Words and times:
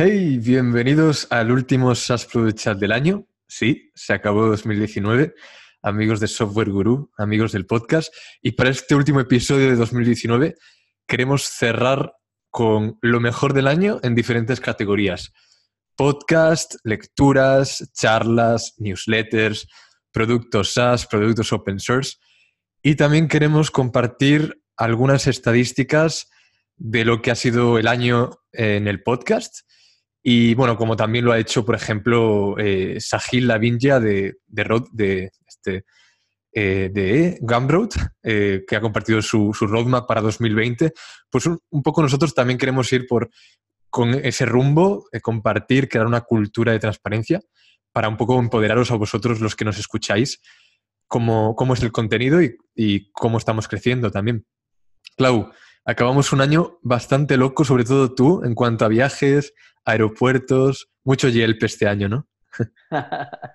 Hey, 0.00 0.38
bienvenidos 0.38 1.26
al 1.28 1.50
último 1.50 1.92
SaaS 1.92 2.24
Product 2.24 2.56
Chat 2.56 2.78
del 2.78 2.92
año. 2.92 3.26
Sí, 3.48 3.90
se 3.96 4.12
acabó 4.12 4.46
2019. 4.46 5.34
Amigos 5.82 6.20
de 6.20 6.28
Software 6.28 6.70
Guru, 6.70 7.10
amigos 7.18 7.50
del 7.50 7.66
podcast. 7.66 8.14
Y 8.40 8.52
para 8.52 8.70
este 8.70 8.94
último 8.94 9.18
episodio 9.18 9.68
de 9.68 9.74
2019 9.74 10.54
queremos 11.04 11.46
cerrar 11.46 12.12
con 12.48 12.96
lo 13.02 13.18
mejor 13.18 13.54
del 13.54 13.66
año 13.66 13.98
en 14.04 14.14
diferentes 14.14 14.60
categorías. 14.60 15.32
Podcast, 15.96 16.76
lecturas, 16.84 17.90
charlas, 17.92 18.74
newsletters, 18.78 19.66
productos 20.12 20.74
SaaS, 20.74 21.08
productos 21.08 21.52
open 21.52 21.80
source. 21.80 22.18
Y 22.84 22.94
también 22.94 23.26
queremos 23.26 23.72
compartir 23.72 24.62
algunas 24.76 25.26
estadísticas 25.26 26.30
de 26.76 27.04
lo 27.04 27.20
que 27.20 27.32
ha 27.32 27.34
sido 27.34 27.80
el 27.80 27.88
año 27.88 28.30
en 28.52 28.86
el 28.86 29.02
podcast 29.02 29.62
y 30.30 30.52
bueno, 30.54 30.76
como 30.76 30.94
también 30.94 31.24
lo 31.24 31.32
ha 31.32 31.38
hecho, 31.38 31.64
por 31.64 31.74
ejemplo, 31.74 32.54
eh, 32.58 32.98
Sahil 33.00 33.48
Lavinja 33.48 33.98
de, 33.98 34.34
de, 34.46 34.82
de, 34.92 35.30
este, 35.46 35.86
eh, 36.52 36.90
de 36.92 37.38
Gumroad, 37.40 37.88
eh, 38.22 38.62
que 38.68 38.76
ha 38.76 38.80
compartido 38.82 39.22
su, 39.22 39.54
su, 39.54 39.66
roadmap 39.66 40.06
para 40.06 40.20
2020, 40.20 40.92
pues 41.30 41.46
un, 41.46 41.82
poco 41.82 42.02
nosotros 42.02 42.34
también 42.34 42.58
queremos 42.58 42.92
ir 42.92 43.06
por, 43.06 43.30
con 43.88 44.12
ese 44.16 44.44
rumbo, 44.44 45.06
compartir, 45.22 45.88
crear 45.88 46.06
una 46.06 46.20
cultura 46.20 46.72
de 46.72 46.78
transparencia 46.78 47.40
para 47.90 48.10
un 48.10 48.18
poco 48.18 48.38
empoderaros 48.38 48.90
a 48.90 48.96
vosotros 48.96 49.40
los 49.40 49.56
que 49.56 49.64
nos 49.64 49.78
escucháis, 49.78 50.42
cómo, 51.06 51.54
cómo 51.56 51.72
es 51.72 51.82
el 51.82 51.90
contenido 51.90 52.42
y, 52.42 52.54
y 52.74 53.10
cómo 53.12 53.38
estamos 53.38 53.66
creciendo 53.66 54.10
también. 54.10 54.44
Clau, 55.16 55.52
acabamos 55.86 56.34
un 56.34 56.42
año 56.42 56.80
bastante 56.82 57.38
loco, 57.38 57.64
sobre 57.64 57.84
todo 57.84 58.14
tú, 58.14 58.44
en 58.44 58.54
cuanto 58.54 58.84
a 58.84 58.88
viajes, 58.88 59.54
aeropuertos, 59.88 60.90
mucho 61.02 61.28
Yelp 61.28 61.62
este 61.62 61.88
año, 61.88 62.10
¿no? 62.10 62.26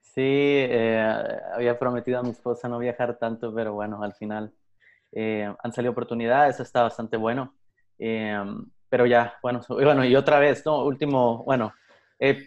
sí, 0.00 0.22
eh, 0.22 1.38
había 1.54 1.78
prometido 1.78 2.18
a 2.18 2.22
mi 2.22 2.30
esposa 2.30 2.66
no 2.66 2.78
viajar 2.78 3.18
tanto, 3.18 3.54
pero 3.54 3.74
bueno, 3.74 4.02
al 4.02 4.14
final 4.14 4.54
eh, 5.12 5.52
han 5.62 5.72
salido 5.72 5.92
oportunidades, 5.92 6.60
está 6.60 6.82
bastante 6.82 7.18
bueno. 7.18 7.54
Eh, 7.98 8.42
pero 8.88 9.04
ya, 9.04 9.34
bueno, 9.42 9.60
bueno, 9.68 10.02
y 10.04 10.16
otra 10.16 10.38
vez, 10.38 10.64
¿no? 10.64 10.82
Último, 10.82 11.44
bueno, 11.44 11.74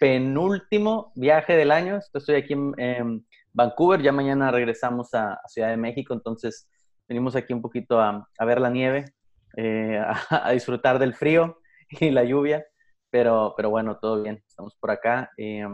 penúltimo 0.00 1.12
viaje 1.14 1.54
del 1.54 1.70
año. 1.70 2.00
Estoy 2.12 2.34
aquí 2.34 2.54
en, 2.54 3.24
Vancouver, 3.52 4.02
ya 4.02 4.10
mañana 4.10 4.50
regresamos 4.50 5.14
a, 5.14 5.40
Ciudad 5.46 5.68
de 5.68 5.76
México, 5.76 6.14
entonces 6.14 6.68
venimos 7.08 7.36
aquí 7.36 7.52
un 7.52 7.62
poquito 7.62 8.00
a, 8.00 8.26
ver 8.44 8.60
la 8.60 8.70
nieve, 8.70 9.04
a, 9.56 10.50
disfrutar 10.50 10.98
del 10.98 11.14
frío 11.14 11.58
y 11.90 12.10
la 12.10 12.24
lluvia. 12.24 12.64
Pero, 13.10 13.54
pero 13.56 13.70
bueno, 13.70 13.98
todo 13.98 14.22
bien, 14.22 14.42
estamos 14.46 14.74
por 14.76 14.90
acá. 14.90 15.30
Eh, 15.36 15.66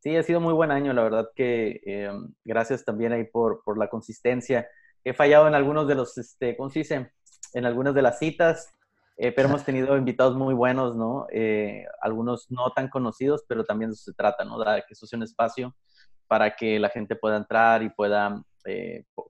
sí, 0.00 0.16
ha 0.16 0.22
sido 0.22 0.40
muy 0.40 0.52
buen 0.52 0.70
año, 0.70 0.92
la 0.92 1.02
verdad 1.02 1.28
que 1.34 1.80
eh, 1.86 2.10
gracias 2.44 2.84
también 2.84 3.12
ahí 3.12 3.24
por, 3.24 3.62
por, 3.64 3.78
la 3.78 3.88
consistencia. 3.88 4.68
He 5.04 5.12
fallado 5.12 5.46
en 5.46 5.54
algunos 5.54 5.86
de 5.86 5.94
los, 5.94 6.18
este, 6.18 6.56
¿cómo 6.56 6.70
se 6.70 6.80
dice? 6.80 7.12
En 7.52 7.66
algunas 7.66 7.94
de 7.94 8.02
las 8.02 8.18
citas, 8.18 8.74
eh, 9.16 9.30
pero 9.30 9.48
hemos 9.48 9.64
tenido 9.64 9.96
invitados 9.96 10.34
muy 10.36 10.54
buenos, 10.54 10.96
¿no? 10.96 11.26
algunos 12.00 12.50
no 12.50 12.72
tan 12.72 12.88
conocidos, 12.88 13.44
pero 13.46 13.64
también 13.64 13.90
de 13.90 13.96
se 13.96 14.12
trata, 14.12 14.44
¿no? 14.44 14.58
Dar 14.58 14.84
que 14.86 14.94
eso 14.94 15.06
sea 15.06 15.16
un 15.16 15.22
espacio 15.22 15.74
para 16.26 16.56
que 16.56 16.80
la 16.80 16.88
gente 16.88 17.14
pueda 17.14 17.36
entrar 17.36 17.82
y 17.82 17.90
pueda 17.90 18.42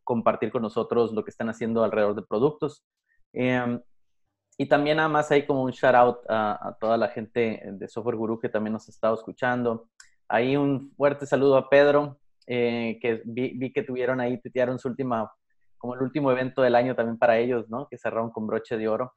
compartir 0.04 0.50
con 0.50 0.62
nosotros 0.62 1.12
lo 1.12 1.24
que 1.24 1.30
están 1.30 1.50
haciendo 1.50 1.84
alrededor 1.84 2.14
de 2.14 2.22
productos. 2.22 2.82
Y 4.56 4.66
también 4.66 4.98
nada 4.98 5.08
más 5.08 5.30
hay 5.30 5.46
como 5.46 5.62
un 5.62 5.72
shout 5.72 5.94
out 5.94 6.18
a, 6.28 6.76
toda 6.80 6.96
la 6.96 7.08
gente 7.08 7.60
de 7.64 7.88
Software 7.88 8.16
Guru 8.16 8.38
que 8.38 8.48
también 8.48 8.72
nos 8.72 8.88
ha 8.88 8.92
estado 8.92 9.14
escuchando. 9.14 9.88
Ahí 10.28 10.56
un 10.56 10.92
fuerte 10.96 11.26
saludo 11.26 11.56
a 11.56 11.68
Pedro, 11.68 12.18
eh, 12.46 12.98
que 13.00 13.22
vi, 13.24 13.72
que 13.72 13.82
tuvieron 13.82 14.20
ahí, 14.20 14.40
tuitearon 14.40 14.78
su 14.78 14.88
última, 14.88 15.30
como 15.76 15.94
el 15.94 16.02
último 16.02 16.30
evento 16.30 16.62
del 16.62 16.76
año 16.76 16.94
también 16.94 17.18
para 17.18 17.38
ellos, 17.38 17.68
¿no? 17.68 17.88
Que 17.88 17.98
cerraron 17.98 18.30
con 18.30 18.46
broche 18.46 18.76
de 18.76 18.88
oro. 18.88 19.14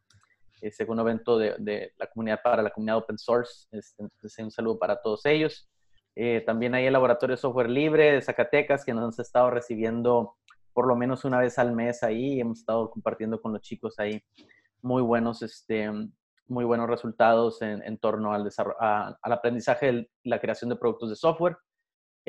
El 0.60 0.72
segundo 0.72 1.04
evento 1.04 1.38
de, 1.38 1.56
de, 1.60 1.94
la 1.98 2.08
comunidad 2.08 2.40
para 2.44 2.64
la 2.64 2.72
comunidad 2.72 2.98
open 2.98 3.20
source. 3.20 3.68
Este, 3.72 4.02
entonces, 4.02 4.44
un 4.44 4.50
saludo 4.50 4.80
para 4.80 5.00
todos 5.00 5.24
ellos. 5.28 5.70
Eh, 6.16 6.42
también 6.48 6.74
hay 6.74 6.88
el 6.88 6.94
Laboratorio 6.94 7.38
Software 7.38 7.70
Libre 7.70 8.14
de 8.14 8.22
Zacatecas, 8.24 8.84
que 8.84 8.92
nos 8.92 9.20
ha 9.20 9.22
estado 9.22 9.52
recibiendo 9.52 10.36
por 10.74 10.88
lo 10.88 10.96
menos 10.96 11.26
una 11.26 11.38
vez 11.38 11.60
al 11.60 11.74
mes 11.74 12.02
ahí. 12.02 12.40
Hemos 12.40 12.60
estado 12.60 12.90
compartiendo 12.90 13.40
con 13.40 13.54
los 13.54 13.62
chicos 13.62 14.00
ahí 14.00 14.24
muy 14.82 15.02
buenos, 15.02 15.42
este, 15.42 15.90
muy 16.48 16.66
buenos 16.66 16.90
resultados 16.90 17.62
en, 17.62 17.98
torno 17.98 18.34
al, 18.34 18.50
al 18.80 19.32
aprendizaje 19.34 20.10
y 20.24 20.30
la 20.30 20.40
creación 20.40 20.70
de 20.70 20.76
productos 20.76 21.10
de 21.10 21.16
software. 21.16 21.58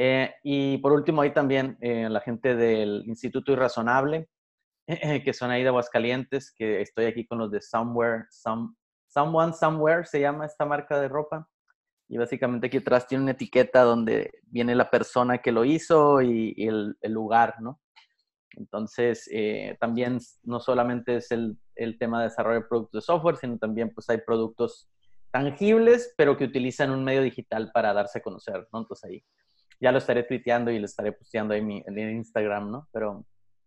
Eh, 0.01 0.33
y 0.45 0.79
por 0.79 0.93
último, 0.93 1.23
ahí 1.23 1.33
también 1.33 1.77
eh, 1.81 2.09
la 2.09 2.21
gente 2.21 2.55
del 2.55 3.03
Instituto 3.07 3.51
Irrazonable, 3.51 4.29
que 4.87 5.33
son 5.33 5.51
ahí 5.51 5.65
de 5.65 5.71
Aguascalientes, 5.71 6.55
que 6.57 6.81
estoy 6.81 7.07
aquí 7.07 7.27
con 7.27 7.39
los 7.39 7.51
de 7.51 7.61
Somewhere, 7.61 8.27
Some, 8.31 8.75
Someone 9.09 9.53
Somewhere 9.53 10.05
se 10.05 10.21
llama 10.21 10.47
esta 10.47 10.65
marca 10.65 11.01
de 11.01 11.09
ropa. 11.09 11.49
Y 12.09 12.17
básicamente 12.17 12.69
aquí 12.69 12.77
atrás 12.77 13.09
tiene 13.09 13.25
una 13.25 13.33
etiqueta 13.33 13.83
donde 13.83 14.31
viene 14.45 14.77
la 14.77 14.89
persona 14.89 15.39
que 15.39 15.51
lo 15.51 15.65
hizo 15.65 16.23
y, 16.23 16.55
el, 16.57 16.97
el, 17.01 17.13
lugar, 17.13 17.57
¿no? 17.61 17.81
Entonces, 18.57 19.29
eh, 19.33 19.77
también 19.81 20.19
no 20.43 20.61
solamente 20.61 21.17
es 21.17 21.31
el, 21.31 21.59
tema 21.99 22.21
de 22.21 22.29
desarrollo 22.29 22.61
de 22.61 22.67
productos 22.67 23.03
de 23.03 23.07
software, 23.07 23.37
sino 23.37 23.59
también 23.59 23.93
pues 23.95 24.09
hay 24.11 24.19
productos 24.19 24.89
tangibles, 25.31 26.13
pero 26.17 26.37
que 26.37 26.45
utilizan 26.45 26.91
un 26.91 27.05
medio 27.05 27.23
digital 27.23 27.71
para 27.73 27.93
darse 27.93 28.19
a 28.19 28.23
conocer, 28.23 28.67
¿no? 28.73 28.81
Entonces 28.81 29.05
ahí 29.05 29.25
ya 29.81 29.93
lo 29.93 29.99
estaré 29.99 30.25
tuiteando 30.25 30.71
y 30.71 30.79
lo 30.79 30.87
estaré 30.87 31.13
posteando 31.13 31.55
ahí 31.55 31.61
en 31.61 31.67
mi, 31.67 31.83
en 31.87 32.17
Instagram, 32.17 32.71
¿no? 32.71 32.89
Pero, 32.93 33.25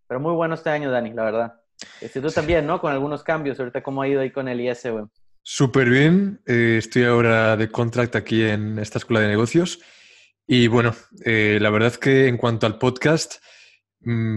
pero 0.08 0.20
muy 0.20 0.34
bueno 0.34 0.56
este 0.56 0.70
año, 0.70 0.92
Dani, 0.92 1.14
la 1.14 1.24
verdad. 1.24 1.54
Este, 2.02 2.22
tú 2.22 2.30
también, 2.30 2.66
¿no? 2.66 2.82
Con 2.82 2.92
algunos 2.92 3.24
cambios. 3.24 3.60
Ahorita, 3.60 3.82
¿cómo 3.82 4.02
ha 4.02 4.08
ido 4.08 4.22
ahí 4.22 4.32
con 4.32 4.48
el 4.48 4.60
IS, 4.60 4.88
güey? 4.92 5.06
Súper 5.44 5.90
bien. 5.90 6.42
Eh, 6.46 6.76
estoy 6.78 7.06
ahora 7.06 7.58
de 7.58 7.70
contract 7.70 8.16
aquí 8.16 8.44
en 8.44 8.78
esta 8.78 9.00
escuela 9.00 9.22
de 9.22 9.30
negocios. 9.30 9.80
Y 10.46 10.68
bueno, 10.68 10.94
eh, 11.26 11.58
la 11.62 11.70
verdad 11.70 11.94
que 11.96 12.28
en 12.28 12.38
cuanto 12.38 12.68
al 12.68 12.78
podcast, 12.78 13.36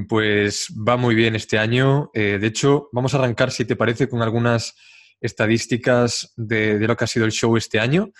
pues 0.08 0.68
va 0.76 0.96
muy 0.96 1.14
bien 1.14 1.34
este 1.34 1.58
año. 1.58 2.10
Eh, 2.14 2.38
de 2.40 2.46
hecho, 2.46 2.88
vamos 2.92 3.14
a 3.14 3.18
arrancar, 3.18 3.50
si 3.50 3.64
te 3.64 3.76
parece, 3.76 4.08
con 4.08 4.22
algunas 4.22 4.74
estadísticas 5.20 6.32
de, 6.36 6.78
lo 6.80 6.96
que 6.96 7.04
ha 7.04 7.08
sido 7.08 7.24
el 7.24 7.32
show 7.32 7.56
este 7.56 7.80
año. 7.80 8.10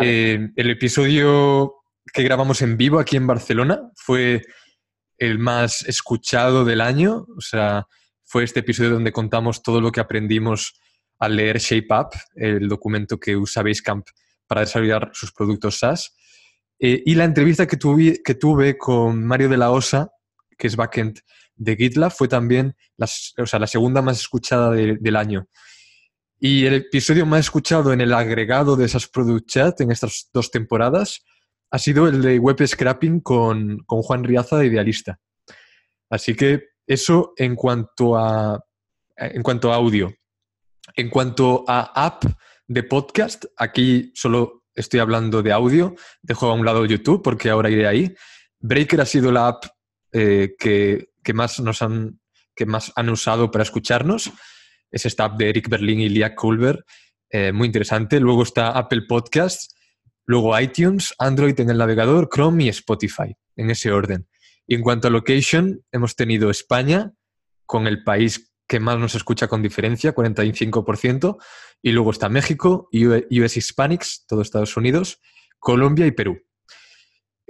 Eh, 0.00 0.48
el 0.56 0.70
episodio 0.70 1.74
que 2.12 2.22
grabamos 2.22 2.62
en 2.62 2.76
vivo 2.76 2.98
aquí 2.98 3.16
en 3.16 3.26
Barcelona 3.26 3.90
fue 3.96 4.42
el 5.18 5.38
más 5.38 5.82
escuchado 5.82 6.64
del 6.64 6.80
año. 6.80 7.26
O 7.36 7.40
sea, 7.40 7.86
fue 8.24 8.44
este 8.44 8.60
episodio 8.60 8.90
donde 8.90 9.12
contamos 9.12 9.62
todo 9.62 9.80
lo 9.80 9.92
que 9.92 10.00
aprendimos 10.00 10.80
al 11.18 11.36
leer 11.36 11.58
ShapeUp, 11.58 12.14
el 12.34 12.68
documento 12.68 13.20
que 13.20 13.36
usa 13.36 13.62
Basecamp 13.62 14.06
para 14.46 14.62
desarrollar 14.62 15.10
sus 15.12 15.32
productos 15.32 15.78
SaaS. 15.78 16.16
Eh, 16.78 17.02
y 17.04 17.14
la 17.14 17.24
entrevista 17.24 17.66
que 17.66 17.76
tuve, 17.76 18.22
que 18.24 18.34
tuve 18.34 18.78
con 18.78 19.22
Mario 19.26 19.50
de 19.50 19.58
la 19.58 19.70
Osa, 19.70 20.10
que 20.60 20.66
es 20.66 20.76
backend 20.76 21.20
de 21.56 21.74
GitLab, 21.74 22.12
fue 22.12 22.28
también 22.28 22.76
la, 22.96 23.08
la 23.36 23.66
segunda 23.66 24.02
más 24.02 24.20
escuchada 24.20 24.70
del 24.70 25.16
año. 25.16 25.48
Y 26.38 26.66
el 26.66 26.74
episodio 26.74 27.26
más 27.26 27.40
escuchado 27.40 27.92
en 27.92 28.00
el 28.00 28.12
agregado 28.12 28.76
de 28.76 28.86
esas 28.86 29.08
Product 29.08 29.46
Chat 29.48 29.80
en 29.80 29.90
estas 29.90 30.30
dos 30.32 30.50
temporadas 30.50 31.22
ha 31.70 31.78
sido 31.78 32.08
el 32.08 32.22
de 32.22 32.38
Web 32.38 32.66
Scrapping 32.66 33.20
con, 33.20 33.78
con 33.86 34.02
Juan 34.02 34.24
Riaza 34.24 34.58
de 34.58 34.66
Idealista. 34.66 35.18
Así 36.08 36.34
que 36.34 36.70
eso 36.86 37.32
en 37.36 37.54
cuanto 37.54 38.16
a, 38.16 38.62
en 39.16 39.42
cuanto 39.42 39.72
a 39.72 39.76
audio. 39.76 40.12
En 40.96 41.08
cuanto 41.08 41.64
a 41.68 41.92
app 41.94 42.24
de 42.66 42.82
podcast, 42.82 43.44
aquí 43.56 44.10
solo 44.14 44.64
estoy 44.74 45.00
hablando 45.00 45.42
de 45.42 45.52
audio, 45.52 45.94
dejo 46.22 46.46
a 46.48 46.54
un 46.54 46.64
lado 46.64 46.84
YouTube 46.84 47.22
porque 47.22 47.50
ahora 47.50 47.70
iré 47.70 47.86
ahí. 47.86 48.14
Breaker 48.58 49.02
ha 49.02 49.06
sido 49.06 49.30
la 49.30 49.48
app 49.48 49.64
eh, 50.12 50.54
que, 50.58 51.08
más 51.32 51.60
nos 51.60 51.82
han, 51.82 52.20
que 52.54 52.66
más 52.66 52.92
han 52.96 53.08
usado 53.08 53.50
para 53.50 53.62
escucharnos. 53.62 54.30
Es 54.90 55.06
esta 55.06 55.28
de 55.28 55.48
Eric 55.48 55.68
Berlin 55.68 56.00
y 56.00 56.08
Liak 56.08 56.34
Culver, 56.34 56.84
eh, 57.30 57.52
muy 57.52 57.66
interesante. 57.66 58.18
Luego 58.20 58.42
está 58.42 58.70
Apple 58.70 59.02
Podcasts, 59.08 59.74
luego 60.26 60.58
iTunes, 60.58 61.14
Android 61.18 61.58
en 61.60 61.70
el 61.70 61.78
navegador, 61.78 62.28
Chrome 62.32 62.64
y 62.64 62.68
Spotify, 62.68 63.36
en 63.56 63.70
ese 63.70 63.92
orden. 63.92 64.28
Y 64.66 64.74
en 64.74 64.82
cuanto 64.82 65.08
a 65.08 65.10
location, 65.10 65.84
hemos 65.92 66.16
tenido 66.16 66.50
España 66.50 67.12
con 67.66 67.86
el 67.86 68.02
país 68.02 68.52
que 68.66 68.80
más 68.80 68.98
nos 68.98 69.16
escucha 69.16 69.48
con 69.48 69.62
diferencia, 69.62 70.14
45%, 70.14 71.38
y 71.82 71.90
luego 71.90 72.12
está 72.12 72.28
México, 72.28 72.88
US 72.92 73.56
Hispanics, 73.56 74.26
todo 74.28 74.42
Estados 74.42 74.76
Unidos, 74.76 75.20
Colombia 75.58 76.06
y 76.06 76.12
Perú. 76.12 76.40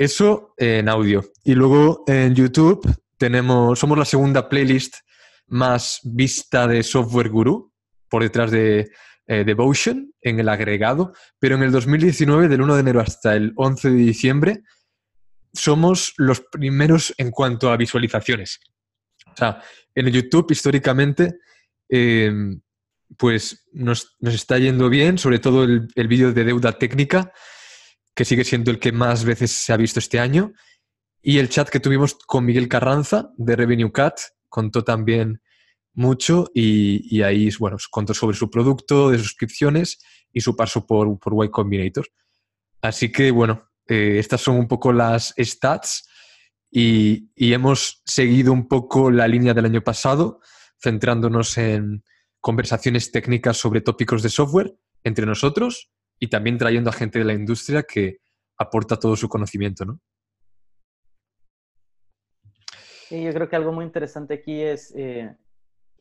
Eso 0.01 0.55
en 0.57 0.89
audio. 0.89 1.23
Y 1.45 1.53
luego 1.55 2.05
en 2.07 2.35
YouTube 2.35 2.91
tenemos, 3.19 3.79
somos 3.79 3.99
la 3.99 4.07
segunda 4.07 4.49
playlist 4.49 4.95
más 5.49 6.01
vista 6.03 6.67
de 6.67 6.83
Software 6.83 7.29
Guru, 7.29 7.71
por 8.09 8.23
detrás 8.23 8.51
de 8.51 8.91
eh, 9.27 9.45
Devotion 9.45 10.11
en 10.23 10.41
el 10.41 10.49
agregado, 10.49 11.13
pero 11.39 11.57
en 11.57 11.65
el 11.65 11.71
2019, 11.71 12.49
del 12.49 12.63
1 12.63 12.77
de 12.77 12.81
enero 12.81 13.01
hasta 13.03 13.37
el 13.37 13.53
11 13.57 13.91
de 13.91 13.97
diciembre, 13.97 14.63
somos 15.53 16.15
los 16.17 16.41
primeros 16.51 17.13
en 17.19 17.31
cuanto 17.31 17.71
a 17.71 17.77
visualizaciones. 17.77 18.59
O 19.27 19.37
sea, 19.37 19.63
en 19.95 20.07
YouTube 20.07 20.51
históricamente, 20.51 21.41
em, 21.91 22.59
pues 23.19 23.69
nos, 23.75 24.17
está 24.23 24.57
yendo 24.57 24.89
bien, 24.89 25.19
sobre 25.19 25.41
todo 25.41 25.65
el, 25.65 25.89
el 25.95 26.09
vídeo 26.09 26.33
de 26.33 26.45
deuda 26.45 26.73
técnica, 26.73 27.35
que 28.15 28.25
sigue 28.25 28.45
siendo 28.45 28.71
el 28.71 28.79
que 28.79 28.93
más 28.93 29.25
veces 29.25 29.51
se 29.53 29.73
ha 29.73 29.77
visto 29.77 29.99
este 29.99 30.19
año, 30.19 30.53
y 31.23 31.39
el 31.39 31.49
chat 31.49 31.69
que 31.69 31.81
tuvimos 31.81 32.15
con 32.15 32.45
Miguel 32.45 32.69
Carranza 32.69 33.31
de 33.37 33.57
Revenue 33.57 33.93
Cat 33.93 34.19
contó 34.49 34.83
también 34.85 35.43
mucho 35.93 36.51
y, 36.55 37.23
ahí, 37.23 37.51
bueno, 37.59 37.77
contó 37.91 38.15
sobre 38.15 38.37
su 38.37 38.51
producto 38.51 39.11
de 39.11 39.19
suscripciones 39.19 39.99
y 40.33 40.41
su 40.41 40.57
paso 40.57 40.87
por, 40.87 41.19
por 41.19 41.45
Y 41.45 41.51
Combinator. 41.51 42.09
Así 42.81 43.13
que, 43.13 43.31
bueno, 43.31 43.69
eh, 43.87 44.19
estas 44.19 44.41
son 44.41 44.57
un 44.57 44.69
poco 44.69 44.93
las 44.93 45.35
stats 45.39 46.09
y, 46.71 47.29
hemos 47.37 48.03
seguido 48.05 48.53
un 48.53 48.69
poco 48.69 49.11
la 49.11 49.27
línea 49.29 49.53
del 49.53 49.67
año 49.67 49.83
pasado, 49.83 50.41
centrándonos 50.81 51.59
en 51.59 52.05
conversaciones 52.41 53.11
técnicas 53.11 53.57
sobre 53.59 53.83
tópicos 53.83 54.23
de 54.23 54.31
software 54.31 54.75
entre 55.05 55.27
nosotros 55.27 55.91
y 56.21 56.29
también 56.29 56.59
trayendo 56.59 56.91
a 56.91 56.93
gente 56.93 57.19
de 57.19 57.25
la 57.25 57.33
industria 57.33 57.83
que 57.83 58.19
aporta 58.59 58.99
todo 58.99 59.17
su 59.17 59.29
conocimiento, 59.29 59.87
¿no? 59.87 59.99
Sí, 63.09 63.25
yo 63.25 63.33
creo 63.33 63.49
que 63.49 63.57
algo 63.57 63.73
muy 63.73 63.87
interesante 63.87 64.35
aquí 64.35 64.61
es 64.61 64.95
eh, 64.95 65.35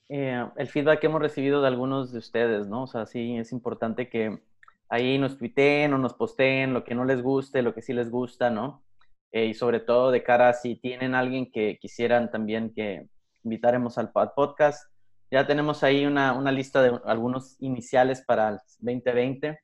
eh, 0.10 0.46
el 0.58 0.68
feedback 0.68 1.00
que 1.00 1.08
hemos 1.08 1.22
recibido 1.22 1.62
de 1.62 1.68
algunos 1.70 2.12
de 2.12 2.20
ustedes, 2.20 2.68
¿no? 2.68 2.84
O 2.84 2.88
sea, 2.88 3.06
sí, 3.06 3.38
es 3.38 3.54
importante 3.54 4.10
que 4.10 4.44
ahí 4.90 5.18
nos 5.18 5.38
tuiteen 5.38 5.94
o 5.94 5.98
nos 5.98 6.14
posteen 6.14 6.74
lo 6.74 6.84
que 6.84 6.96
no 6.96 7.06
les 7.06 7.24
guste, 7.24 7.62
lo 7.62 7.74
que 7.74 7.82
sí 7.82 7.94
les 7.94 8.12
gusta, 8.12 8.50
¿no? 8.50 8.84
Eh, 9.32 9.46
y 9.46 9.54
sobre 9.54 9.80
todo 9.80 10.12
de 10.12 10.22
cara 10.22 10.50
a 10.50 10.54
si 10.54 10.76
tienen 10.76 11.16
alguien 11.16 11.50
que 11.50 11.80
quisieran 11.80 12.30
también 12.30 12.74
que 12.76 13.08
invitáramos 13.44 13.98
al 13.98 14.12
podcast. 14.12 14.92
Ya 15.32 15.48
tenemos 15.48 15.84
ahí 15.84 16.06
una 16.06 16.52
lista 16.52 16.82
de 16.82 17.00
algunos 17.06 17.56
iniciales 17.62 18.22
para 18.22 18.50
el 18.50 18.58
2020. 18.80 19.60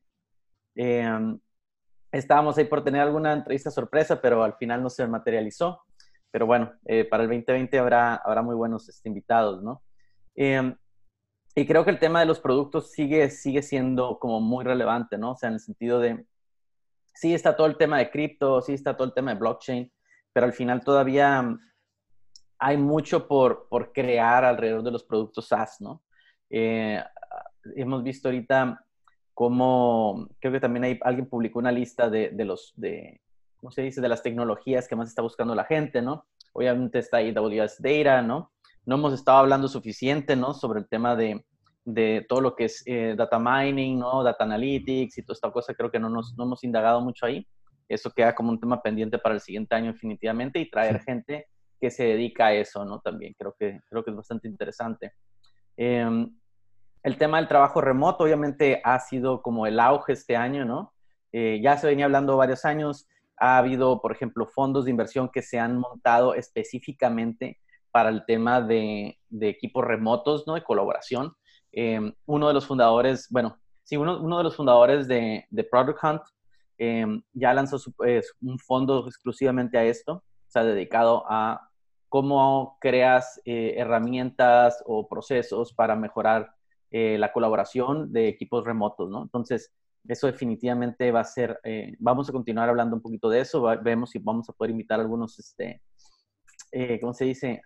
Estábamos 2.12 2.58
ahí 2.58 2.66
por 2.66 2.84
tener 2.84 3.02
alguna 3.02 3.34
entrevista 3.34 3.72
sorpresa, 3.72 4.22
pero 4.22 4.44
al 4.44 4.56
final 4.56 4.84
no 4.84 4.90
se 4.90 5.08
materializó 5.08 5.86
pero 6.36 6.48
bueno, 6.48 6.74
eh, 6.84 7.06
para 7.06 7.24
el 7.24 7.30
2020 7.30 7.80
habrá, 7.80 8.16
habrá 8.16 8.42
muy 8.42 8.56
buenos 8.56 8.90
este, 8.90 9.08
invitados, 9.08 9.64
¿no? 9.64 9.82
Em, 10.36 10.76
y 11.56 11.66
creo 11.66 11.86
que 11.86 11.92
el 11.92 12.00
tema 12.00 12.20
de 12.20 12.26
los 12.26 12.42
productos 12.42 12.92
sigue, 12.92 13.30
sigue 13.30 13.62
siendo 13.62 14.20
como 14.20 14.42
muy 14.42 14.66
relevante, 14.66 15.18
¿no? 15.18 15.32
O 15.32 15.36
sea, 15.38 15.48
en 15.48 15.54
el 15.54 15.62
sentido 15.62 16.02
de, 16.02 16.26
sí 17.14 17.34
está 17.34 17.56
todo 17.56 17.68
el 17.68 17.78
tema 17.78 18.00
de 18.00 18.12
cripto, 18.12 18.62
sí 18.62 18.74
está 18.74 18.98
todo 18.98 19.08
el 19.08 19.14
tema 19.14 19.32
de 19.32 19.40
blockchain, 19.40 19.90
pero 20.34 20.46
al 20.46 20.52
final 20.52 20.84
todavía 20.84 21.58
hay 22.60 22.76
mucho 22.76 23.30
por, 23.30 23.70
por 23.70 23.94
crear 23.94 24.44
alrededor 24.44 24.84
de 24.84 24.92
los 24.92 25.06
productos 25.06 25.48
SaaS, 25.48 25.80
¿no? 25.80 26.04
Eh, 26.50 27.02
hemos 27.78 28.04
visto 28.04 28.28
ahorita 28.28 28.85
cómo, 29.36 30.28
creo 30.40 30.54
que 30.54 30.60
también 30.60 30.86
hay, 30.86 31.00
alguien 31.04 31.28
publicó 31.28 31.60
una 31.60 31.72
lista 31.72 32.10
de, 32.10 32.30
de 32.32 32.46
los, 32.46 32.74
de, 32.78 33.22
¿cómo 33.58 33.70
se 33.70 33.84
dice?, 33.84 34.02
de 34.02 34.10
las 34.10 34.24
tecnologías 34.24 34.88
que 34.88 34.96
más 34.96 35.10
está 35.10 35.22
buscando 35.22 35.54
la 35.54 35.66
gente, 35.66 36.02
¿no? 36.02 36.26
Obviamente 36.54 37.00
está 37.00 37.18
ahí 37.18 37.34
AWS 37.36 37.82
Data, 37.82 38.22
¿no? 38.22 38.54
No 38.86 38.96
hemos 38.96 39.14
estado 39.14 39.40
hablando 39.40 39.68
suficiente, 39.68 40.38
¿no? 40.38 40.54
Sobre 40.54 40.80
el 40.80 40.88
tema 40.88 41.18
de, 41.18 41.46
de 41.84 42.26
todo 42.30 42.40
lo 42.40 42.56
que 42.56 42.66
es 42.66 42.82
eh, 42.86 43.14
data 43.18 43.38
mining, 43.38 44.00
¿no? 44.00 44.24
Data 44.24 44.46
analytics 44.46 45.18
y 45.18 45.24
toda 45.24 45.36
esta 45.36 45.52
cosa, 45.52 45.74
creo 45.74 45.92
que 45.92 46.00
no, 46.00 46.10
nos, 46.10 46.34
no 46.38 46.46
hemos 46.46 46.64
indagado 46.64 47.02
mucho 47.02 47.26
ahí. 47.26 47.46
Eso 47.90 48.12
queda 48.12 48.34
como 48.34 48.52
un 48.52 48.60
tema 48.60 48.82
pendiente 48.82 49.20
para 49.20 49.36
el 49.36 49.42
siguiente 49.42 49.76
año 49.76 49.92
definitivamente 49.92 50.60
y 50.60 50.70
traer 50.70 51.02
gente 51.02 51.48
que 51.80 51.92
se 51.92 52.06
dedica 52.06 52.48
a 52.48 52.54
eso, 52.54 52.86
¿no? 52.86 53.02
También 53.02 53.36
creo 53.38 53.54
que, 53.60 53.82
creo 53.90 54.04
que 54.04 54.12
es 54.12 54.18
bastante 54.18 54.48
interesante. 54.48 55.12
Em, 55.76 56.34
el 57.06 57.20
tema 57.20 57.38
del 57.38 57.48
trabajo 57.48 57.82
remoto 57.82 58.24
obviamente 58.24 58.82
ha 58.84 59.00
sido 59.00 59.44
como 59.44 59.68
el 59.68 59.80
auge 59.80 60.14
este 60.14 60.36
año, 60.36 60.66
¿no? 60.66 60.92
Eh, 61.32 61.60
ya 61.62 61.78
se 61.78 61.86
venía 61.86 62.06
hablando 62.06 62.36
varios 62.36 62.66
años, 62.66 63.08
ha 63.38 63.60
habido, 63.60 64.02
por 64.02 64.12
ejemplo, 64.12 64.48
fondos 64.48 64.86
de 64.86 64.92
inversión 64.92 65.30
que 65.30 65.44
se 65.44 65.60
han 65.60 65.78
montado 65.78 66.34
específicamente 66.34 67.60
para 67.92 68.10
el 68.10 68.26
tema 68.26 68.60
de, 68.60 69.20
equipos 69.40 69.86
remotos, 69.86 70.48
¿no? 70.48 70.56
De 70.56 70.64
colaboración. 70.64 71.32
Em, 71.72 72.12
uno 72.26 72.48
de 72.48 72.56
los 72.56 72.66
fundadores, 72.66 73.28
bueno, 73.30 73.56
sí, 73.84 73.98
uno, 73.98 74.20
uno 74.20 74.40
de 74.40 74.44
los 74.44 74.56
fundadores 74.56 75.08
de, 75.08 75.46
Product 75.70 76.04
Hunt 76.04 76.22
em, 76.80 77.22
ya 77.34 77.54
lanzó 77.54 77.78
un 78.42 78.58
fondo 78.58 79.06
exclusivamente 79.06 79.78
a 79.78 79.84
esto, 79.84 80.14
o 80.14 80.50
sea, 80.50 80.64
dedicado 80.64 81.24
a 81.30 81.70
cómo 82.10 82.80
creas 82.82 83.40
eh, 83.46 83.76
herramientas 83.78 84.82
o 84.88 85.08
procesos 85.08 85.72
para 85.72 85.96
mejorar 85.96 86.55
eh, 86.98 87.18
la 87.18 87.34
colaboración 87.34 88.14
de 88.14 88.30
equipos 88.30 88.64
remotos, 88.64 89.10
¿no? 89.10 89.24
Entonces, 89.24 89.74
eso 90.08 90.28
definitivamente 90.28 91.12
va 91.12 91.20
a 91.20 91.26
ser, 91.26 91.60
eh, 91.66 91.94
vamos 92.00 92.30
a 92.30 92.32
continuar 92.32 92.70
hablando 92.70 92.96
un 92.96 93.02
poquito 93.02 93.30
de 93.30 93.42
eso, 93.42 93.64
vemos 93.84 94.12
si 94.12 94.20
vamos 94.20 94.48
a 94.48 94.54
poder 94.54 94.72
invitar 94.72 95.00
a 95.00 95.02
algunos, 95.02 95.38
este, 95.38 95.82
eh, 96.72 96.98
¿cómo 97.02 97.14
se 97.14 97.26
dice? 97.26 97.62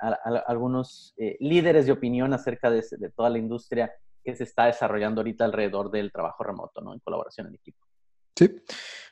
algunos 0.47 1.13
líderes 1.39 1.85
de 1.85 1.91
opinión 1.91 2.33
acerca 2.33 2.71
de, 2.71 2.83
toda 3.15 3.29
la 3.29 3.37
industria 3.37 3.93
que 4.23 4.35
se 4.35 4.45
está 4.45 4.65
desarrollando 4.65 5.21
ahorita 5.21 5.45
alrededor 5.45 5.91
del 5.91 6.11
trabajo 6.11 6.43
remoto, 6.43 6.81
¿no? 6.81 6.95
En 6.95 6.99
colaboración 6.99 7.45
en 7.49 7.53
equipo. 7.53 7.85
Sí, 8.35 8.49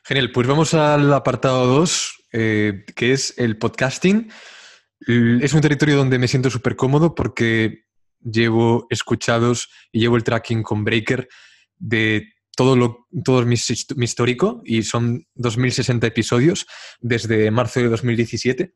genial. 0.04 0.32
Pues 0.32 0.48
vamos 0.48 0.74
al 0.74 1.14
apartado 1.14 1.68
2, 1.68 2.30
que 2.32 2.84
es 2.98 3.38
el 3.38 3.60
podcasting. 3.60 4.32
Es 5.00 5.54
un 5.54 5.62
territorio 5.62 5.96
donde 5.96 6.18
me 6.18 6.28
siento 6.28 6.50
súper 6.50 6.76
cómodo 6.76 7.14
porque 7.14 7.87
llevo 8.32 8.88
escuchados 8.90 9.70
y 9.92 10.00
llevo 10.00 10.18
el 10.18 10.24
tracking 10.24 10.64
con 10.64 10.84
Breaker 10.84 11.28
de 11.78 12.34
todo, 12.56 12.76
lo, 12.76 13.08
todo 13.24 13.46
mi, 13.46 13.56
histórico 13.56 14.62
y 14.66 14.84
son 14.84 15.26
2060 15.36 16.08
episodios 16.08 16.66
desde 17.00 17.52
marzo 17.52 17.80
de 17.80 17.90
2017. 17.90 18.74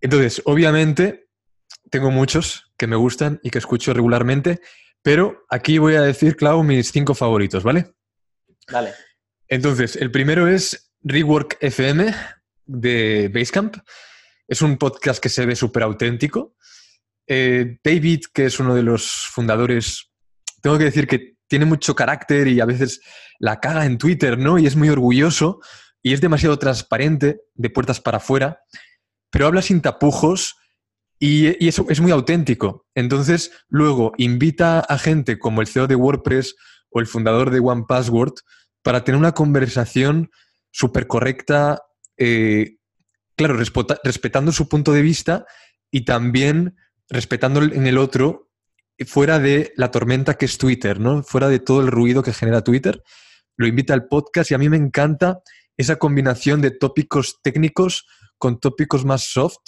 Entonces, 0.00 0.40
obviamente, 0.44 1.28
tengo 1.90 2.10
muchos 2.10 2.72
que 2.78 2.86
me 2.86 2.96
gustan 2.96 3.40
y 3.42 3.50
que 3.50 3.58
escucho 3.58 3.92
regularmente, 3.92 4.60
pero 5.02 5.44
aquí 5.50 5.78
voy 5.78 5.94
a 5.94 6.02
decir, 6.02 6.36
Clau, 6.36 6.62
mis 6.62 6.92
cinco 6.92 7.14
favoritos, 7.14 7.64
¿vale? 7.64 7.92
Vale. 8.70 8.92
Entonces, 9.48 9.96
el 9.96 10.10
primero 10.10 10.46
es 10.46 10.92
Rework 11.02 11.58
FM 11.60 12.14
de 12.66 13.30
Basecamp. 13.34 13.76
Es 14.46 14.62
un 14.62 14.78
podcast 14.78 15.20
que 15.20 15.28
se 15.28 15.44
ve 15.44 15.56
súper 15.56 15.82
auténtico. 15.82 16.54
Eh, 17.32 17.78
David, 17.84 18.22
que 18.34 18.46
es 18.46 18.58
uno 18.58 18.74
de 18.74 18.82
los 18.82 19.28
fundadores, 19.32 20.10
tengo 20.62 20.76
que 20.78 20.84
decir 20.86 21.06
que 21.06 21.36
tiene 21.46 21.64
mucho 21.64 21.94
carácter 21.94 22.48
y 22.48 22.58
a 22.58 22.64
veces 22.64 23.00
la 23.38 23.60
caga 23.60 23.86
en 23.86 23.98
Twitter, 23.98 24.36
¿no? 24.36 24.58
Y 24.58 24.66
es 24.66 24.74
muy 24.74 24.88
orgulloso 24.88 25.60
y 26.02 26.12
es 26.12 26.20
demasiado 26.20 26.58
transparente, 26.58 27.42
de 27.54 27.70
puertas 27.70 28.00
para 28.00 28.16
afuera, 28.16 28.58
pero 29.30 29.46
habla 29.46 29.62
sin 29.62 29.80
tapujos 29.80 30.56
y, 31.20 31.68
eso 31.68 31.86
es 31.88 32.00
muy 32.00 32.10
auténtico. 32.10 32.88
Entonces, 32.96 33.52
luego 33.68 34.10
invita 34.16 34.80
a 34.80 34.98
gente 34.98 35.38
como 35.38 35.60
el 35.60 35.68
CEO 35.68 35.86
de 35.86 35.94
WordPress 35.94 36.56
o 36.90 36.98
el 36.98 37.06
fundador 37.06 37.50
de 37.50 37.60
One 37.60 37.84
Password 37.86 38.34
para 38.82 39.04
tener 39.04 39.16
una 39.20 39.34
conversación 39.34 40.32
súper 40.72 41.06
correcta, 41.06 41.80
eh, 42.16 42.78
claro, 43.36 43.56
respetando 44.02 44.50
su 44.50 44.68
punto 44.68 44.92
de 44.92 45.02
vista 45.02 45.46
y 45.92 46.04
también 46.04 46.74
respetando 47.10 47.62
en 47.62 47.86
el 47.86 47.98
otro 47.98 48.50
fuera 49.06 49.38
de 49.38 49.72
la 49.76 49.90
tormenta 49.90 50.34
que 50.34 50.44
es 50.44 50.58
Twitter, 50.58 51.00
¿no? 51.00 51.22
Fuera 51.22 51.48
de 51.48 51.58
todo 51.58 51.80
el 51.80 51.88
ruido 51.88 52.22
que 52.22 52.32
genera 52.32 52.62
Twitter, 52.62 53.02
lo 53.56 53.66
invita 53.66 53.94
al 53.94 54.06
podcast 54.06 54.50
y 54.50 54.54
a 54.54 54.58
mí 54.58 54.68
me 54.68 54.76
encanta 54.76 55.40
esa 55.76 55.96
combinación 55.96 56.60
de 56.60 56.70
tópicos 56.70 57.40
técnicos 57.42 58.06
con 58.38 58.60
tópicos 58.60 59.04
más 59.04 59.24
soft 59.24 59.58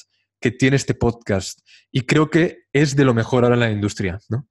que 0.40 0.50
tiene 0.50 0.76
este 0.76 0.94
podcast. 0.94 1.60
Y 1.90 2.02
creo 2.02 2.30
que 2.30 2.64
es 2.72 2.96
de 2.96 3.04
lo 3.04 3.14
mejor 3.14 3.44
ahora 3.44 3.54
en 3.54 3.60
la 3.60 3.70
industria, 3.70 4.18
¿no? 4.28 4.48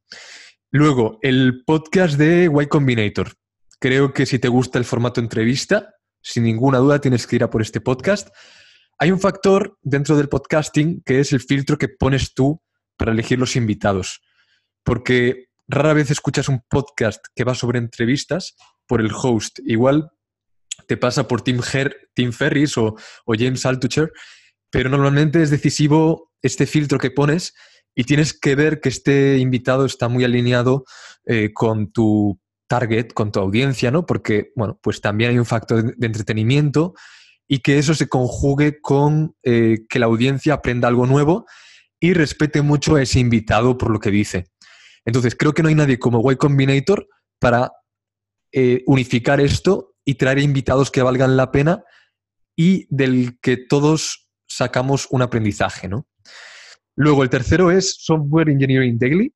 Luego, 0.71 1.19
el 1.21 1.63
podcast 1.65 2.17
de 2.17 2.45
Y 2.45 2.67
Combinator. 2.67 3.33
Creo 3.79 4.13
que 4.13 4.25
si 4.25 4.39
te 4.39 4.47
gusta 4.47 4.79
el 4.79 4.85
formato 4.85 5.19
entrevista, 5.19 5.95
sin 6.21 6.43
ninguna 6.43 6.77
duda 6.77 7.01
tienes 7.01 7.27
que 7.27 7.35
ir 7.35 7.43
a 7.43 7.49
por 7.49 7.61
este 7.61 7.81
podcast. 7.81 8.29
Hay 8.97 9.11
un 9.11 9.19
factor 9.19 9.77
dentro 9.81 10.15
del 10.15 10.29
podcasting 10.29 11.01
que 11.03 11.19
es 11.19 11.33
el 11.33 11.41
filtro 11.41 11.77
que 11.77 11.89
pones 11.89 12.33
tú 12.33 12.61
para 13.01 13.13
elegir 13.13 13.39
los 13.39 13.55
invitados 13.55 14.21
porque 14.83 15.47
rara 15.67 15.93
vez 15.93 16.11
escuchas 16.11 16.49
un 16.49 16.61
podcast 16.69 17.25
que 17.35 17.43
va 17.43 17.55
sobre 17.55 17.79
entrevistas 17.79 18.55
por 18.85 19.01
el 19.01 19.09
host. 19.11 19.57
Igual 19.65 20.11
te 20.87 20.97
pasa 20.97 21.27
por 21.27 21.41
Tim, 21.41 21.61
Tim 22.13 22.31
Ferris 22.31 22.77
o, 22.77 22.95
James 23.27 23.65
Altucher, 23.65 24.11
pero 24.69 24.87
normalmente 24.87 25.41
es 25.41 25.49
decisivo 25.49 26.31
este 26.43 26.67
filtro 26.67 26.99
que 26.99 27.09
pones 27.09 27.55
y 27.95 28.03
tienes 28.03 28.37
que 28.37 28.53
ver 28.53 28.79
que 28.79 28.89
este 28.89 29.39
invitado 29.39 29.85
está 29.85 30.07
muy 30.07 30.23
alineado 30.23 30.85
eh, 31.25 31.51
con 31.53 31.91
tu 31.91 32.39
target, 32.67 33.13
con 33.13 33.31
tu 33.31 33.39
audiencia, 33.39 33.89
¿no? 33.89 34.05
Porque, 34.05 34.51
bueno, 34.55 34.79
pues 34.79 35.01
también 35.01 35.31
hay 35.31 35.39
un 35.39 35.45
factor 35.47 35.95
de, 35.95 36.05
entretenimiento 36.05 36.93
y 37.47 37.59
que 37.61 37.79
eso 37.79 37.95
se 37.95 38.07
conjugue 38.07 38.79
con 38.79 39.35
eh, 39.41 39.79
que 39.89 39.97
la 39.97 40.05
audiencia 40.05 40.53
aprenda 40.53 40.87
algo 40.87 41.07
nuevo 41.07 41.45
y 42.01 42.13
respete 42.13 42.61
mucho 42.61 42.95
a 42.95 43.03
ese 43.03 43.19
invitado 43.19 43.77
por 43.77 43.91
lo 43.91 43.99
que 43.99 44.11
dice. 44.11 44.47
Entonces, 45.05 45.35
creo 45.35 45.53
que 45.53 45.63
no 45.63 45.69
hay 45.69 45.75
nadie 45.75 45.99
como 45.99 46.29
Y 46.29 46.35
Combinator 46.35 47.07
para 47.39 47.71
eh, 48.51 48.83
unificar 48.87 49.39
esto 49.39 49.93
y 50.03 50.15
traer 50.15 50.39
invitados 50.39 50.91
que 50.91 51.03
valgan 51.03 51.37
la 51.37 51.51
pena 51.51 51.83
y 52.57 52.87
del 52.89 53.39
que 53.39 53.55
todos 53.55 54.29
sacamos 54.47 55.07
un 55.11 55.21
aprendizaje, 55.21 55.87
¿no? 55.87 56.07
Luego, 56.95 57.23
el 57.23 57.29
tercero 57.29 57.71
es 57.71 57.95
Software 57.99 58.49
Engineering 58.49 58.97
Daily. 58.97 59.33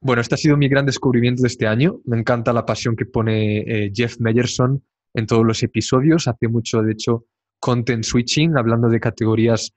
Bueno, 0.00 0.22
este 0.22 0.34
ha 0.34 0.38
sido 0.38 0.56
mi 0.56 0.68
gran 0.68 0.86
descubrimiento 0.86 1.42
de 1.42 1.48
este 1.48 1.66
año. 1.66 2.00
Me 2.04 2.18
encanta 2.18 2.52
la 2.52 2.66
pasión 2.66 2.96
que 2.96 3.04
pone 3.04 3.58
eh, 3.58 3.92
Jeff 3.94 4.18
Meyerson 4.20 4.82
en 5.14 5.26
todos 5.26 5.44
los 5.44 5.62
episodios. 5.62 6.28
Hace 6.28 6.48
mucho, 6.48 6.82
de 6.82 6.92
hecho, 6.92 7.26
content 7.60 8.04
switching, 8.04 8.56
hablando 8.56 8.88
de 8.88 9.00
categorías 9.00 9.72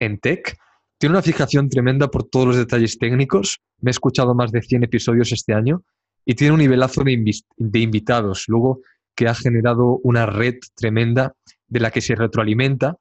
en 0.00 0.18
tech. 0.18 0.56
Tiene 0.98 1.14
una 1.14 1.22
fijación 1.22 1.68
tremenda 1.68 2.08
por 2.08 2.24
todos 2.24 2.46
los 2.46 2.56
detalles 2.56 2.98
técnicos. 2.98 3.60
Me 3.80 3.90
he 3.90 3.92
escuchado 3.92 4.34
más 4.34 4.50
de 4.50 4.62
100 4.62 4.84
episodios 4.84 5.30
este 5.30 5.52
año 5.52 5.82
y 6.24 6.34
tiene 6.34 6.54
un 6.54 6.60
nivelazo 6.60 7.02
de, 7.04 7.78
invitados. 7.78 8.44
Luego, 8.48 8.80
que 9.14 9.28
ha 9.28 9.34
generado 9.34 9.98
una 10.02 10.24
red 10.24 10.56
tremenda 10.74 11.34
de 11.68 11.80
la 11.80 11.90
que 11.90 12.00
se 12.00 12.14
retroalimenta 12.14 12.96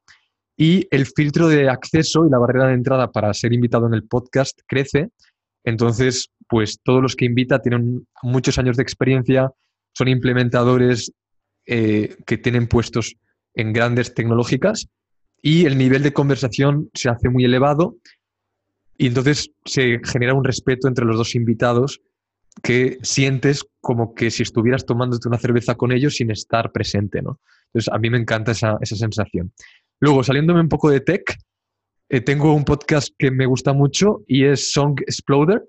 y 0.57 0.87
el 0.91 1.05
filtro 1.05 1.47
de 1.47 1.69
acceso 1.69 2.25
y 2.25 2.29
la 2.29 2.37
barrera 2.37 2.67
de 2.67 2.73
entrada 2.73 3.11
para 3.11 3.33
ser 3.33 3.53
invitado 3.53 3.87
en 3.87 3.93
el 3.93 4.03
podcast 4.03 4.59
crece. 4.67 5.09
Entonces, 5.63 6.31
pues 6.47 6.79
todos 6.83 7.01
los 7.01 7.15
que 7.15 7.25
invita 7.25 7.61
tienen 7.61 8.07
muchos 8.21 8.57
años 8.57 8.77
de 8.77 8.83
experiencia, 8.83 9.51
son 9.93 10.09
implementadores 10.09 11.11
eh, 11.65 12.15
que 12.25 12.37
tienen 12.37 12.67
puestos 12.67 13.15
en 13.53 13.71
grandes 13.71 14.13
tecnológicas 14.13 14.89
y 15.45 15.67
el 15.67 15.77
nivel 15.77 16.01
de 16.01 16.11
conversación 16.11 16.89
se 16.95 17.07
hace 17.07 17.29
muy 17.29 17.45
elevado 17.45 17.97
y 18.97 19.05
entonces 19.05 19.51
se 19.63 19.99
genera 20.03 20.33
un 20.33 20.43
respeto 20.43 20.87
entre 20.87 21.05
los 21.05 21.17
dos 21.17 21.35
invitados 21.35 22.01
que 22.63 22.97
sientes 23.03 23.63
como 23.79 24.15
que 24.15 24.31
si 24.31 24.41
estuvieras 24.41 24.87
tomándote 24.87 25.27
una 25.27 25.37
cerveza 25.37 25.75
con 25.75 25.91
ellos 25.91 26.15
sin 26.15 26.31
estar 26.31 26.71
presente, 26.71 27.21
¿no? 27.21 27.39
Entonces, 27.67 27.93
a 27.93 27.99
mí 27.99 28.09
me 28.09 28.17
encanta 28.17 28.53
esa, 28.53 28.79
esa 28.81 28.95
sensación. 28.95 29.53
Luego, 29.99 30.23
saliéndome 30.23 30.61
un 30.61 30.69
poco 30.69 30.89
de 30.89 31.01
tech, 31.01 31.37
eh, 32.09 32.21
tengo 32.21 32.51
un 32.55 32.65
podcast 32.65 33.09
que 33.15 33.29
me 33.29 33.45
gusta 33.45 33.71
mucho 33.71 34.23
y 34.27 34.45
es 34.45 34.71
Song 34.71 34.99
Exploder, 35.01 35.61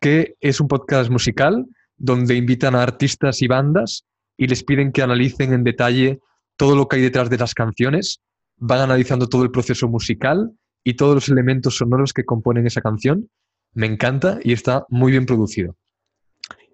que 0.00 0.34
es 0.40 0.60
un 0.60 0.66
podcast 0.66 1.08
musical 1.08 1.64
donde 1.96 2.34
invitan 2.34 2.74
a 2.74 2.82
artistas 2.82 3.42
y 3.42 3.46
bandas 3.46 4.06
y 4.36 4.48
les 4.48 4.64
piden 4.64 4.90
que 4.90 5.02
analicen 5.02 5.52
en 5.52 5.62
detalle 5.62 6.18
todo 6.56 6.74
lo 6.74 6.88
que 6.88 6.96
hay 6.96 7.02
detrás 7.02 7.30
de 7.30 7.38
las 7.38 7.54
canciones. 7.54 8.20
Van 8.56 8.80
analizando 8.80 9.28
todo 9.28 9.42
el 9.42 9.50
proceso 9.50 9.88
musical 9.88 10.52
y 10.84 10.94
todos 10.94 11.14
los 11.14 11.28
elementos 11.28 11.76
sonoros 11.76 12.12
que 12.12 12.24
componen 12.24 12.66
esa 12.66 12.80
canción. 12.80 13.30
Me 13.72 13.86
encanta 13.86 14.38
y 14.42 14.52
está 14.52 14.86
muy 14.88 15.12
bien 15.12 15.26
producido. 15.26 15.76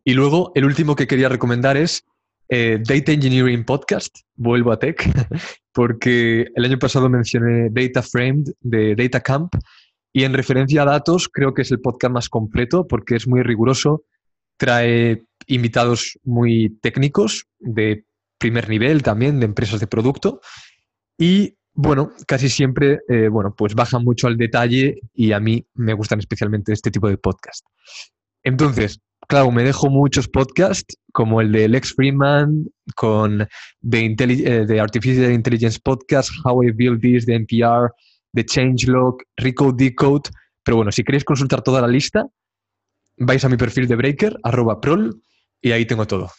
Y 0.04 0.14
luego, 0.14 0.52
el 0.54 0.64
último 0.64 0.96
que 0.96 1.06
quería 1.06 1.28
recomendar 1.28 1.76
es 1.76 2.04
eh, 2.48 2.82
Data 2.84 3.12
Engineering 3.12 3.64
Podcast. 3.64 4.18
Vuelvo 4.34 4.72
a 4.72 4.78
Tech, 4.78 5.02
porque 5.72 6.48
el 6.54 6.64
año 6.64 6.78
pasado 6.78 7.08
mencioné 7.08 7.68
Data 7.70 8.02
Framed 8.02 8.48
de 8.60 8.96
Data 8.96 9.20
Camp 9.20 9.54
y 10.12 10.24
en 10.24 10.34
referencia 10.34 10.82
a 10.82 10.86
datos 10.86 11.28
creo 11.28 11.54
que 11.54 11.62
es 11.62 11.70
el 11.70 11.80
podcast 11.80 12.12
más 12.12 12.28
completo 12.28 12.86
porque 12.88 13.14
es 13.14 13.28
muy 13.28 13.42
riguroso, 13.42 14.04
trae 14.56 15.22
invitados 15.46 16.18
muy 16.24 16.76
técnicos 16.82 17.46
de 17.58 18.04
primer 18.38 18.68
nivel 18.68 19.02
también, 19.02 19.38
de 19.38 19.46
empresas 19.46 19.78
de 19.78 19.86
producto 19.86 20.40
y 21.16 21.56
bueno, 21.80 22.12
casi 22.26 22.48
siempre, 22.48 23.00
eh, 23.08 23.28
bueno, 23.28 23.54
pues 23.56 23.74
bajan 23.74 24.04
mucho 24.04 24.26
al 24.26 24.36
detalle 24.36 25.00
y 25.14 25.32
a 25.32 25.40
mí 25.40 25.64
me 25.74 25.94
gustan 25.94 26.18
especialmente 26.18 26.72
este 26.72 26.90
tipo 26.90 27.08
de 27.08 27.16
podcast. 27.16 27.64
Entonces, 28.42 29.00
claro, 29.28 29.50
me 29.50 29.64
dejo 29.64 29.88
muchos 29.88 30.28
podcasts, 30.28 30.96
como 31.12 31.40
el 31.40 31.52
de 31.52 31.68
Lex 31.68 31.94
Freeman, 31.94 32.66
con 32.94 33.48
The, 33.88 34.14
eh, 34.18 34.80
Artificial 34.80 35.32
Intelligence 35.32 35.80
Podcast, 35.82 36.30
How 36.44 36.64
I 36.64 36.72
Build 36.72 37.00
This, 37.00 37.24
de 37.24 37.34
NPR, 37.36 37.90
The 38.34 38.44
Changelog, 38.44 39.18
Recode 39.36 39.84
Decode. 39.84 40.30
Pero 40.62 40.76
bueno, 40.76 40.92
si 40.92 41.02
queréis 41.02 41.24
consultar 41.24 41.62
toda 41.62 41.80
la 41.80 41.88
lista, 41.88 42.26
vais 43.16 43.44
a 43.44 43.48
mi 43.48 43.56
perfil 43.56 43.88
de 43.88 43.96
Breaker, 43.96 44.38
arroba 44.42 44.80
prol, 44.80 45.22
y 45.62 45.72
ahí 45.72 45.86
tengo 45.86 46.06
todo. 46.06 46.30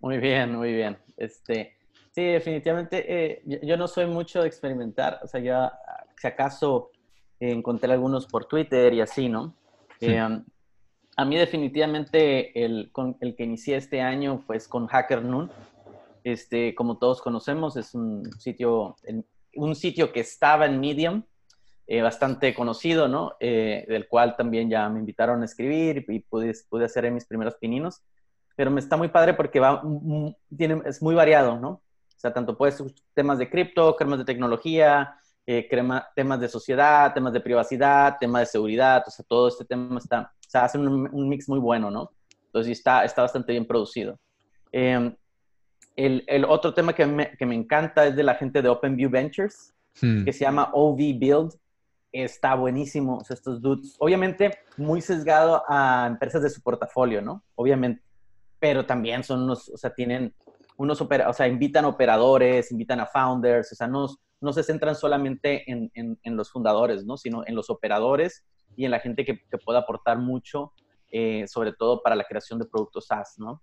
Muy 0.00 0.18
bien, 0.18 0.56
muy 0.56 0.72
bien. 0.72 0.98
Este, 1.16 1.76
sí, 2.16 2.24
definitivamente, 2.24 3.04
eh, 3.06 3.42
yo, 3.62 3.76
no 3.76 3.86
soy 3.86 4.06
mucho 4.06 4.40
de 4.40 4.48
experimentar, 4.48 5.20
o 5.22 5.26
sea, 5.26 5.38
ya 5.38 5.78
si 6.16 6.26
acaso 6.26 6.90
encontré 7.38 7.92
algunos 7.92 8.26
por 8.26 8.46
Twitter 8.46 8.94
y 8.94 9.02
así, 9.02 9.28
¿no? 9.28 9.54
Eh, 10.00 10.18
a 10.18 11.24
mí 11.26 11.36
definitivamente 11.36 12.64
el, 12.64 12.90
con, 12.90 13.18
el 13.20 13.36
que 13.36 13.44
inicié 13.44 13.76
este 13.76 14.00
año 14.00 14.44
pues 14.46 14.66
con 14.66 14.86
Hacker 14.86 15.22
Noon. 15.22 15.50
Este, 16.24 16.74
como 16.74 16.96
todos 16.96 17.20
conocemos, 17.20 17.76
es 17.76 17.94
un 17.94 18.24
sitio, 18.38 18.96
un 19.54 19.74
sitio 19.74 20.10
que 20.10 20.20
estaba 20.20 20.64
en 20.64 20.80
Medium, 20.80 21.22
eh, 21.86 22.00
bastante 22.00 22.54
conocido, 22.54 23.08
¿no? 23.08 23.34
Eh, 23.40 23.84
del 23.88 24.08
cual 24.08 24.36
también 24.36 24.70
ya 24.70 24.88
me 24.88 25.00
invitaron 25.00 25.42
a 25.42 25.44
escribir 25.44 26.06
y 26.08 26.20
pude, 26.20 26.54
pude 26.70 26.86
hacer 26.86 27.10
mis 27.12 27.26
primeros 27.26 27.56
pininos. 27.56 28.02
Pero 28.56 28.70
me 28.70 28.80
está 28.80 28.96
muy 28.96 29.08
padre 29.08 29.34
porque 29.34 29.60
va, 29.60 29.82
tiene, 30.56 30.80
es 30.86 31.02
muy 31.02 31.14
variado, 31.14 31.60
¿no? 31.60 31.82
O 32.16 32.18
sea, 32.18 32.32
tanto 32.32 32.56
puedes 32.56 32.82
temas 33.14 33.38
de 33.38 33.50
cripto, 33.50 33.94
temas 33.94 34.18
de 34.18 34.24
tecnología, 34.24 35.18
eh, 35.46 35.68
crema, 35.68 36.08
temas 36.16 36.40
de 36.40 36.48
sociedad, 36.48 37.12
temas 37.14 37.32
de 37.32 37.40
privacidad, 37.40 38.16
temas 38.18 38.42
de 38.42 38.46
seguridad, 38.46 39.04
o 39.06 39.10
sea, 39.10 39.24
todo 39.28 39.48
este 39.48 39.64
tema 39.64 39.98
está, 39.98 40.22
o 40.22 40.50
sea, 40.50 40.64
hacen 40.64 40.88
un, 40.88 41.28
mix 41.28 41.48
muy 41.48 41.60
bueno, 41.60 41.90
¿no? 41.90 42.10
Entonces 42.46 42.78
está, 42.78 43.04
está 43.04 43.22
bastante 43.22 43.52
bien 43.52 43.66
producido. 43.66 44.18
Em, 44.72 45.14
el, 45.94 46.24
el, 46.26 46.44
otro 46.46 46.74
tema 46.74 46.94
que 46.94 47.06
me, 47.06 47.36
que 47.36 47.46
me, 47.46 47.54
encanta 47.54 48.06
es 48.06 48.16
de 48.16 48.22
la 48.22 48.34
gente 48.34 48.60
de 48.60 48.68
OpenView 48.68 49.10
Ventures, 49.10 49.74
hmm. 50.00 50.24
que 50.24 50.32
se 50.32 50.40
llama 50.40 50.70
OV 50.72 50.96
Build. 51.18 51.52
Está 52.12 52.54
buenísimo. 52.54 53.18
O 53.18 53.24
sea, 53.24 53.34
estos 53.34 53.60
dudes, 53.60 53.94
obviamente, 53.98 54.58
muy 54.76 55.00
sesgado 55.00 55.62
a 55.68 56.06
empresas 56.08 56.42
de 56.42 56.50
su 56.50 56.62
portafolio, 56.62 57.20
¿no? 57.20 57.44
Obviamente. 57.54 58.02
Pero 58.58 58.86
también 58.86 59.22
son 59.22 59.42
unos, 59.42 59.68
o 59.68 59.76
sea, 59.76 59.94
tienen 59.94 60.34
unos, 60.76 61.00
o 61.00 61.32
sea, 61.32 61.48
invitan 61.48 61.84
operadores, 61.84 62.70
invitan 62.70 63.00
a 63.00 63.06
founders, 63.06 63.72
o 63.72 63.74
sea, 63.74 63.86
no, 63.86 64.06
no 64.40 64.52
se 64.52 64.62
centran 64.62 64.94
solamente 64.94 65.70
en, 65.70 65.90
en, 65.94 66.18
en 66.22 66.36
los 66.36 66.50
fundadores, 66.50 67.04
¿no? 67.04 67.16
Sino 67.16 67.42
en 67.46 67.54
los 67.54 67.70
operadores 67.70 68.44
y 68.76 68.84
en 68.84 68.90
la 68.90 69.00
gente 69.00 69.24
que, 69.24 69.38
que 69.38 69.58
pueda 69.58 69.80
aportar 69.80 70.18
mucho, 70.18 70.72
eh, 71.10 71.46
sobre 71.48 71.72
todo 71.72 72.02
para 72.02 72.16
la 72.16 72.24
creación 72.24 72.58
de 72.58 72.66
productos 72.66 73.06
SaaS, 73.06 73.38
¿no? 73.38 73.62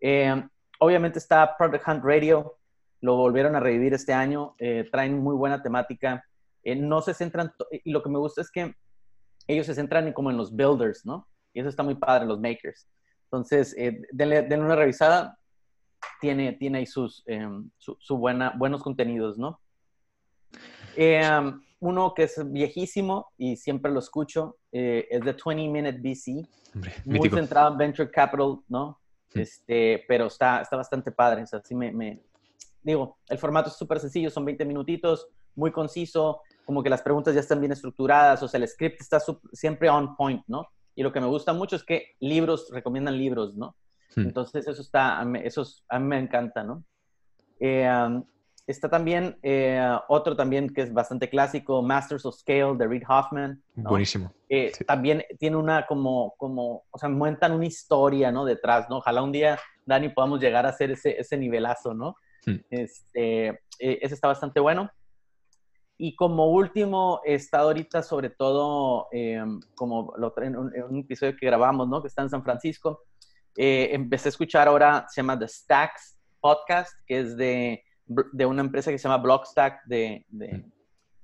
Eh, 0.00 0.42
obviamente 0.80 1.18
está 1.18 1.56
Product 1.56 1.86
Hunt 1.86 2.04
Radio, 2.04 2.56
lo 3.00 3.16
volvieron 3.16 3.54
a 3.54 3.60
revivir 3.60 3.94
este 3.94 4.12
año, 4.12 4.54
eh, 4.58 4.88
traen 4.90 5.18
muy 5.18 5.36
buena 5.36 5.62
temática, 5.62 6.24
no 6.64 7.00
se 7.00 7.14
centran, 7.14 7.52
y 7.70 7.90
lo 7.92 8.02
que 8.02 8.10
me 8.10 8.18
gusta 8.18 8.42
es 8.42 8.50
que 8.50 8.74
ellos 9.46 9.64
se 9.64 9.74
centran 9.74 10.12
como 10.12 10.30
en 10.30 10.36
los 10.36 10.54
builders, 10.54 11.06
¿no? 11.06 11.26
Y 11.54 11.60
eso 11.60 11.68
está 11.70 11.82
muy 11.82 11.94
padre, 11.94 12.26
los 12.26 12.40
makers. 12.40 12.86
Entonces, 13.24 13.74
denle, 14.12 14.42
denle, 14.42 14.66
una 14.66 14.76
revisada, 14.76 15.37
tiene, 16.20 16.52
tiene 16.52 16.78
ahí 16.78 16.86
sus, 16.86 17.24
su, 17.78 17.96
su, 17.98 18.16
buena, 18.16 18.52
buenos 18.56 18.82
contenidos, 18.82 19.38
¿no? 19.38 19.60
uno 21.80 22.14
que 22.14 22.24
es 22.24 22.52
viejísimo 22.52 23.32
y 23.36 23.56
siempre 23.56 23.92
lo 23.92 24.00
escucho, 24.00 24.56
eh, 24.72 25.06
es 25.10 25.20
The 25.20 25.36
20 25.44 25.68
Minute 25.68 25.98
BC. 25.98 26.46
muy 27.04 27.30
centrado 27.30 27.72
en 27.72 27.78
Venture 27.78 28.10
Capital, 28.10 28.58
¿no? 28.68 28.98
Hmm. 29.32 29.40
Este, 29.40 30.04
pero 30.08 30.26
está, 30.26 30.62
está 30.62 30.76
bastante 30.76 31.12
padre. 31.12 31.42
O 31.42 31.46
sea, 31.46 31.60
me, 31.70 31.92
me... 31.92 32.22
Digo, 32.82 33.18
el 33.28 33.38
formato 33.38 33.68
es 33.68 33.76
súper 33.76 34.00
sencillo, 34.00 34.30
son 34.30 34.44
20 34.44 34.64
minutitos, 34.64 35.28
muy 35.54 35.70
conciso, 35.70 36.42
como 36.64 36.82
que 36.82 36.90
las 36.90 37.02
preguntas 37.02 37.34
ya 37.34 37.40
están 37.40 37.60
bien 37.60 37.72
estructuradas, 37.72 38.42
o 38.42 38.48
sea, 38.48 38.58
el 38.60 38.68
script 38.68 39.00
está 39.00 39.20
siempre 39.52 39.90
on 39.90 40.16
point, 40.16 40.42
¿no? 40.46 40.66
Y 40.94 41.02
lo 41.02 41.12
que 41.12 41.20
me 41.20 41.26
gusta 41.26 41.52
mucho 41.52 41.76
es 41.76 41.84
que 41.84 42.14
libros, 42.20 42.68
recomiendan 42.72 43.18
libros, 43.18 43.54
¿no? 43.56 43.76
Hmm. 44.14 44.22
Entonces, 44.22 44.66
eso 44.66 44.82
está, 44.82 45.24
eso 45.42 45.66
a 45.88 45.98
mí 45.98 46.06
me 46.06 46.18
encanta, 46.18 46.64
¿no? 46.64 46.84
Eh, 47.60 47.88
um, 47.88 48.24
Está 48.68 48.90
también 48.90 49.38
eh, 49.42 49.98
otro 50.08 50.36
también 50.36 50.68
que 50.68 50.82
es 50.82 50.92
bastante 50.92 51.30
clásico, 51.30 51.80
Masters 51.80 52.26
of 52.26 52.36
Scale 52.36 52.76
de 52.76 52.86
Reid 52.86 53.02
Hoffman. 53.08 53.62
Buenísimo. 53.74 54.30
También 54.86 55.24
tiene 55.38 55.56
una 55.56 55.86
como, 55.86 56.34
como, 56.36 56.84
o 56.90 56.98
sea, 56.98 57.08
montan 57.08 57.52
una 57.52 57.64
historia, 57.64 58.30
¿no? 58.30 58.44
Detrás, 58.44 58.86
¿no? 58.90 58.98
Ojalá 58.98 59.22
un 59.22 59.32
día, 59.32 59.58
Dani, 59.86 60.10
podamos 60.10 60.38
llegar 60.38 60.66
a 60.66 60.68
hacer 60.68 60.90
ese, 60.90 61.18
ese 61.18 61.38
nivelazo, 61.38 61.94
¿no? 61.94 62.16
Hmm. 62.44 62.56
Este, 62.68 63.48
eh, 63.48 63.58
ese 64.02 64.14
está 64.14 64.28
bastante 64.28 64.60
bueno. 64.60 64.90
Y 65.96 66.14
como 66.14 66.50
último, 66.50 67.22
está 67.24 67.60
ahorita 67.60 68.02
sobre 68.02 68.28
todo, 68.28 69.08
em, 69.12 69.60
como 69.74 70.12
lo, 70.18 70.34
en 70.42 70.56
un, 70.56 70.76
en 70.76 70.82
un 70.82 70.98
episodio 70.98 71.34
que 71.40 71.46
grabamos, 71.46 71.88
¿no? 71.88 72.02
Que 72.02 72.08
está 72.08 72.20
en 72.20 72.28
San 72.28 72.44
Francisco, 72.44 73.04
eh, 73.56 73.88
empecé 73.92 74.28
a 74.28 74.30
escuchar 74.30 74.68
ahora, 74.68 75.06
se 75.08 75.20
llama 75.20 75.38
The 75.38 75.48
Stacks 75.48 76.18
Podcast, 76.40 76.92
que 77.06 77.20
es 77.20 77.36
de, 77.36 77.82
de 78.06 78.46
una 78.46 78.62
empresa 78.62 78.90
que 78.90 78.98
se 78.98 79.08
llama 79.08 79.22
Blockstack, 79.22 79.84
de, 79.86 80.24
de 80.28 80.64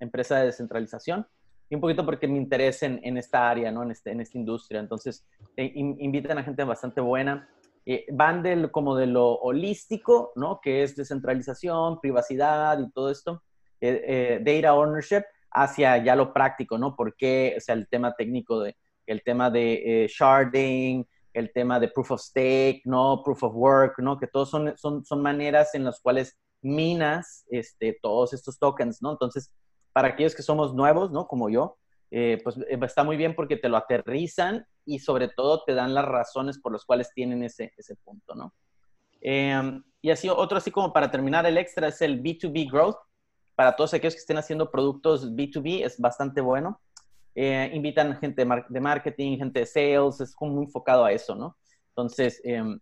empresa 0.01 0.39
de 0.39 0.47
descentralización. 0.47 1.27
Y 1.71 1.77
un 1.77 1.81
poquito 1.81 2.05
porque 2.05 2.29
me 2.29 2.37
interesa 2.37 2.87
en, 2.87 3.01
en 3.03 3.17
esta 3.17 3.49
área, 3.49 3.73
¿no? 3.73 3.83
En, 3.83 3.91
este, 3.91 4.11
en 4.11 4.21
esta 4.21 4.37
industria. 4.37 4.81
Entonces, 4.81 5.27
eh, 5.57 5.73
invitan 5.75 6.39
a 6.39 6.45
gente 6.45 6.63
bastante 6.63 7.01
buena. 7.01 7.49
Eh, 7.87 8.05
van 8.13 8.43
del, 8.43 8.71
como 8.71 8.97
de 8.97 9.07
lo 9.07 9.35
holístico, 9.35 10.33
¿no? 10.37 10.61
Que 10.63 10.83
es 10.83 10.95
descentralización, 10.95 12.01
privacidad 12.01 12.79
y 12.79 12.91
todo 12.93 13.11
esto, 13.11 13.43
eh, 13.81 14.41
data 14.43 14.75
ownership, 14.75 15.23
hacia 15.51 15.99
ya 16.05 16.17
lo 16.17 16.33
práctico, 16.33 16.77
¿no? 16.79 16.95
Porque, 16.97 17.55
o 17.57 17.61
sea, 17.61 17.75
el 17.75 17.89
tema 17.89 18.15
técnico 18.15 18.61
de, 18.61 18.77
el 19.07 19.23
tema 19.23 19.51
de 19.51 20.07
sharding, 20.11 21.07
el 21.35 21.53
tema 21.53 21.79
de 21.79 21.89
proof 21.89 22.13
of 22.13 22.21
stake, 22.21 22.83
¿no? 22.85 23.23
Proof 23.23 23.43
of 23.43 23.55
work, 23.55 23.99
¿no? 23.99 24.19
Que 24.19 24.27
todos 24.27 24.51
son, 24.51 24.77
son, 24.77 25.05
son 25.05 25.21
maneras 25.21 25.75
en 25.75 25.85
las 25.85 26.01
cuales 26.01 26.39
minas 26.63 27.45
este, 27.51 27.99
todos 28.01 28.33
estos 28.33 28.59
tokens, 28.59 29.03
¿no? 29.03 29.13
Entonces, 29.13 29.53
para 29.93 30.09
aquellos 30.09 30.35
que 30.35 30.43
somos 30.43 30.75
nuevos, 30.75 31.11
¿no? 31.11 31.27
Como 31.27 31.51
yo, 31.51 31.77
eh, 32.11 32.41
pues 32.43 32.57
eh, 32.59 32.79
está 32.83 33.05
muy 33.05 33.17
bien 33.17 33.35
porque 33.35 33.57
te 33.57 33.69
lo 33.69 33.77
aterrizan 33.77 34.67
y 34.87 35.01
sobre 35.01 35.29
todo 35.29 35.65
te 35.65 35.75
dan 35.75 35.95
las 35.95 36.05
razones 36.05 36.59
por 36.59 36.73
las 36.73 36.85
cuales 36.85 37.11
tienen 37.15 37.43
ese, 37.43 37.73
ese 37.77 37.97
punto, 37.97 38.35
¿no? 38.35 38.55
Em, 39.21 39.83
y 40.03 40.11
así, 40.11 40.29
otro 40.29 40.59
así 40.59 40.71
como 40.71 40.93
para 40.93 41.11
terminar 41.11 41.47
el 41.47 41.59
extra 41.59 41.89
es 41.89 42.01
el 42.03 42.23
B2B 42.23 42.71
Growth. 42.71 42.99
Para 43.55 43.75
todos 43.75 43.95
aquellos 43.95 44.15
que 44.15 44.21
estén 44.21 44.37
haciendo 44.37 44.71
productos 44.71 45.33
B2B 45.33 45.85
es 45.85 45.99
bastante 45.99 46.41
bueno. 46.41 46.81
Eh, 47.35 47.71
invitan 47.75 48.17
gente 48.19 48.47
de 48.69 48.81
marketing, 48.81 49.39
gente 49.39 49.61
de 49.61 49.67
sales, 49.67 50.21
es 50.21 50.35
como 50.35 50.53
muy 50.53 50.65
enfocado 50.67 51.05
a 51.05 51.13
eso, 51.13 51.35
¿no? 51.35 51.57
Entonces, 51.89 52.41
em, 52.45 52.79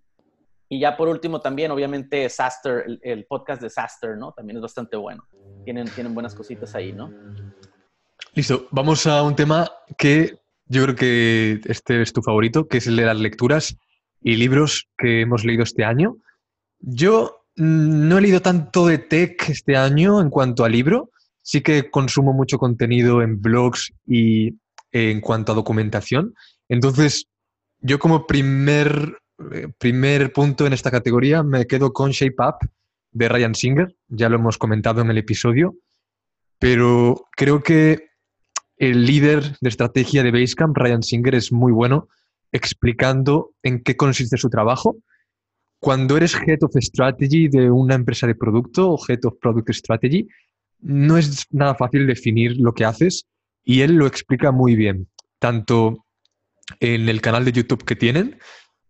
y 0.68 0.80
ya 0.80 0.96
por 0.96 1.08
último 1.08 1.40
también, 1.40 1.70
obviamente, 1.70 2.28
Saster, 2.28 2.84
el, 3.02 3.26
podcast 3.26 3.60
de 3.60 3.68
Saster, 3.68 4.16
¿no? 4.16 4.32
También 4.32 4.56
es 4.56 4.62
bastante 4.62 4.96
bueno. 4.96 5.26
Tienen, 5.64 5.86
tienen 5.90 6.14
buenas 6.14 6.34
cositas 6.34 6.74
ahí, 6.74 6.92
¿no? 6.92 7.12
Listo, 8.34 8.68
vamos 8.70 9.06
a 9.06 9.22
un 9.22 9.36
tema 9.36 9.70
que 9.98 10.38
yo 10.64 10.82
creo 10.84 10.96
que 10.96 11.60
este 11.66 12.00
es 12.00 12.14
tu 12.14 12.22
favorito, 12.22 12.68
que 12.68 12.78
es 12.78 12.86
el 12.86 12.96
de 12.96 13.04
las 13.04 13.18
lecturas 13.18 13.76
y 14.22 14.36
libros 14.36 14.88
que 14.96 15.20
hemos 15.20 15.44
leído 15.44 15.62
este 15.62 15.84
año. 15.84 16.16
Yo 16.78 17.44
mm, 17.56 18.08
no 18.08 18.16
he 18.16 18.22
leído 18.22 18.40
tanto 18.40 18.86
de 18.86 18.96
tech 18.98 19.50
este 19.50 19.76
año 19.76 20.22
en 20.22 20.30
cuanto 20.30 20.64
a 20.64 20.70
libro, 20.70 21.10
sí 21.42 21.60
que 21.60 21.90
consumo 21.90 22.32
mucho 22.32 22.58
contenido 22.58 23.22
en 23.22 23.40
blogs 23.40 23.92
y 24.06 24.58
en 24.92 25.20
cuanto 25.20 25.52
a 25.52 25.54
documentación. 25.56 26.34
Entonces, 26.68 27.26
yo 27.80 27.98
como 27.98 28.26
primer, 28.26 29.18
eh, 29.52 29.68
primer 29.78 30.32
punto 30.32 30.66
en 30.66 30.72
esta 30.72 30.90
categoría 30.90 31.42
me 31.42 31.66
quedo 31.66 31.92
con 31.92 32.10
Shape 32.10 32.36
Up 32.38 32.68
de 33.10 33.28
Ryan 33.28 33.54
Singer, 33.54 33.94
ya 34.08 34.28
lo 34.28 34.36
hemos 34.36 34.56
comentado 34.56 35.02
en 35.02 35.10
el 35.10 35.18
episodio, 35.18 35.74
pero 36.58 37.26
creo 37.36 37.62
que 37.62 38.08
el 38.76 39.04
líder 39.04 39.56
de 39.60 39.68
estrategia 39.68 40.22
de 40.22 40.30
Basecamp, 40.30 40.76
Ryan 40.76 41.02
Singer, 41.02 41.34
es 41.34 41.52
muy 41.52 41.72
bueno 41.72 42.08
explicando 42.52 43.52
en 43.62 43.82
qué 43.82 43.96
consiste 43.96 44.36
su 44.36 44.48
trabajo. 44.48 44.96
Cuando 45.80 46.16
eres 46.16 46.34
Head 46.34 46.62
of 46.62 46.76
Strategy 46.76 47.48
de 47.48 47.70
una 47.70 47.94
empresa 47.94 48.26
de 48.26 48.34
producto 48.34 48.90
o 48.90 48.98
Head 49.08 49.24
of 49.24 49.34
Product 49.40 49.70
Strategy, 49.70 50.28
no 50.82 51.16
es 51.16 51.46
nada 51.50 51.74
fácil 51.74 52.06
definir 52.06 52.56
lo 52.58 52.72
que 52.74 52.84
haces 52.84 53.26
y 53.64 53.80
él 53.80 53.94
lo 53.94 54.06
explica 54.06 54.50
muy 54.50 54.74
bien, 54.74 55.08
tanto 55.38 56.04
en 56.80 57.08
el 57.08 57.20
canal 57.20 57.44
de 57.44 57.52
YouTube 57.52 57.84
que 57.84 57.96
tienen, 57.96 58.38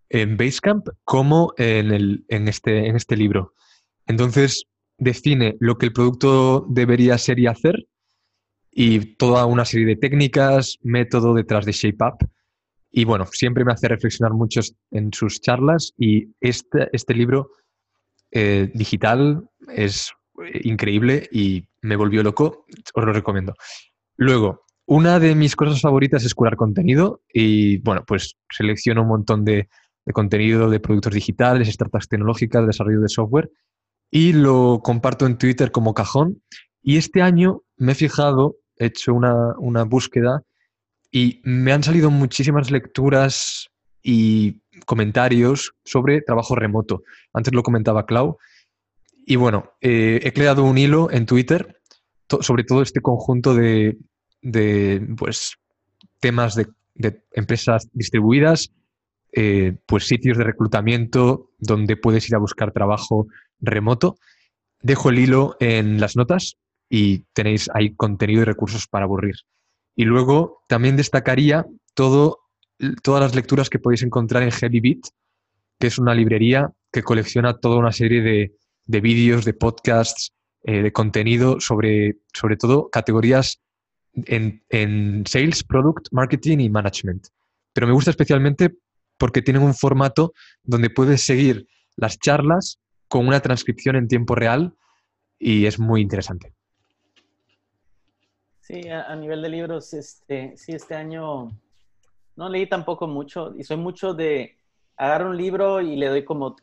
en 0.08 0.36
Basecamp, 0.36 0.88
como 1.04 1.54
en, 1.56 1.92
el, 1.92 2.24
en, 2.28 2.48
este, 2.48 2.86
en 2.86 2.96
este 2.96 3.16
libro. 3.16 3.54
Entonces, 4.06 4.64
define 4.98 5.56
lo 5.60 5.78
que 5.78 5.86
el 5.86 5.92
producto 5.92 6.66
debería 6.68 7.16
ser 7.18 7.38
y 7.38 7.46
hacer 7.46 7.86
y 8.70 9.16
toda 9.16 9.46
una 9.46 9.64
serie 9.64 9.86
de 9.86 9.96
técnicas, 9.96 10.78
método 10.82 11.34
detrás 11.34 11.66
de 11.66 11.72
ShapeUp. 11.72 12.22
Y 12.90 13.04
bueno, 13.04 13.26
siempre 13.26 13.64
me 13.64 13.72
hace 13.72 13.88
reflexionar 13.88 14.32
mucho 14.32 14.60
en 14.90 15.12
sus 15.12 15.40
charlas 15.40 15.92
y 15.96 16.28
este, 16.40 16.88
este 16.92 17.14
libro 17.14 17.50
eh, 18.30 18.70
digital 18.74 19.48
es 19.74 20.12
increíble 20.62 21.28
y 21.32 21.66
me 21.82 21.96
volvió 21.96 22.22
loco, 22.22 22.64
os 22.94 23.04
lo 23.04 23.12
recomiendo. 23.12 23.54
Luego, 24.16 24.64
una 24.86 25.18
de 25.18 25.34
mis 25.34 25.56
cosas 25.56 25.80
favoritas 25.80 26.24
es 26.24 26.34
curar 26.34 26.56
contenido 26.56 27.22
y 27.32 27.78
bueno, 27.78 28.04
pues 28.06 28.36
selecciono 28.50 29.02
un 29.02 29.08
montón 29.08 29.44
de, 29.44 29.68
contenido 30.12 30.70
de 30.70 30.80
productos 30.80 31.14
digitales, 31.14 31.68
startups 31.68 32.08
tecnológicas, 32.08 32.66
desarrollo 32.66 33.00
de 33.00 33.08
software 33.08 33.50
y 34.10 34.32
lo 34.32 34.80
comparto 34.82 35.26
en 35.26 35.38
Twitter 35.38 35.70
como 35.70 35.94
cajón. 35.94 36.42
Y 36.82 36.96
este 36.96 37.22
año 37.22 37.62
me 37.76 37.92
he 37.92 37.94
fijado, 37.94 38.56
he 38.76 38.86
hecho 38.86 39.14
una, 39.14 39.54
una 39.58 39.84
búsqueda 39.84 40.42
y 41.10 41.40
me 41.44 41.72
han 41.72 41.82
salido 41.82 42.10
muchísimas 42.10 42.70
lecturas 42.70 43.68
y 44.02 44.60
comentarios 44.84 45.74
sobre 45.84 46.22
trabajo 46.22 46.56
remoto. 46.56 47.02
Antes 47.32 47.54
lo 47.54 47.62
comentaba 47.62 48.06
Clau 48.06 48.38
y 49.24 49.36
bueno, 49.36 49.72
eh, 49.80 50.20
he 50.22 50.32
creado 50.32 50.64
un 50.64 50.78
hilo 50.78 51.10
en 51.10 51.26
Twitter 51.26 51.82
sobre 52.40 52.64
todo 52.64 52.82
este 52.82 53.00
conjunto 53.00 53.54
de, 53.54 53.98
pues, 55.16 55.56
temas 56.20 56.54
de, 56.54 56.68
empresas 57.32 57.88
distribuidas, 57.92 58.72
eh, 59.32 59.76
pues 59.86 60.06
sitios 60.06 60.36
de 60.36 60.44
reclutamiento 60.44 61.50
donde 61.58 61.96
puedes 61.96 62.28
ir 62.28 62.34
a 62.34 62.38
buscar 62.38 62.72
trabajo 62.72 63.28
remoto. 63.60 64.16
Dejo 64.80 65.10
el 65.10 65.18
hilo 65.18 65.56
en 65.60 66.00
las 66.00 66.16
notas 66.16 66.58
y 66.88 67.24
tenéis 67.32 67.70
ahí 67.72 67.94
contenido 67.94 68.42
y 68.42 68.44
recursos 68.44 68.86
para 68.86 69.04
aburrir. 69.04 69.36
Y 69.96 70.04
luego 70.04 70.62
también 70.68 70.96
destacaría 70.96 71.66
todo, 71.94 72.40
todas 73.02 73.22
las 73.22 73.34
lecturas 73.34 73.70
que 73.70 73.78
podéis 73.78 74.02
encontrar 74.02 74.42
en 74.42 74.50
HeavyBeat, 74.50 75.00
que 75.78 75.86
es 75.86 75.98
una 75.98 76.14
librería 76.14 76.70
que 76.92 77.02
colecciona 77.02 77.58
toda 77.58 77.78
una 77.78 77.92
serie 77.92 78.20
de, 78.20 78.52
de 78.86 79.00
vídeos, 79.00 79.44
de 79.44 79.54
podcasts, 79.54 80.32
eh, 80.64 80.82
de 80.82 80.92
contenido 80.92 81.60
sobre, 81.60 82.18
sobre 82.32 82.56
todo, 82.56 82.88
categorías 82.90 83.60
en, 84.14 84.62
en, 84.68 85.24
sales, 85.26 85.64
product, 85.64 86.08
marketing 86.12 86.58
y 86.58 86.70
management. 86.70 87.26
Pero 87.72 87.86
me 87.86 87.92
gusta 87.92 88.10
especialmente 88.10 88.76
porque 89.16 89.42
tienen 89.42 89.62
un 89.62 89.74
formato 89.74 90.32
donde 90.62 90.90
puedes 90.90 91.22
seguir 91.22 91.66
las 91.96 92.18
charlas 92.18 92.78
con 93.08 93.26
una 93.26 93.40
transcripción 93.40 93.96
en 93.96 94.08
tiempo 94.08 94.34
real 94.34 94.74
y 95.38 95.66
es 95.66 95.78
muy 95.78 96.00
interesante. 96.00 96.52
Sí, 98.60 98.88
a, 98.88 99.14
nivel 99.16 99.42
de 99.42 99.48
libros, 99.48 99.92
este, 99.92 100.56
sí, 100.56 100.72
este 100.72 100.94
año 100.94 101.50
no 102.36 102.48
leí 102.48 102.68
tampoco 102.68 103.06
mucho 103.06 103.52
y 103.56 103.64
soy 103.64 103.76
mucho 103.76 104.14
de 104.14 104.56
agarro 104.96 105.30
un 105.30 105.36
libro 105.36 105.80
y 105.80 105.96
le 105.96 106.08
doy 106.08 106.24
como 106.24 106.56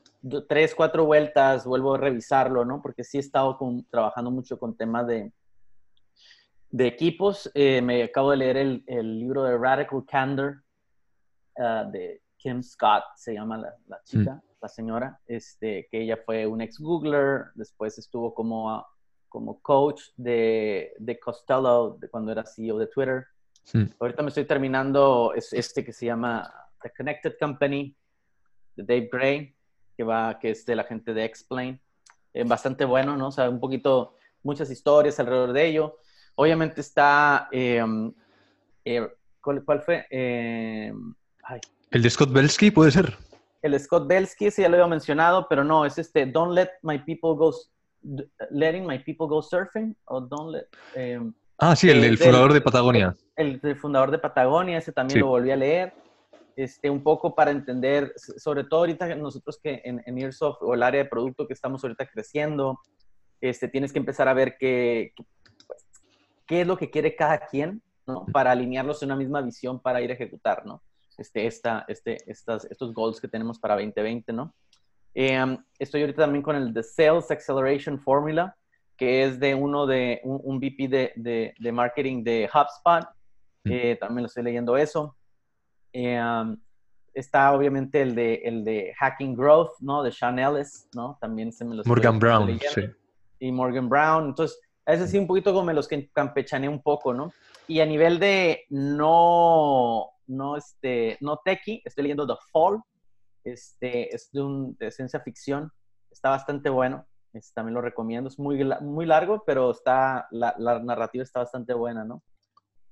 tres, 0.47 0.75
cuatro 0.75 1.05
vueltas, 1.05 1.65
vuelvo 1.65 1.95
a 1.95 1.97
revisarlo, 1.97 2.65
¿no? 2.65 2.81
Porque 2.81 3.03
sí 3.03 3.17
he 3.17 3.21
estado 3.21 3.57
trabajando 3.89 4.31
mucho 4.31 4.59
con 4.59 4.75
temas 4.75 5.07
de, 5.07 5.31
de 6.69 6.87
equipos. 6.87 7.49
Eh, 7.53 7.81
me 7.81 8.03
acabo 8.03 8.31
de 8.31 8.37
leer 8.37 8.57
el, 8.57 8.83
el, 8.87 9.19
libro 9.19 9.43
de 9.43 9.57
Radical 9.57 10.05
Candor 10.05 10.63
ah, 11.57 11.85
de 11.89 12.21
Kim 12.37 12.61
Scott, 12.61 13.03
se 13.15 13.33
llama 13.33 13.57
la, 13.57 13.75
la 13.87 14.01
chica, 14.03 14.35
mm. 14.35 14.41
la 14.61 14.67
señora, 14.67 15.19
este, 15.27 15.87
que 15.91 16.01
ella 16.01 16.17
fue 16.25 16.47
un 16.47 16.61
ex 16.61 16.79
Googler, 16.79 17.47
después 17.55 17.97
estuvo 17.97 18.33
como, 18.33 18.85
como 19.27 19.61
coach 19.61 20.01
de, 20.15 20.93
de 20.99 21.19
Costello 21.19 21.97
de 21.99 22.09
cuando 22.09 22.31
era 22.31 22.45
CEO 22.45 22.77
de 22.77 22.87
Twitter. 22.87 23.25
Mm. 23.73 23.83
Ahorita 23.99 24.23
me 24.23 24.29
estoy 24.29 24.45
terminando 24.45 25.33
este 25.35 25.83
que 25.83 25.91
se 25.93 26.05
llama 26.05 26.51
The 26.81 26.91
Connected 26.95 27.33
Company, 27.39 27.95
de 28.79 28.95
Dave 28.95 29.09
Gray, 29.11 29.55
que 29.95 30.03
va, 30.03 30.39
que 30.39 30.51
es 30.51 30.65
de 30.65 30.75
la 30.75 30.83
gente 30.83 31.13
de 31.13 31.25
Explain. 31.25 31.79
Eh, 32.33 32.43
bastante 32.43 32.85
bueno, 32.85 33.17
¿no? 33.17 33.27
O 33.27 33.31
sea, 33.31 33.49
un 33.49 33.59
poquito, 33.59 34.15
muchas 34.43 34.69
historias 34.69 35.19
alrededor 35.19 35.53
de 35.53 35.65
ello. 35.65 35.97
Obviamente 36.35 36.81
está, 36.81 37.49
em, 37.51 38.13
eh, 38.85 39.07
¿cuál, 39.41 39.81
fue? 39.81 40.05
Em, 40.09 41.13
el 41.91 42.01
de 42.01 42.09
Scott 42.09 42.31
Belsky, 42.31 42.71
puede 42.71 42.91
ser. 42.91 43.17
El 43.61 43.71
de 43.73 43.79
Scott 43.79 44.07
Belsky, 44.07 44.51
sí, 44.51 44.61
ya 44.61 44.69
lo 44.69 44.75
había 44.75 44.87
mencionado, 44.87 45.47
pero 45.49 45.63
no, 45.63 45.85
es 45.85 45.97
este, 45.97 46.25
Don't 46.25 46.53
Let 46.53 46.69
My 46.83 46.99
People 46.99 47.35
Go, 47.35 47.53
Letting 48.51 48.85
My 48.85 48.99
People 48.99 49.27
Go 49.27 49.41
Surfing, 49.41 49.95
o 50.05 50.21
Don't 50.21 50.51
Let... 50.51 50.67
Em, 50.95 51.33
ah, 51.57 51.75
sí, 51.75 51.89
el, 51.89 52.17
fundador 52.17 52.53
de 52.53 52.61
Patagonia. 52.61 53.15
El, 53.35 53.59
fundador 53.75 54.11
de 54.11 54.19
Patagonia, 54.19 54.77
ese 54.77 54.93
también 54.93 55.21
lo 55.21 55.27
volví 55.27 55.51
a 55.51 55.55
leer 55.55 55.93
este, 56.63 56.89
un 56.89 57.03
poco 57.03 57.35
para 57.35 57.51
entender, 57.51 58.13
sobre 58.15 58.63
todo 58.63 58.81
ahorita 58.81 59.15
nosotros 59.15 59.59
que 59.61 59.81
en, 59.83 60.01
en 60.05 60.17
Earsoft 60.17 60.61
o 60.61 60.73
el 60.73 60.83
área 60.83 61.03
de 61.03 61.09
producto 61.09 61.47
que 61.47 61.53
estamos 61.53 61.83
ahorita 61.83 62.07
creciendo, 62.07 62.79
este, 63.41 63.67
tienes 63.67 63.93
que 63.93 63.99
empezar 63.99 64.27
a 64.27 64.33
ver 64.33 64.57
qué, 64.59 65.13
pues, 65.67 65.85
qué 66.45 66.61
es 66.61 66.67
lo 66.67 66.77
que 66.77 66.89
quiere 66.89 67.15
cada 67.15 67.47
quien, 67.47 67.81
¿no? 68.05 68.25
Para 68.33 68.51
alinearlos 68.51 69.01
en 69.03 69.07
una 69.09 69.15
misma 69.15 69.41
visión 69.41 69.79
para 69.79 70.01
ir 70.01 70.09
a 70.09 70.13
ejecutar, 70.13 70.65
¿no? 70.65 70.81
este, 71.19 71.45
esta, 71.45 71.85
este, 71.87 72.17
estas, 72.25 72.65
estos 72.65 72.93
goals 72.93 73.19
que 73.19 73.27
tenemos 73.27 73.59
para 73.59 73.75
2020, 73.75 74.31
¿no? 74.33 74.53
Em, 75.13 75.57
estoy 75.77 76.01
ahorita 76.01 76.23
también 76.23 76.41
con 76.41 76.55
el 76.55 76.73
The 76.73 76.83
Sales 76.83 77.29
Acceleration 77.29 77.99
Formula, 77.99 78.55
que 78.95 79.23
es 79.23 79.39
de 79.39 79.53
uno 79.55 79.85
de 79.85 80.21
un, 80.23 80.59
VP 80.59 80.87
de, 80.87 81.53
de, 81.57 81.71
marketing 81.71 82.23
de 82.23 82.49
HubSpot. 82.53 83.07
Eh, 83.65 83.97
también 83.99 84.23
lo 84.23 84.27
estoy 84.27 84.43
leyendo 84.43 84.77
eso. 84.77 85.15
Em, 85.93 86.57
está 87.13 87.53
obviamente 87.53 88.01
el 88.01 88.15
de, 88.15 88.35
el 88.35 88.63
de 88.63 88.93
Hacking 88.97 89.35
Growth, 89.35 89.79
¿no? 89.79 90.03
De 90.03 90.11
Sean 90.11 90.39
Ellis, 90.39 90.87
¿no? 90.93 91.17
También 91.19 91.51
se 91.51 91.65
me 91.65 91.75
los 91.75 91.85
Morgan 91.87 92.19
Brown, 92.19 92.59
sí. 92.73 92.81
Y 93.39 93.51
Morgan 93.51 93.89
Brown. 93.89 94.27
Entonces, 94.27 94.59
es 94.85 95.01
así 95.01 95.17
un 95.17 95.27
poquito 95.27 95.53
como 95.53 95.71
los 95.71 95.87
que 95.87 96.09
campechaneé 96.11 96.69
un 96.69 96.81
poco, 96.81 97.13
¿no? 97.13 97.31
Y 97.67 97.81
a 97.81 97.85
nivel 97.85 98.19
de 98.19 98.65
no, 98.69 100.09
no, 100.27 100.57
este, 100.57 101.17
no 101.21 101.37
techie, 101.43 101.81
estoy 101.85 102.03
leyendo 102.03 102.25
The 102.25 102.33
Fall, 102.51 102.81
este, 103.43 104.13
es 104.13 104.31
de, 104.31 104.41
un, 104.41 104.75
de 104.77 104.91
ciencia 104.91 105.19
ficción, 105.19 105.71
está 106.09 106.29
bastante 106.29 106.69
bueno, 106.69 107.05
este, 107.33 107.53
también 107.53 107.75
lo 107.75 107.81
recomiendo, 107.81 108.27
es 108.27 108.39
muy, 108.39 108.63
muy 108.81 109.05
largo, 109.05 109.43
pero 109.45 109.71
está, 109.71 110.27
la, 110.31 110.55
la, 110.57 110.79
narrativa 110.79 111.23
está 111.23 111.41
bastante 111.41 111.73
buena, 111.73 112.03
¿no? 112.03 112.23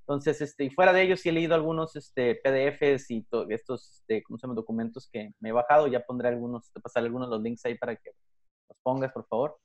Entonces, 0.08 0.40
este, 0.40 0.64
y 0.64 0.70
fuera 0.70 0.94
de 0.94 1.02
ellos 1.02 1.20
sí 1.20 1.28
he 1.28 1.32
leído 1.32 1.54
algunos 1.54 1.94
este, 1.94 2.36
PDFs 2.36 3.10
y 3.10 3.26
estos, 3.50 3.90
este, 3.90 4.22
¿cómo 4.22 4.38
se 4.38 4.46
llama? 4.46 4.54
Documentos 4.54 5.06
que 5.12 5.34
me 5.38 5.50
he 5.50 5.52
bajado, 5.52 5.86
ya 5.86 6.00
pondré 6.00 6.28
algunos, 6.28 6.72
te 6.72 6.80
pasaré 6.80 7.04
algunos 7.04 7.28
los 7.28 7.42
links 7.42 7.66
ahí 7.66 7.76
para 7.76 7.94
que 7.94 8.12
los 8.70 8.78
pongas, 8.82 9.12
por 9.12 9.26
favor. 9.26 9.58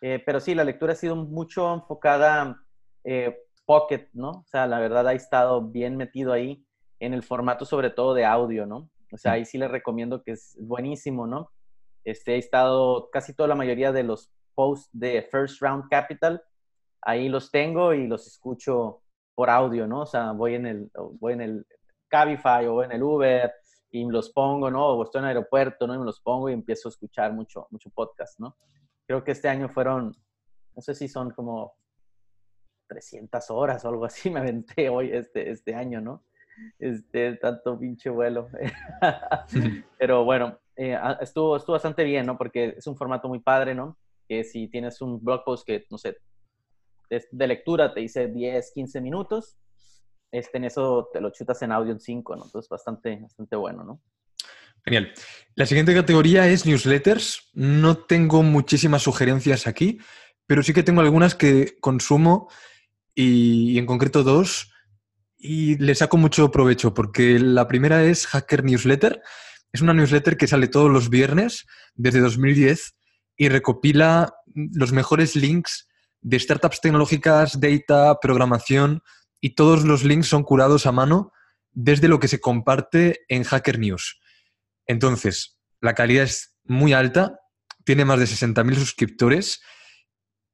Eh, 0.00 0.22
pero 0.24 0.38
sí, 0.38 0.54
la 0.54 0.62
lectura 0.62 0.92
ha 0.92 0.96
sido 0.96 1.16
mucho 1.16 1.74
enfocada 1.74 2.62
eh, 3.02 3.36
pocket, 3.66 4.08
¿no? 4.12 4.30
O 4.30 4.44
sea, 4.46 4.68
la 4.68 4.78
verdad 4.78 5.08
ha 5.08 5.12
estado 5.12 5.60
bien 5.60 5.96
metido 5.96 6.32
ahí 6.32 6.64
en 7.00 7.12
el 7.12 7.24
formato 7.24 7.64
sobre 7.64 7.90
todo 7.90 8.14
de 8.14 8.24
audio, 8.24 8.66
¿no? 8.66 8.88
O 9.10 9.18
sea, 9.18 9.32
ahí 9.32 9.44
sí 9.44 9.58
les 9.58 9.72
recomiendo 9.72 10.22
que 10.22 10.30
es 10.30 10.56
buenísimo, 10.60 11.26
¿no? 11.26 11.50
Este, 12.04 12.36
he 12.36 12.38
estado 12.38 13.10
casi 13.10 13.34
toda 13.34 13.48
la 13.48 13.56
mayoría 13.56 13.90
de 13.90 14.04
los 14.04 14.30
posts 14.54 14.88
de 14.92 15.28
First 15.32 15.60
Round 15.60 15.88
Capital, 15.90 16.40
ahí 17.02 17.28
los 17.28 17.50
tengo 17.50 17.92
y 17.92 18.06
los 18.06 18.28
escucho 18.28 19.02
por 19.40 19.48
audio, 19.48 19.86
¿no? 19.86 20.02
O 20.02 20.06
sea, 20.06 20.32
voy 20.32 20.54
en 20.54 20.66
el, 20.66 20.90
voy 21.18 21.32
en 21.32 21.40
el 21.40 21.66
Cabify 22.08 22.66
o 22.66 22.84
en 22.84 22.92
el 22.92 23.02
Uber 23.02 23.50
y 23.90 24.04
los 24.04 24.28
pongo, 24.28 24.70
¿no? 24.70 24.86
O 24.86 25.02
estoy 25.02 25.20
en 25.20 25.24
el 25.24 25.36
aeropuerto, 25.36 25.86
¿no? 25.86 25.94
Y 25.94 25.98
me 25.98 26.04
los 26.04 26.20
pongo 26.20 26.50
y 26.50 26.52
empiezo 26.52 26.88
a 26.88 26.90
escuchar 26.90 27.32
mucho, 27.32 27.66
mucho 27.70 27.88
podcast, 27.88 28.38
¿no? 28.38 28.54
creo 29.06 29.24
que 29.24 29.32
este 29.32 29.48
año 29.48 29.70
fueron, 29.70 30.14
no 30.76 30.82
sé 30.82 30.94
si 30.94 31.08
son 31.08 31.30
como 31.30 31.72
300 32.88 33.50
horas 33.50 33.82
o 33.82 33.88
algo 33.88 34.04
así, 34.04 34.28
me 34.30 34.40
aventé 34.40 34.90
hoy 34.90 35.10
este, 35.10 35.50
este 35.50 35.74
año, 35.74 36.02
¿no? 36.02 36.22
Este, 36.78 37.34
tanto 37.36 37.78
pinche 37.78 38.10
vuelo. 38.10 38.50
Pero 39.98 40.24
bueno, 40.26 40.58
eh, 40.76 40.98
estuvo, 41.22 41.56
estuvo 41.56 41.72
bastante 41.72 42.04
bien, 42.04 42.26
¿no? 42.26 42.36
Porque 42.36 42.74
es 42.76 42.86
un 42.86 42.96
formato 42.96 43.26
muy 43.26 43.40
padre, 43.40 43.74
¿no? 43.74 43.96
Que 44.28 44.44
si 44.44 44.68
tienes 44.68 45.00
un 45.00 45.24
blog 45.24 45.44
post 45.44 45.66
que, 45.66 45.86
no 45.90 45.96
sé, 45.96 46.18
de 47.30 47.46
lectura 47.46 47.92
te 47.92 48.00
dice 48.00 48.28
10, 48.28 48.72
15 48.74 49.00
minutos, 49.00 49.56
este, 50.32 50.58
en 50.58 50.64
eso 50.64 51.08
te 51.12 51.20
lo 51.20 51.30
chutas 51.30 51.60
en 51.62 51.72
audio 51.72 51.92
en 51.92 52.00
5, 52.00 52.36
¿no? 52.36 52.44
Entonces, 52.44 52.68
bastante, 52.68 53.18
bastante 53.20 53.56
bueno, 53.56 53.84
¿no? 53.84 54.00
Genial. 54.84 55.12
La 55.54 55.66
siguiente 55.66 55.94
categoría 55.94 56.48
es 56.48 56.64
newsletters. 56.64 57.50
No 57.52 57.98
tengo 57.98 58.42
muchísimas 58.42 59.02
sugerencias 59.02 59.66
aquí, 59.66 59.98
pero 60.46 60.62
sí 60.62 60.72
que 60.72 60.82
tengo 60.82 61.00
algunas 61.00 61.34
que 61.34 61.76
consumo 61.80 62.48
y, 63.14 63.78
en 63.78 63.86
concreto 63.86 64.22
dos 64.22 64.72
y 65.36 65.76
le 65.78 65.94
saco 65.94 66.16
mucho 66.16 66.50
provecho 66.50 66.92
porque 66.92 67.38
la 67.38 67.66
primera 67.66 68.04
es 68.04 68.26
Hacker 68.26 68.64
Newsletter. 68.64 69.22
Es 69.72 69.80
una 69.80 69.94
newsletter 69.94 70.36
que 70.36 70.46
sale 70.46 70.68
todos 70.68 70.90
los 70.90 71.10
viernes 71.10 71.66
desde 71.94 72.20
2010 72.20 72.94
y 73.36 73.48
recopila 73.48 74.34
los 74.54 74.92
mejores 74.92 75.36
links 75.36 75.88
de 76.20 76.38
startups 76.38 76.80
tecnológicas, 76.80 77.60
data, 77.60 78.18
programación 78.20 79.02
y 79.40 79.54
todos 79.54 79.84
los 79.84 80.04
links 80.04 80.28
son 80.28 80.42
curados 80.42 80.86
a 80.86 80.92
mano 80.92 81.32
desde 81.72 82.08
lo 82.08 82.18
que 82.18 82.28
se 82.28 82.40
comparte 82.40 83.20
en 83.28 83.44
Hacker 83.44 83.78
News. 83.78 84.20
Entonces, 84.86 85.58
la 85.80 85.94
calidad 85.94 86.24
es 86.24 86.56
muy 86.64 86.92
alta, 86.92 87.40
tiene 87.84 88.04
más 88.04 88.18
de 88.18 88.26
60.000 88.26 88.74
suscriptores, 88.74 89.62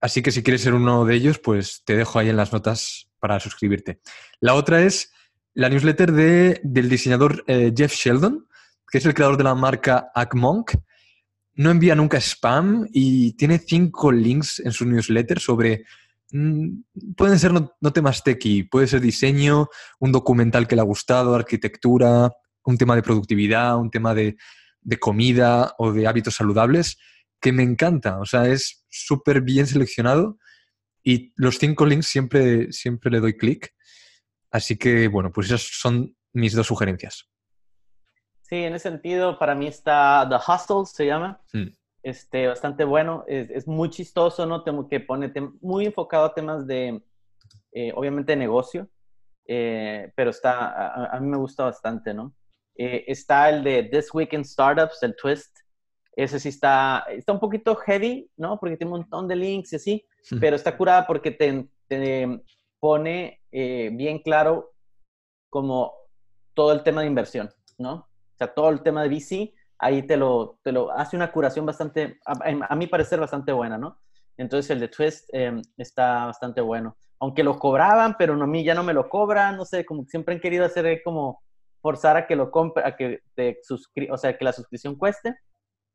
así 0.00 0.22
que 0.22 0.30
si 0.30 0.42
quieres 0.42 0.62
ser 0.62 0.74
uno 0.74 1.04
de 1.04 1.14
ellos, 1.14 1.38
pues 1.38 1.82
te 1.84 1.96
dejo 1.96 2.18
ahí 2.18 2.28
en 2.28 2.36
las 2.36 2.52
notas 2.52 3.10
para 3.18 3.40
suscribirte. 3.40 4.00
La 4.40 4.54
otra 4.54 4.82
es 4.82 5.12
la 5.54 5.68
newsletter 5.68 6.12
de, 6.12 6.60
del 6.62 6.88
diseñador 6.88 7.42
eh, 7.46 7.72
Jeff 7.74 7.92
Sheldon, 7.94 8.46
que 8.90 8.98
es 8.98 9.06
el 9.06 9.14
creador 9.14 9.36
de 9.36 9.44
la 9.44 9.54
marca 9.54 10.10
AckMonk. 10.14 10.72
No 11.56 11.70
envía 11.70 11.94
nunca 11.94 12.18
spam 12.18 12.86
y 12.92 13.32
tiene 13.32 13.58
cinco 13.58 14.12
links 14.12 14.60
en 14.60 14.72
su 14.72 14.84
newsletter 14.84 15.40
sobre 15.40 15.84
mm, 16.30 16.68
pueden 17.16 17.38
ser 17.38 17.52
no, 17.52 17.92
temas 17.92 18.22
techy, 18.22 18.62
puede 18.62 18.86
ser 18.86 19.00
diseño, 19.00 19.68
un 19.98 20.12
documental 20.12 20.68
que 20.68 20.76
le 20.76 20.82
ha 20.82 20.84
gustado, 20.84 21.34
arquitectura, 21.34 22.30
un 22.64 22.76
tema 22.76 22.94
de 22.94 23.02
productividad, 23.02 23.78
un 23.78 23.90
tema 23.90 24.14
de, 24.14 24.36
comida 25.00 25.74
o 25.78 25.92
de 25.92 26.06
hábitos 26.06 26.34
saludables, 26.34 26.98
que 27.40 27.52
me 27.52 27.62
encanta. 27.62 28.20
O 28.20 28.26
sea, 28.26 28.46
es 28.48 28.84
súper 28.88 29.40
bien 29.40 29.66
seleccionado 29.66 30.38
y 31.02 31.32
los 31.36 31.58
cinco 31.58 31.86
links 31.86 32.06
siempre, 32.06 32.72
siempre 32.72 33.10
le 33.10 33.20
doy 33.20 33.36
clic. 33.36 33.72
Así 34.50 34.76
que, 34.76 35.08
bueno, 35.08 35.32
pues 35.32 35.46
esas 35.48 35.62
son 35.62 36.16
mis 36.32 36.52
dos 36.52 36.66
sugerencias. 36.66 37.28
Sí, 38.48 38.62
en 38.62 38.74
ese 38.74 38.90
sentido, 38.90 39.38
para 39.40 39.56
mí 39.56 39.66
está 39.66 40.24
The 40.28 40.36
Hustle, 40.36 40.86
se 40.86 41.06
llama. 41.06 41.40
Hmm. 41.52 41.66
Este, 42.02 42.46
bastante 42.46 42.84
bueno. 42.84 43.24
Es, 43.26 43.66
muy 43.66 43.90
chistoso, 43.90 44.46
¿no? 44.46 44.62
Tengo 44.62 44.86
que 44.88 45.00
pone 45.00 45.32
muy 45.60 45.86
enfocado 45.86 46.26
a 46.26 46.34
temas 46.34 46.64
de, 46.64 47.02
eh, 47.72 47.92
obviamente, 47.96 48.32
de 48.32 48.36
negocio. 48.36 48.88
Eh, 49.48 50.12
pero 50.14 50.30
está, 50.30 51.06
a, 51.06 51.18
mí 51.18 51.26
me 51.26 51.36
gusta 51.36 51.64
bastante, 51.64 52.14
¿no? 52.14 52.32
Eh, 52.76 53.04
está 53.08 53.48
el 53.48 53.64
de 53.64 53.82
This 53.84 54.14
Week 54.14 54.32
in 54.32 54.44
Startups, 54.44 55.02
el 55.02 55.16
Twist. 55.16 55.58
Ese 56.12 56.38
sí 56.38 56.50
está, 56.50 57.04
está 57.08 57.32
un 57.32 57.40
poquito 57.40 57.74
heavy, 57.74 58.30
¿no? 58.36 58.60
Porque 58.60 58.76
tiene 58.76 58.92
un 58.92 59.00
montón 59.00 59.26
de 59.26 59.34
links 59.34 59.72
y 59.72 59.76
así, 59.76 60.06
pero 60.40 60.54
está 60.54 60.76
curada 60.76 61.04
porque 61.06 61.32
te, 61.32 61.68
pone 62.78 63.40
eh, 63.50 63.90
bien 63.92 64.20
claro 64.20 64.72
como 65.50 65.92
todo 66.54 66.72
el 66.72 66.82
tema 66.82 67.00
de 67.00 67.08
inversión, 67.08 67.50
¿no? 67.78 68.08
O 68.36 68.38
sea, 68.38 68.52
todo 68.52 68.68
el 68.68 68.82
tema 68.82 69.02
de 69.02 69.08
VC, 69.08 69.54
ahí 69.78 70.06
te 70.06 70.16
lo, 70.16 70.58
te 70.62 70.72
lo 70.72 70.90
hace 70.90 71.16
una 71.16 71.32
curación 71.32 71.64
bastante, 71.64 72.20
a, 72.26 72.76
mi 72.76 72.86
parecer, 72.86 73.18
bastante 73.18 73.50
buena, 73.50 73.78
¿no? 73.78 73.98
Entonces 74.36 74.70
el 74.70 74.80
de 74.80 74.88
Twist 74.88 75.28
em, 75.32 75.62
está 75.78 76.26
bastante 76.26 76.60
bueno. 76.60 76.98
Aunque 77.18 77.42
lo 77.42 77.58
cobraban, 77.58 78.16
pero 78.18 78.34
a 78.34 78.46
mí 78.46 78.62
ya 78.62 78.74
no 78.74 78.82
me 78.82 78.92
lo 78.92 79.08
cobran, 79.08 79.56
no 79.56 79.64
sé, 79.64 79.86
como 79.86 80.04
siempre 80.04 80.34
han 80.34 80.40
querido 80.40 80.66
hacer 80.66 81.00
como 81.02 81.42
forzar 81.80 82.18
a 82.18 82.26
que 82.26 82.36
lo 82.36 82.50
compre, 82.50 82.84
a 82.84 82.94
que 82.94 83.20
te 83.34 83.58
suscri 83.62 84.10
o 84.10 84.18
sea, 84.18 84.36
que 84.36 84.44
la 84.44 84.52
suscripción 84.52 84.96
cueste, 84.96 85.34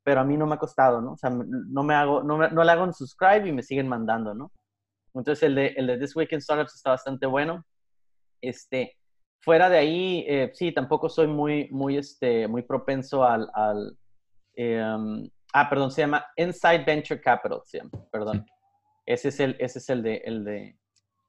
pero 0.04 0.22
a 0.22 0.24
mí 0.24 0.36
no 0.36 0.48
me 0.48 0.56
ha 0.56 0.60
costado, 0.60 1.00
¿no? 1.00 1.14
O 1.14 1.18
sea, 1.18 1.30
no 1.30 1.84
me 1.84 1.94
hago, 1.94 2.24
no, 2.24 2.50
no 2.50 2.64
le 2.64 2.72
hago 2.72 2.84
un 2.84 2.94
subscribe 2.94 3.48
y 3.48 3.52
me 3.52 3.62
siguen 3.62 3.88
mandando, 3.88 4.34
¿no? 4.34 4.52
Entonces 5.14 5.44
el 5.44 5.56
de, 5.56 5.68
el 5.78 5.88
de 5.88 5.98
This 6.00 6.16
Week 6.16 6.32
in 6.32 6.42
Startups 6.42 6.76
está 6.76 6.92
bastante 6.92 7.28
bueno. 7.28 7.64
Este, 8.42 8.98
fuera 9.42 9.70
de 9.70 9.78
ahí, 9.78 10.26
eh, 10.28 10.52
sí, 10.54 10.72
tampoco 10.72 11.10
soy 11.10 11.28
muy, 11.28 11.68
muy, 11.70 11.98
este, 11.98 12.48
muy 12.48 12.62
propenso 12.62 13.24
al, 13.24 13.50
al 13.54 13.98
em, 14.56 15.30
ah, 15.54 15.70
perdón, 15.70 15.92
se 15.92 16.02
llama 16.02 16.26
Inside 16.36 16.84
Venture 16.86 17.22
Capital, 17.22 17.62
se 17.66 17.80
llama, 17.80 17.92
perdón. 18.12 18.46
Ese 19.06 19.30
es 19.30 19.40
el, 19.40 19.56
ese 19.60 19.80
es 19.80 19.90
el 19.90 20.04
de, 20.04 20.18
el 20.18 20.44
de, 20.46 20.80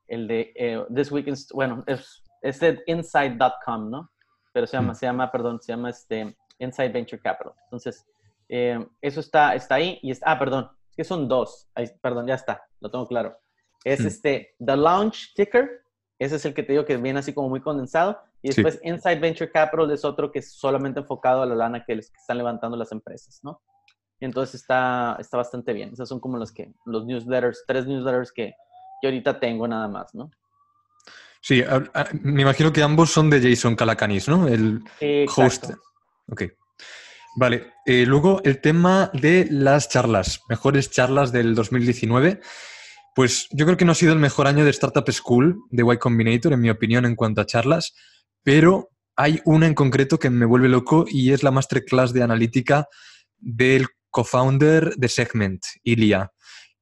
el 0.09 0.29
de 0.29 0.53
eh, 0.55 0.85
This 0.95 1.11
Week 1.11 1.27
in, 1.27 1.35
bueno, 1.55 1.83
es, 1.87 2.23
es 2.43 2.61
de 2.61 2.83
inside.com, 2.87 3.91
¿no? 3.91 4.13
pero 4.53 4.67
se 4.67 4.77
llama, 4.77 4.93
mm. 4.93 4.97
se 4.97 5.07
llama, 5.07 5.33
perdón, 5.33 5.61
se 5.61 5.73
llama 5.73 5.91
este 5.91 6.37
Inside 6.59 6.91
Venture 6.91 7.21
Capital. 7.21 7.55
Entonces, 7.65 8.07
eh, 8.49 8.87
eso 9.01 9.21
está, 9.21 9.55
está 9.55 9.77
ahí 9.77 9.99
y 10.03 10.11
es, 10.11 10.21
ah, 10.25 10.39
perdón, 10.39 10.71
es 10.91 10.97
que 10.97 11.05
son 11.05 11.27
dos, 11.27 11.69
perdón, 12.01 12.27
ya 12.27 12.35
está, 12.35 12.63
lo 12.81 12.91
tengo 12.91 13.07
claro. 13.07 13.39
Es 13.85 14.01
este, 14.01 14.55
The 14.65 14.77
Launch 14.77 15.35
Ticker, 15.35 15.82
ese 16.23 16.37
es 16.37 16.45
el 16.45 16.55
que 16.55 16.63
te 16.63 16.73
digo 16.73 16.85
que 16.85 16.97
viene 16.97 17.19
así 17.19 17.33
como 17.33 17.49
muy 17.49 17.61
condensado, 17.61 18.21
y 18.43 18.49
después 18.49 18.81
Inside 18.83 19.21
Venture 19.21 19.51
Capital 19.51 19.91
es 19.91 20.05
otro 20.05 20.31
que 20.31 20.41
es 20.41 20.53
solamente 20.53 21.01
enfocado 21.01 21.43
a 21.43 21.47
la 21.47 21.55
lana 21.55 21.85
que, 21.85 21.97
les, 21.97 22.13
están 22.13 22.39
levantando 22.39 22.77
las 22.77 22.93
empresas, 22.93 23.41
¿no? 23.43 23.61
entonces 24.25 24.61
está, 24.61 25.17
está 25.19 25.37
bastante 25.37 25.73
bien. 25.73 25.91
Esos 25.93 26.09
son 26.09 26.21
como 26.21 26.39
los 26.39 26.53
que, 26.53 26.73
los 26.87 27.05
newsletters, 27.05 27.65
tres 27.67 27.87
newsletters 27.87 28.33
que, 28.33 28.55
que 29.01 29.09
ahorita 29.09 29.41
tengo 29.41 29.67
nada 29.67 29.89
más, 29.89 30.15
¿no? 30.15 30.31
Sí, 31.41 31.63
me 32.21 32.43
imagino 32.43 32.73
que 32.73 32.83
ambos 32.83 33.11
son 33.11 33.29
de 33.29 33.41
Jason 33.43 33.75
Calacanis, 33.75 34.29
¿no? 34.29 34.47
El 34.47 34.81
host. 35.37 35.73
Ok. 36.31 36.45
Vale. 37.35 37.73
Eh, 37.85 38.05
luego 38.07 38.41
el 38.45 38.61
tema 38.61 39.11
de 39.13 39.49
las 39.51 39.89
charlas, 39.89 40.43
mejores 40.49 40.91
charlas 40.91 41.33
del 41.33 41.57
2019. 41.57 42.41
Pues 43.15 43.47
yo 43.51 43.67
creo 43.67 43.77
que 43.77 43.85
no 43.85 43.93
ha 43.93 43.97
sido 43.97 44.13
el 44.13 44.19
mejor 44.19 44.47
año 44.47 44.65
de 44.65 44.71
Startup 44.71 45.09
School 45.11 45.61
de 45.71 45.83
Y 45.83 45.99
Combinator, 45.99 46.53
en 46.53 46.61
mi 46.61 46.71
opinión, 46.71 47.05
en 47.05 47.15
cuanto 47.15 47.41
a 47.41 47.47
charlas, 47.47 47.95
pero 48.43 48.91
hay 49.17 49.41
una 49.45 49.67
en 49.67 49.75
concreto 49.75 50.19
que 50.19 50.31
me 50.31 50.47
vuelve 50.47 50.69
loco 50.69 51.05
y 51.09 51.33
es 51.33 51.43
la 51.43 51.51
masterclass 51.51 52.13
de 52.13 52.23
analítica 52.23 52.89
del 53.39 53.87
co-founder 54.11 54.95
de 54.97 55.09
Segment, 55.09 55.63
Ilia. 55.83 56.33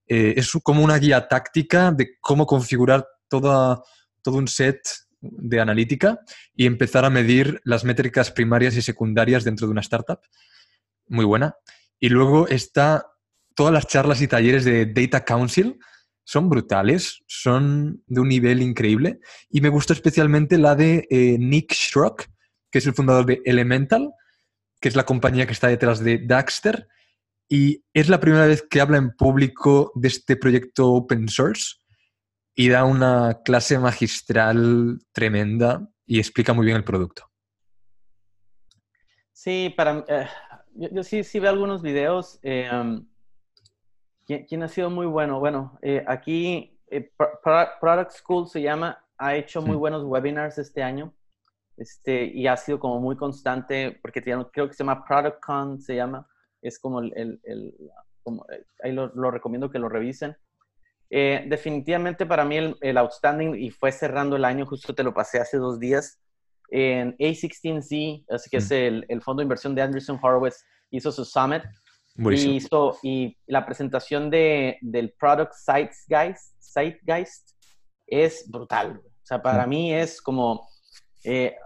Eh, 0.06 0.34
es 0.36 0.50
como 0.62 0.82
una 0.82 0.98
guía 0.98 1.28
táctica 1.28 1.92
de 1.92 2.18
cómo 2.20 2.46
configurar 2.46 3.06
todo 3.28 3.84
un 4.26 4.48
set 4.48 4.80
de 5.20 5.60
analítica 5.60 6.20
y 6.54 6.66
empezar 6.66 7.04
a 7.04 7.10
medir 7.10 7.60
las 7.64 7.84
métricas 7.84 8.30
primarias 8.30 8.76
y 8.76 8.82
secundarias 8.82 9.44
dentro 9.44 9.66
de 9.66 9.72
una 9.72 9.82
startup. 9.82 10.20
Muy 11.06 11.24
buena. 11.24 11.54
Y 11.98 12.08
luego 12.08 12.48
está 12.48 13.06
todas 13.54 13.72
las 13.72 13.86
charlas 13.86 14.22
y 14.22 14.28
talleres 14.28 14.64
de 14.64 14.86
Data 14.86 15.24
Council. 15.24 15.78
Son 16.24 16.48
brutales, 16.48 17.22
son 17.26 18.02
de 18.06 18.20
un 18.20 18.28
nivel 18.28 18.62
increíble. 18.62 19.20
Y 19.48 19.60
me 19.60 19.68
gustó 19.68 19.92
especialmente 19.92 20.58
la 20.58 20.74
de 20.74 21.06
eh, 21.10 21.36
Nick 21.38 21.72
Schrock, 21.72 22.26
que 22.70 22.78
es 22.78 22.86
el 22.86 22.94
fundador 22.94 23.26
de 23.26 23.42
Elemental, 23.44 24.12
que 24.80 24.88
es 24.88 24.96
la 24.96 25.04
compañía 25.04 25.46
que 25.46 25.52
está 25.52 25.68
detrás 25.68 26.00
de 26.00 26.18
Daxter 26.18 26.88
y 27.52 27.84
es 27.92 28.08
la 28.08 28.20
primera 28.20 28.46
vez 28.46 28.62
que 28.62 28.80
habla 28.80 28.96
en 28.96 29.10
público 29.10 29.90
de 29.96 30.06
este 30.06 30.36
proyecto 30.36 30.92
open 30.92 31.28
source 31.28 31.78
y 32.54 32.68
da 32.68 32.84
una 32.84 33.40
clase 33.44 33.76
magistral 33.78 35.00
tremenda 35.10 35.88
y 36.06 36.20
explica 36.20 36.52
muy 36.52 36.64
bien 36.64 36.76
el 36.76 36.84
producto. 36.84 37.28
Sí, 39.32 39.74
para 39.76 40.04
eh, 40.06 40.28
yo, 40.74 41.02
sí, 41.02 41.24
sí 41.24 41.40
veo 41.40 41.50
algunos 41.50 41.82
videos. 41.82 42.38
Um, 42.44 43.08
¿quién, 44.38 44.62
ha 44.62 44.68
sido 44.68 44.90
muy 44.90 45.06
bueno? 45.06 45.40
Bueno, 45.40 45.78
eh, 45.82 46.04
aquí 46.06 46.78
Product 47.80 48.12
School 48.12 48.48
se 48.48 48.62
llama, 48.62 49.04
ha 49.18 49.34
hecho 49.36 49.62
muy 49.62 49.76
buenos 49.76 50.04
webinars 50.04 50.58
este 50.58 50.82
año. 50.82 51.14
Este, 51.76 52.24
y 52.24 52.46
ha 52.46 52.56
sido 52.58 52.78
como 52.78 53.00
muy 53.00 53.16
constante, 53.16 53.98
porque 54.02 54.22
creo 54.22 54.68
que 54.68 54.74
se 54.74 54.84
llama 54.84 55.02
ProductCon, 55.04 55.80
se 55.80 55.96
llama 55.96 56.28
es 56.62 56.78
como 56.78 57.00
el, 57.00 57.40
el, 57.42 57.74
como, 58.22 58.44
eh, 58.50 58.66
ahí 58.82 58.92
lo, 58.92 59.08
lo, 59.14 59.30
recomiendo 59.30 59.70
que 59.70 59.78
lo 59.78 59.88
revisen. 59.88 60.36
Eh, 61.08 61.44
definitivamente 61.48 62.26
para 62.26 62.44
mí 62.44 62.56
el, 62.56 62.76
el, 62.80 62.98
outstanding, 62.98 63.54
y 63.54 63.70
fue 63.70 63.92
cerrando 63.92 64.36
el 64.36 64.44
año, 64.44 64.66
justo 64.66 64.94
te 64.94 65.02
lo 65.02 65.14
pasé 65.14 65.40
hace 65.40 65.56
dos 65.56 65.80
días, 65.80 66.20
en 66.68 67.16
A16Z, 67.16 68.26
así 68.28 68.50
que 68.50 68.58
es 68.58 68.70
el, 68.70 69.04
el, 69.08 69.22
fondo 69.22 69.40
de 69.40 69.44
inversión 69.44 69.74
de 69.74 69.82
Anderson 69.82 70.20
Horowitz, 70.22 70.64
hizo 70.90 71.10
su 71.10 71.24
summit. 71.24 71.62
Y, 73.02 73.36
la 73.46 73.64
presentación 73.64 74.30
de, 74.30 74.78
del 74.82 75.12
Product 75.12 75.52
Zeitgeist, 75.54 76.56
Zeitgeist 76.62 77.50
es 78.06 78.50
brutal. 78.50 79.00
O 79.04 79.26
sea, 79.26 79.40
para 79.40 79.66
mí 79.66 79.94
es 79.94 80.20
como 80.20 80.68
eh, 81.24 81.56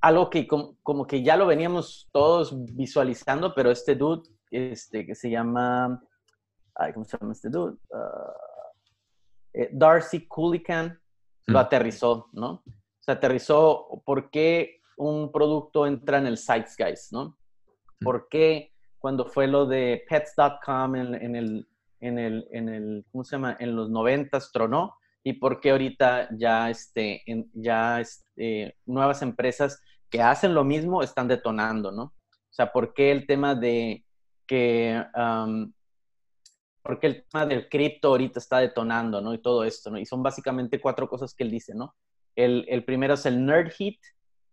algo 0.00 0.28
que 0.28 0.46
como, 0.46 1.06
que 1.06 1.22
ya 1.22 1.36
lo 1.36 1.46
veníamos 1.46 2.08
todos 2.12 2.52
visualizando, 2.74 3.54
pero 3.54 3.70
este 3.70 3.94
dude, 3.94 4.28
este, 4.50 5.06
que 5.06 5.14
se 5.14 5.30
llama, 5.30 6.02
¿cómo 6.92 7.04
se 7.04 7.16
llama 7.18 7.32
este 7.32 7.48
dude? 7.48 7.78
Ah, 7.92 8.34
eh, 9.54 9.70
Darcy 9.72 10.26
Coolican, 10.26 11.00
lo 11.46 11.58
mm. 11.58 11.62
aterrizó, 11.62 12.28
¿no? 12.32 12.62
Se 13.00 13.12
aterrizó 13.12 14.02
por 14.04 14.30
qué 14.30 14.82
un 14.98 15.32
producto 15.32 15.86
entra 15.86 16.18
en 16.18 16.26
el 16.26 16.36
Zeitgeist, 16.38 17.12
¿no? 17.12 17.38
Mm. 18.00 18.04
¿Por 18.04 18.28
qué 18.28 18.73
cuando 19.04 19.26
fue 19.26 19.46
lo 19.46 19.66
de 19.66 20.02
pets.com 20.08 20.96
en, 20.96 21.36
el, 21.36 21.68
en, 22.00 22.18
el, 22.18 22.48
en 22.50 22.68
el, 22.70 23.04
¿cómo 23.12 23.22
se 23.22 23.36
llama? 23.36 23.54
En 23.60 23.76
los 23.76 23.90
noventas 23.90 24.50
tronó 24.50 24.96
y 25.22 25.34
por 25.34 25.60
qué 25.60 25.72
ahorita 25.72 26.30
ya, 26.34 26.70
este, 26.70 27.22
ya 27.52 28.00
este, 28.00 28.78
nuevas 28.86 29.20
empresas 29.20 29.82
que 30.08 30.22
hacen 30.22 30.54
lo 30.54 30.64
mismo 30.64 31.02
están 31.02 31.28
detonando, 31.28 31.92
¿no? 31.92 32.04
O 32.04 32.14
sea, 32.48 32.72
¿por 32.72 32.94
qué 32.94 33.12
el 33.12 33.26
tema 33.26 33.54
de 33.54 34.06
que, 34.46 35.04
por 36.82 36.98
qué 36.98 37.06
el 37.06 37.26
tema 37.30 37.44
del 37.44 37.68
cripto 37.68 38.08
ahorita 38.08 38.38
está 38.38 38.60
detonando, 38.60 39.20
¿no? 39.20 39.34
Y 39.34 39.38
todo 39.42 39.64
esto, 39.64 39.90
¿no? 39.90 39.98
Y 39.98 40.06
son 40.06 40.22
básicamente 40.22 40.80
cuatro 40.80 41.10
cosas 41.10 41.34
que 41.34 41.44
él 41.44 41.50
dice, 41.50 41.74
¿no? 41.74 41.94
El, 42.34 42.64
el 42.70 42.86
primero 42.86 43.12
es 43.12 43.26
el 43.26 43.44
nerd 43.44 43.70
hit, 43.72 44.00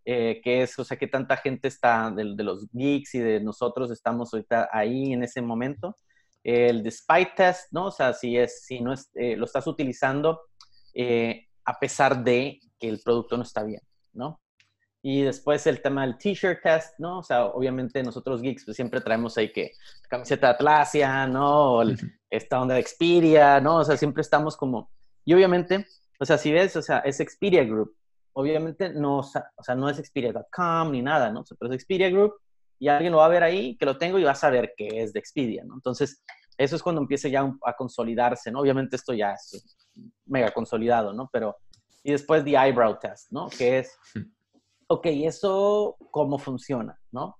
eh, 0.05 0.41
que 0.43 0.63
es, 0.63 0.77
o 0.79 0.83
sea, 0.83 0.97
que 0.97 1.07
tanta 1.07 1.37
gente 1.37 1.67
está, 1.67 2.11
de, 2.11 2.33
de, 2.35 2.43
los 2.43 2.67
geeks 2.71 3.15
y 3.15 3.19
de 3.19 3.39
nosotros 3.39 3.91
estamos 3.91 4.33
ahorita 4.33 4.69
ahí 4.71 5.13
en 5.13 5.23
ese 5.23 5.41
momento. 5.41 5.95
El 6.43 6.81
despite 6.81 7.33
test, 7.35 7.71
¿no? 7.71 7.87
O 7.87 7.91
sea, 7.91 8.13
si, 8.13 8.37
es, 8.37 8.63
si 8.65 8.81
no 8.81 8.93
es, 8.93 9.09
eh, 9.13 9.35
lo 9.35 9.45
estás 9.45 9.67
utilizando 9.67 10.41
eh, 10.93 11.47
a 11.65 11.79
pesar 11.79 12.23
de 12.23 12.59
que 12.79 12.89
el 12.89 12.99
producto 12.99 13.37
no 13.37 13.43
está 13.43 13.63
bien, 13.63 13.81
¿no? 14.13 14.41
Y 15.03 15.21
después 15.21 15.65
el 15.67 15.81
tema 15.81 16.01
del 16.01 16.17
t-shirt 16.17 16.61
test, 16.61 16.99
¿no? 16.99 17.19
O 17.19 17.23
sea, 17.23 17.45
obviamente 17.45 18.03
nosotros 18.03 18.41
geeks 18.41 18.65
pues 18.65 18.75
siempre 18.75 19.01
traemos 19.01 19.37
ahí 19.37 19.51
que 19.51 19.71
camiseta 20.09 20.47
de 20.47 20.53
Atlasia, 20.53 21.27
¿no? 21.27 21.81
esta 22.29 22.61
onda 22.61 22.75
de 22.75 22.83
Xperia, 22.83 23.59
¿no? 23.59 23.77
O 23.77 23.83
sea, 23.83 23.97
siempre 23.97 24.21
estamos 24.21 24.55
como... 24.55 24.91
Y 25.25 25.33
obviamente, 25.33 25.85
o 26.19 26.25
sea, 26.25 26.37
si 26.37 26.51
ves, 26.51 26.75
o 26.75 26.81
sea, 26.81 26.99
es 26.99 27.17
Xperia 27.17 27.63
Group. 27.63 27.95
Obviamente 28.33 28.89
no, 28.89 29.19
o 29.19 29.23
sea, 29.23 29.75
no 29.75 29.89
es 29.89 29.97
Xperia.com 29.97 30.91
ni 30.91 31.01
nada, 31.01 31.31
¿no? 31.31 31.41
O 31.41 31.45
sea, 31.45 31.57
pero 31.59 31.73
es 31.73 31.81
Xperia 31.81 32.09
Group 32.09 32.35
y 32.79 32.87
alguien 32.87 33.11
lo 33.11 33.19
va 33.19 33.25
a 33.25 33.29
ver 33.29 33.43
ahí, 33.43 33.75
que 33.77 33.85
lo 33.85 33.97
tengo 33.97 34.17
y 34.17 34.23
va 34.23 34.31
a 34.31 34.35
saber 34.35 34.73
que 34.75 35.01
es 35.01 35.13
de 35.13 35.19
Expedia, 35.19 35.63
¿no? 35.63 35.75
Entonces, 35.75 36.23
eso 36.57 36.75
es 36.75 36.83
cuando 36.83 37.01
empieza 37.01 37.27
ya 37.27 37.41
a 37.65 37.75
consolidarse, 37.75 38.51
¿no? 38.51 38.59
Obviamente 38.59 38.95
esto 38.95 39.13
ya 39.13 39.33
es 39.33 39.77
mega 40.25 40.51
consolidado, 40.51 41.13
¿no? 41.13 41.29
Pero, 41.31 41.57
y 42.03 42.11
después 42.11 42.43
the 42.43 42.55
eyebrow 42.55 42.97
test, 42.99 43.31
¿no? 43.31 43.49
Que 43.49 43.79
es 43.79 43.99
ok, 44.91 45.05
¿eso 45.05 45.95
cómo 46.11 46.37
funciona? 46.37 46.99
¿No? 47.11 47.39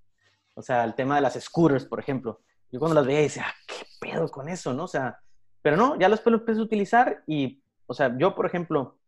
O 0.54 0.62
sea, 0.62 0.86
el 0.86 0.96
tema 0.96 1.16
de 1.16 1.22
las 1.22 1.34
scooters, 1.34 1.86
por 1.86 2.00
ejemplo. 2.00 2.42
Yo 2.72 2.80
cuando 2.80 2.96
las 2.96 3.06
veía 3.06 3.20
decía, 3.20 3.46
¿qué 3.68 3.86
pedo 4.00 4.30
con 4.30 4.48
eso? 4.48 4.74
¿No? 4.74 4.86
O 4.86 4.88
sea, 4.88 5.20
pero 5.62 5.76
no, 5.76 6.00
ya 6.00 6.08
los 6.08 6.22
puedes 6.22 6.58
a 6.58 6.62
utilizar 6.62 7.24
y, 7.28 7.62
o 7.88 7.94
sea, 7.94 8.16
yo, 8.18 8.36
por 8.36 8.46
ejemplo, 8.46 9.00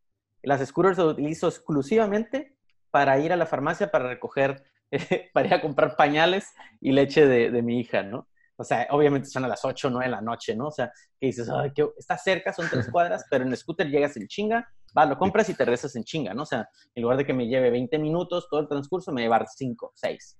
las 0.44 0.66
scooters 0.66 0.98
las 0.98 1.08
utilizo 1.08 1.48
exclusivamente 1.48 2.56
para 2.92 3.20
ir 3.20 3.34
a 3.34 3.38
la 3.38 3.46
farmacia 3.46 3.92
para 3.92 4.08
recoger, 4.08 4.64
para 5.34 5.48
ir 5.48 5.54
a 5.54 5.62
comprar 5.62 5.96
pañales 5.96 6.54
y 6.80 6.92
leche 6.92 7.26
de, 7.26 7.50
de 7.50 7.62
mi 7.62 7.80
hija, 7.80 8.04
¿no? 8.04 8.28
O 8.56 8.64
sea, 8.64 8.88
obviamente 8.92 9.28
son 9.30 9.46
a 9.46 9.48
las 9.48 9.66
8 9.66 9.88
o 9.88 9.92
9 9.92 10.06
de 10.06 10.12
la 10.12 10.22
noche, 10.22 10.56
¿no? 10.56 10.68
O 10.68 10.72
sea, 10.72 10.92
que 11.20 11.28
dices, 11.28 11.50
ay, 11.50 11.72
que 11.72 11.90
está 11.98 12.18
cerca, 12.18 12.54
son 12.54 12.68
tres 12.70 12.90
cuadras, 12.92 13.26
pero 13.30 13.44
en 13.44 13.56
scooter 13.58 13.90
llegas 13.90 14.16
en 14.16 14.28
chinga, 14.28 14.70
va, 14.96 15.06
lo 15.06 15.18
compras 15.18 15.50
y 15.50 15.56
te 15.56 15.66
rezas 15.66 15.96
en 15.96 16.04
chinga, 16.04 16.34
¿no? 16.34 16.44
O 16.44 16.46
sea, 16.46 16.70
en 16.94 17.02
lugar 17.02 17.18
de 17.18 17.26
que 17.26 17.34
me 17.34 17.48
lleve 17.48 17.72
20 17.72 17.98
minutos 17.98 18.48
todo 18.50 18.60
el 18.60 18.68
transcurso, 18.68 19.12
me 19.12 19.22
llevar 19.22 19.48
5, 19.48 19.94
6. 19.96 20.40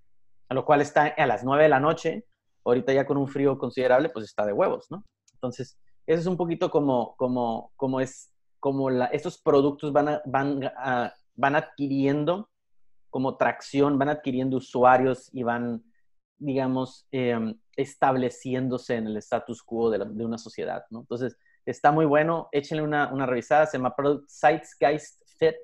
A 0.50 0.54
lo 0.54 0.66
cual 0.66 0.82
está 0.82 1.08
a 1.08 1.26
las 1.26 1.44
9 1.44 1.64
de 1.64 1.70
la 1.70 1.80
noche, 1.80 2.26
ahorita 2.64 2.94
ya 2.94 3.06
con 3.06 3.18
un 3.18 3.28
frío 3.28 3.58
considerable, 3.58 4.10
pues 4.10 4.26
está 4.26 4.46
de 4.46 4.54
huevos, 4.54 4.88
¿no? 4.92 5.06
Entonces, 5.34 5.80
eso 6.06 6.22
es 6.22 6.28
un 6.28 6.38
poquito 6.38 6.70
como, 6.70 7.16
como, 7.16 7.72
como 7.76 8.00
es, 8.00 8.32
como 8.64 8.90
la, 8.90 9.08
estos 9.08 9.38
productos 9.38 9.92
van, 9.92 10.22
van, 10.24 10.72
van 11.36 11.56
adquiriendo 11.58 12.50
como 13.10 13.36
tracción, 13.36 14.00
van 14.00 14.08
adquiriendo 14.08 14.56
usuarios 14.56 15.30
y 15.34 15.44
van, 15.44 15.84
digamos, 16.38 17.06
em, 17.12 17.60
estableciéndose 17.76 18.96
en 18.96 19.08
el 19.08 19.18
status 19.18 19.62
quo 19.64 19.90
de, 19.90 20.00
una 20.24 20.38
sociedad. 20.38 20.82
Entonces, 20.92 21.38
está 21.66 21.92
muy 21.92 22.06
bueno, 22.06 22.48
échenle 22.54 22.84
una, 22.84 23.12
una 23.12 23.26
revisada, 23.26 23.66
se 23.66 23.78
llama 23.78 23.98
Product 23.98 24.30
Zeitgeist 24.30 25.22
Fit 25.38 25.58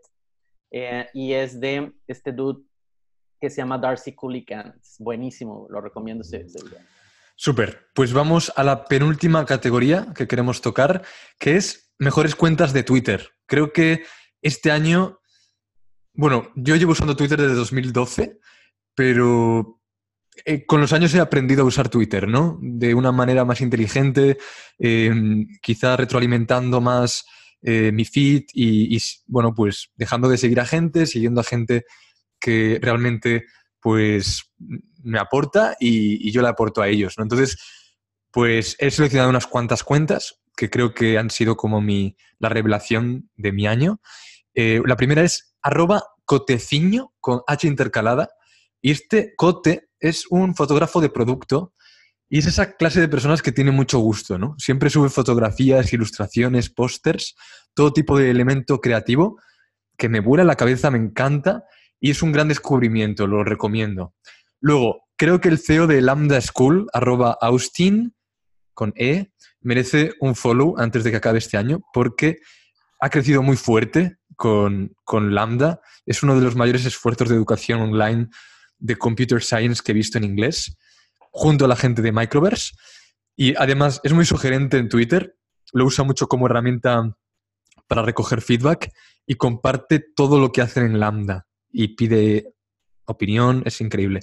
eh, 0.69 1.07
y 1.13 1.31
es 1.31 1.57
de 1.57 1.93
este 2.05 2.33
dude 2.33 2.65
que 3.39 3.49
se 3.49 3.61
llama 3.61 3.77
Darcy. 3.77 4.13
Es 4.81 4.97
buenísimo, 4.99 5.67
lo 5.69 5.79
recomiendo. 5.79 6.25
Súper, 7.41 7.87
pues 7.93 8.11
vamos 8.11 8.51
a 8.57 8.65
la 8.65 8.83
penúltima 8.83 9.45
categoría 9.45 10.07
que 10.13 10.27
queremos 10.27 10.59
tocar, 10.59 11.03
que 11.39 11.55
es 11.55 11.93
mejores 11.97 12.35
cuentas 12.35 12.73
de 12.73 12.83
Twitter. 12.83 13.29
Creo 13.45 13.71
que 13.71 14.03
este 14.41 14.71
año, 14.71 15.21
bueno, 16.11 16.51
yo 16.57 16.75
llevo 16.75 16.91
usando 16.91 17.15
Twitter 17.15 17.39
desde 17.41 17.55
2012, 17.55 18.39
pero 18.93 19.79
eh, 20.43 20.65
con 20.65 20.81
los 20.81 20.91
años 20.91 21.13
he 21.15 21.21
aprendido 21.21 21.61
a 21.61 21.67
usar 21.67 21.87
Twitter, 21.87 22.27
¿no? 22.27 22.59
De 22.61 22.93
una 22.93 23.13
manera 23.13 23.45
más 23.45 23.61
inteligente, 23.61 24.37
eh, 24.77 25.09
quizá 25.61 25.95
retroalimentando 25.95 26.81
más 26.81 27.23
eh, 27.61 27.93
mi 27.93 28.03
feed 28.03 28.47
y, 28.53 28.97
bueno, 29.27 29.55
pues 29.55 29.91
dejando 29.95 30.27
de 30.27 30.37
seguir 30.37 30.59
a 30.59 30.65
gente, 30.65 31.05
siguiendo 31.05 31.39
a 31.39 31.45
gente 31.45 31.85
que 32.37 32.79
realmente, 32.81 33.45
pues, 33.79 34.51
me 35.03 35.19
aporta 35.19 35.75
y, 35.79 36.31
yo 36.31 36.41
le 36.41 36.49
aporto 36.49 36.81
a 36.81 36.87
ellos. 36.87 37.15
Entonces, 37.17 37.57
pues 38.31 38.75
he 38.79 38.91
seleccionado 38.91 39.29
unas 39.29 39.47
cuantas 39.47 39.83
cuentas 39.83 40.39
que 40.55 40.69
creo 40.69 40.93
que 40.93 41.17
han 41.17 41.29
sido 41.29 41.55
como 41.55 41.81
mi, 41.81 42.15
la 42.37 42.49
revelación 42.49 43.29
de 43.35 43.51
mi 43.51 43.65
año. 43.65 44.01
la 44.53 44.95
primera 44.97 45.23
es 45.23 45.55
arroba 45.61 46.03
coteciño 46.25 47.13
con 47.19 47.41
H 47.47 47.67
intercalada. 47.67 48.29
Y 48.81 48.91
este 48.91 49.33
cote 49.35 49.89
es 49.99 50.25
un 50.29 50.55
fotógrafo 50.55 51.01
de 51.01 51.09
producto 51.09 51.73
y 52.29 52.39
es 52.39 52.45
esa 52.45 52.73
clase 52.73 53.01
de 53.01 53.07
personas 53.07 53.41
que 53.41 53.51
tiene 53.51 53.71
mucho 53.71 53.97
gusto, 53.99 54.37
¿no? 54.37 54.53
Siempre 54.59 54.91
sube 54.91 55.09
fotografías, 55.09 55.91
ilustraciones, 55.91 56.69
pósters, 56.69 57.35
todo 57.73 57.91
tipo 57.91 58.17
de 58.17 58.29
elemento 58.29 58.79
creativo 58.79 59.39
que 59.97 60.09
me 60.09 60.19
vuela 60.19 60.43
la 60.43 60.55
cabeza, 60.55 60.91
me 60.91 60.99
encanta 60.99 61.65
y 61.99 62.11
es 62.11 62.21
un 62.21 62.31
gran 62.31 62.47
descubrimiento, 62.47 63.25
lo 63.25 63.43
recomiendo. 63.43 64.13
Luego, 64.61 65.03
creo 65.17 65.39
que 65.41 65.49
el 65.49 65.59
CEO 65.59 65.87
de 65.87 66.01
Lambda 66.01 66.39
School, 66.41 66.87
arroba 66.93 67.37
Austin, 67.41 68.15
con 68.73 68.93
E, 68.95 69.31
merece 69.61 70.13
un 70.19 70.35
follow 70.35 70.75
antes 70.77 71.03
de 71.03 71.11
que 71.11 71.17
acabe 71.17 71.39
este 71.39 71.57
año 71.57 71.81
porque 71.93 72.37
ha 73.01 73.09
crecido 73.09 73.41
muy 73.41 73.57
fuerte 73.57 74.17
con, 74.35 74.95
con 75.03 75.33
Lambda. 75.33 75.81
Es 76.05 76.23
uno 76.23 76.35
de 76.35 76.41
los 76.41 76.55
mayores 76.55 76.85
esfuerzos 76.85 77.29
de 77.29 77.35
educación 77.35 77.81
online 77.81 78.29
de 78.77 78.95
computer 78.95 79.43
science 79.43 79.81
que 79.83 79.91
he 79.91 79.95
visto 79.95 80.17
en 80.17 80.23
inglés, 80.23 80.77
junto 81.31 81.65
a 81.65 81.67
la 81.67 81.75
gente 81.75 82.01
de 82.01 82.11
Microverse. 82.11 82.71
Y 83.35 83.55
además 83.57 83.99
es 84.03 84.13
muy 84.13 84.25
sugerente 84.25 84.77
en 84.77 84.89
Twitter, 84.89 85.35
lo 85.73 85.85
usa 85.85 86.03
mucho 86.03 86.27
como 86.27 86.47
herramienta 86.47 87.15
para 87.87 88.01
recoger 88.01 88.41
feedback 88.41 88.91
y 89.25 89.35
comparte 89.35 90.03
todo 90.15 90.39
lo 90.39 90.51
que 90.51 90.61
hacen 90.61 90.85
en 90.85 90.99
Lambda 90.99 91.47
y 91.71 91.95
pide 91.95 92.53
opinión, 93.11 93.63
es 93.65 93.81
increíble. 93.81 94.21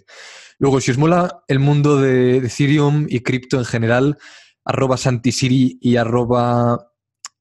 Luego, 0.59 0.81
si 0.81 0.90
os 0.90 0.99
mola 0.99 1.42
el 1.49 1.59
mundo 1.59 2.01
de, 2.01 2.38
Ethereum 2.38 3.07
y 3.09 3.20
cripto 3.20 3.59
en 3.59 3.64
general, 3.64 4.18
arroba 4.64 4.96
Santisiri 4.96 5.79
y 5.81 5.96
arroba 5.96 6.92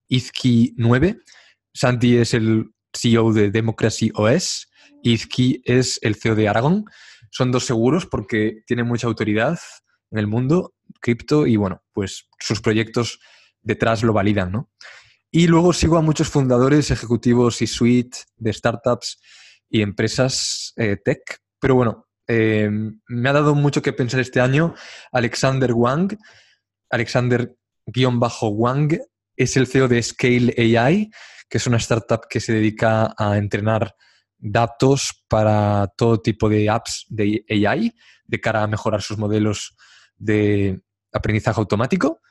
Izki9. 0.09 1.21
Santi 1.73 2.17
es 2.17 2.33
el 2.33 2.71
CEO 2.93 3.33
de 3.33 3.51
Democracy 3.51 4.11
OS, 4.15 4.67
Izki 5.03 5.61
es 5.65 5.99
el 6.01 6.15
CEO 6.15 6.35
de 6.35 6.47
Aragon. 6.47 6.85
Son 7.31 7.51
dos 7.51 7.65
seguros 7.65 8.05
porque 8.05 8.63
tienen 8.65 8.87
mucha 8.87 9.07
autoridad 9.07 9.59
en 10.11 10.19
el 10.19 10.27
mundo 10.27 10.73
cripto 11.01 11.45
y 11.47 11.55
bueno, 11.57 11.83
pues 11.93 12.27
sus 12.39 12.61
proyectos 12.61 13.19
detrás 13.61 14.03
lo 14.03 14.13
validan, 14.13 14.51
¿no? 14.51 14.69
Y 15.31 15.47
luego 15.47 15.73
sigo 15.73 15.97
a 15.97 16.01
muchos 16.01 16.29
fundadores, 16.29 16.91
ejecutivos 16.91 17.61
y 17.61 17.67
suite 17.67 18.19
de 18.37 18.53
startups 18.53 19.19
y 19.69 19.81
empresas 19.81 20.73
eh, 20.77 20.97
tech. 21.03 21.39
Pero 21.59 21.75
bueno, 21.75 22.07
eh, 22.27 22.69
me 23.07 23.29
ha 23.29 23.33
dado 23.33 23.55
mucho 23.55 23.81
que 23.81 23.93
pensar 23.93 24.19
este 24.19 24.41
año 24.41 24.75
Alexander 25.11 25.73
Wang. 25.73 26.17
Alexander-Wang 26.89 28.99
es 29.35 29.57
el 29.57 29.67
CEO 29.67 29.87
de 29.87 30.01
Scale 30.01 30.53
AI, 30.57 31.09
que 31.49 31.57
es 31.57 31.67
una 31.67 31.77
startup 31.77 32.27
que 32.29 32.39
se 32.39 32.53
dedica 32.53 33.13
a 33.17 33.37
entrenar 33.37 33.95
datos 34.37 35.25
para 35.27 35.91
todo 35.97 36.21
tipo 36.21 36.49
de 36.49 36.69
apps 36.69 37.05
de 37.09 37.43
AI 37.49 37.93
de 38.25 38.41
cara 38.41 38.63
a 38.63 38.67
mejorar 38.67 39.01
sus 39.01 39.17
modelos 39.17 39.75
de 40.17 40.81
aprendizaje 41.11 41.59
automático. 41.59 42.21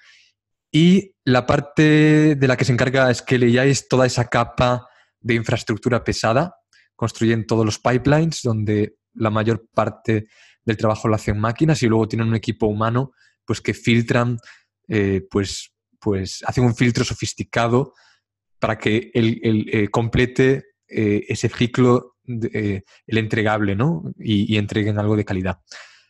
Y 0.71 1.15
la 1.25 1.47
parte 1.47 2.35
de 2.35 2.49
la 2.49 2.57
que 2.57 2.65
se 2.65 2.73
encarga 2.73 3.13
Scale 3.15 3.61
AI 3.61 3.71
es 3.71 3.89
toda 3.89 4.07
esa 4.07 4.27
capa 4.27 4.89
de 5.21 5.35
infraestructura 5.35 6.03
pesada. 6.03 6.57
Construyen 6.97 7.47
todos 7.47 7.65
los 7.65 7.79
pipelines 7.79 8.41
donde 8.43 8.97
la 9.15 9.31
mayor 9.31 9.69
parte 9.73 10.29
del 10.65 10.77
trabajo 10.77 11.09
lo 11.09 11.15
hacen 11.15 11.39
máquinas 11.39 11.83
y 11.83 11.89
luego 11.89 12.09
tienen 12.09 12.29
un 12.29 12.35
equipo 12.35 12.67
humano 12.67 13.13
pues 13.45 13.61
que 13.61 13.75
filtran, 13.75 14.39
eh, 14.89 15.23
pues, 15.31 15.73
pues 16.01 16.43
hacen 16.47 16.65
un 16.65 16.75
filtro 16.75 17.05
sofisticado 17.05 17.93
para 18.59 18.79
que 18.79 19.11
eh, 19.13 19.89
complete 19.91 20.65
eh, 20.89 21.25
ese 21.29 21.49
ciclo, 21.49 22.17
el 22.27 23.19
entregable, 23.19 23.77
¿no? 23.77 24.03
Y, 24.19 24.57
entreguen 24.57 24.99
algo 24.99 25.15
de 25.15 25.27
calidad. 25.27 25.59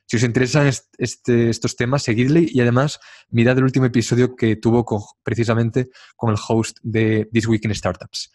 Si 0.06 0.16
os 0.16 0.22
interesan 0.22 0.70
este, 0.98 1.50
estos 1.50 1.74
temas, 1.74 2.04
seguidle 2.04 2.46
y 2.48 2.60
además 2.60 3.00
mirad 3.30 3.58
el 3.58 3.64
último 3.64 3.86
episodio 3.86 4.36
que 4.36 4.54
tuvo 4.54 4.84
precisamente 5.24 5.88
con 6.14 6.30
el 6.30 6.36
host 6.46 6.78
de 6.82 7.28
This 7.32 7.48
Week 7.48 7.64
in 7.64 7.74
Startups. 7.74 8.30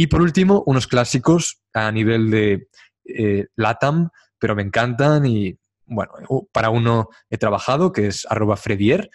Y 0.00 0.06
por 0.06 0.22
último, 0.22 0.62
unos 0.64 0.86
clásicos 0.86 1.60
a 1.74 1.90
nivel 1.90 2.30
de 2.30 2.68
LATAM, 3.56 4.10
pero 4.38 4.54
me 4.54 4.62
encantan 4.62 5.26
y 5.26 5.58
bueno, 5.86 6.12
para 6.52 6.70
uno 6.70 7.08
he 7.28 7.36
trabajado, 7.36 7.90
que 7.90 8.06
es 8.06 8.24
arroba 8.30 8.56
Fredier, 8.56 9.10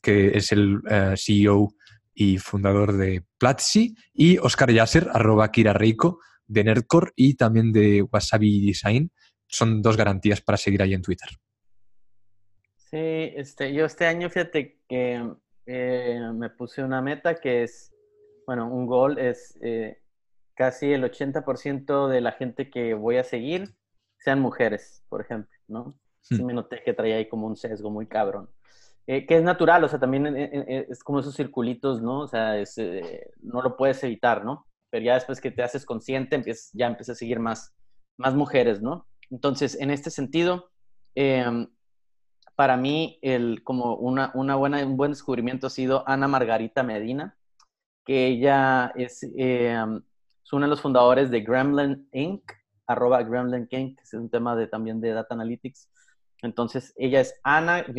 que 0.00 0.36
es 0.36 0.52
el 0.52 0.80
eh, 0.88 1.14
CEO 1.16 1.70
y 2.14 2.38
fundador 2.38 2.96
de 2.96 3.24
Platzi, 3.36 3.96
y 4.14 4.38
Oscar 4.38 4.70
Yasser, 4.70 5.08
arroba 5.12 5.50
Kira 5.50 5.72
Reiko, 5.72 6.20
de 6.46 6.62
Nerdcore 6.62 7.10
y 7.16 7.34
también 7.34 7.72
de 7.72 8.02
Wasabi 8.02 8.64
Design. 8.64 9.10
Son 9.48 9.82
dos 9.82 9.96
garantías 9.96 10.40
para 10.40 10.56
seguir 10.56 10.82
ahí 10.82 10.94
en 10.94 11.02
Twitter. 11.02 11.30
Sí, 12.76 12.96
este, 13.34 13.74
yo 13.74 13.86
este 13.86 14.06
año, 14.06 14.30
fíjate 14.30 14.82
que 14.88 15.20
eh, 15.66 16.20
me 16.32 16.50
puse 16.50 16.84
una 16.84 17.02
meta 17.02 17.40
que 17.40 17.64
es, 17.64 17.92
bueno, 18.46 18.72
un 18.72 18.86
gol 18.86 19.18
es 19.18 19.58
eh, 19.62 19.98
casi 20.58 20.92
el 20.92 21.04
80% 21.04 22.08
de 22.08 22.20
la 22.20 22.32
gente 22.32 22.68
que 22.68 22.94
voy 22.94 23.16
a 23.16 23.22
seguir 23.22 23.76
sean 24.18 24.40
mujeres, 24.40 25.04
por 25.08 25.20
ejemplo, 25.20 25.56
¿no? 25.68 25.94
Sí 26.20 26.42
hmm. 26.42 26.46
me 26.46 26.52
noté 26.52 26.82
que 26.82 26.92
traía 26.92 27.14
ahí 27.14 27.28
como 27.28 27.46
un 27.46 27.56
sesgo 27.56 27.90
muy 27.90 28.08
cabrón. 28.08 28.50
Eh, 29.06 29.24
que 29.24 29.36
es 29.36 29.44
natural, 29.44 29.84
o 29.84 29.88
sea, 29.88 30.00
también 30.00 30.26
eh, 30.26 30.50
eh, 30.52 30.86
es 30.90 31.04
como 31.04 31.20
esos 31.20 31.36
circulitos, 31.36 32.02
¿no? 32.02 32.22
O 32.22 32.26
sea, 32.26 32.56
no 33.40 33.62
lo 33.62 33.76
puedes 33.76 34.02
evitar, 34.02 34.44
¿no? 34.44 34.66
Pero 34.90 35.04
ya 35.04 35.14
después 35.14 35.40
que 35.40 35.52
te 35.52 35.62
haces 35.62 35.86
consciente, 35.86 36.34
empiezas, 36.34 36.70
ya 36.72 36.88
empiezas 36.88 37.16
a 37.16 37.18
seguir 37.20 37.38
más, 37.38 37.72
más 38.18 38.34
mujeres, 38.34 38.82
¿no? 38.82 39.06
Entonces, 39.30 39.80
en 39.80 39.92
este 39.92 40.10
sentido, 40.10 40.72
em, 41.14 41.68
para 42.56 42.76
mí, 42.76 43.20
el, 43.22 43.62
como 43.62 43.94
una, 43.94 44.32
una 44.34 44.56
buena, 44.56 44.84
un 44.84 44.96
buen 44.96 45.12
descubrimiento 45.12 45.68
ha 45.68 45.70
sido 45.70 46.02
Ana 46.08 46.26
Margarita 46.26 46.82
Medina, 46.82 47.36
que 48.04 48.26
ella 48.26 48.92
es, 48.96 49.22
em, 49.36 50.02
es 50.48 50.52
uno 50.54 50.64
de 50.64 50.70
los 50.70 50.80
fundadores 50.80 51.30
de 51.30 51.42
Gremlin 51.42 52.08
Inc., 52.10 52.42
arroba 52.86 53.22
Gremlin 53.22 53.68
Inc., 53.70 54.00
es 54.00 54.14
un 54.14 54.30
tema 54.30 54.56
de, 54.56 54.66
también 54.66 54.98
de 54.98 55.10
Data 55.10 55.34
Analytics. 55.34 55.90
Entonces, 56.40 56.94
ella 56.96 57.20
es 57.20 57.38
Ana-M-Medina, 57.42 57.92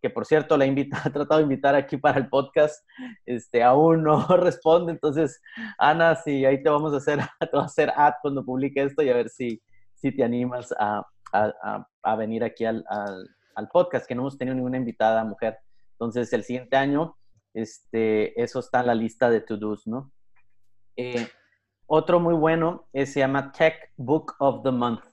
que 0.00 0.08
por 0.08 0.24
cierto 0.24 0.56
la 0.56 0.64
he, 0.64 0.68
invitado, 0.68 1.10
tratado 1.12 1.38
de 1.38 1.42
invitar 1.42 1.74
aquí 1.74 1.96
para 1.96 2.20
el 2.20 2.28
podcast, 2.28 2.88
este, 3.24 3.64
aún 3.64 4.04
no 4.04 4.24
responde. 4.36 4.92
Entonces, 4.92 5.42
Ana, 5.76 6.14
sí, 6.14 6.44
ahí 6.44 6.62
te 6.62 6.70
vamos 6.70 6.94
a 6.94 6.98
hacer, 6.98 7.18
te 7.40 7.58
a 7.58 7.62
hacer 7.62 7.92
ad 7.96 8.14
cuando 8.22 8.44
publique 8.44 8.80
esto 8.80 9.02
y 9.02 9.08
a 9.08 9.14
ver 9.14 9.28
si, 9.28 9.60
si 9.96 10.12
te 10.12 10.22
animas 10.22 10.72
a, 10.78 11.04
a, 11.32 11.84
a 12.04 12.14
venir 12.14 12.44
aquí 12.44 12.64
al, 12.64 12.84
al, 12.88 13.28
al, 13.56 13.68
podcast, 13.70 14.06
que 14.06 14.14
no 14.14 14.22
hemos 14.22 14.38
tenido 14.38 14.54
ninguna 14.54 14.76
invitada 14.76 15.24
mujer. 15.24 15.58
Entonces, 15.94 16.32
el 16.32 16.44
siguiente 16.44 16.76
año, 16.76 17.16
este, 17.60 18.40
eso 18.40 18.60
está 18.60 18.80
en 18.80 18.86
la 18.86 18.94
lista 18.94 19.30
de 19.30 19.40
to-dos, 19.40 19.86
¿no? 19.86 20.12
Eh, 20.96 21.28
otro 21.86 22.20
muy 22.20 22.34
bueno 22.34 22.88
es, 22.92 23.12
se 23.12 23.20
llama 23.20 23.52
Tech 23.52 23.92
Book 23.96 24.34
of 24.38 24.62
the 24.62 24.70
Month 24.70 25.04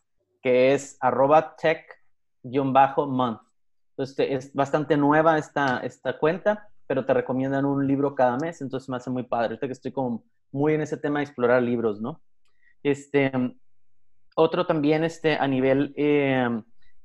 que 0.43 0.73
es 0.73 0.97
arroba 0.99 1.55
tech-month. 1.55 3.41
Entonces, 3.91 4.27
es 4.29 4.53
bastante 4.53 4.97
nueva 4.97 5.37
esta, 5.37 5.79
esta 5.79 6.19
cuenta, 6.19 6.69
pero 6.85 7.05
te 7.05 7.13
recomiendan 7.13 7.65
un 7.65 7.87
libro 7.87 8.13
cada 8.13 8.37
mes, 8.37 8.61
entonces 8.61 8.89
me 8.89 8.97
hace 8.97 9.09
muy 9.09 9.23
padre. 9.23 9.53
Ahorita 9.53 9.67
que 9.67 9.73
estoy 9.73 9.93
como 9.93 10.25
muy 10.51 10.73
en 10.73 10.81
ese 10.81 10.97
tema 10.97 11.19
de 11.19 11.25
explorar 11.25 11.63
libros, 11.63 12.01
¿no? 12.01 12.21
Este, 12.83 13.31
otro 14.35 14.65
también 14.67 15.05
este, 15.05 15.35
a 15.37 15.47
nivel 15.47 15.93
eh, 15.95 16.49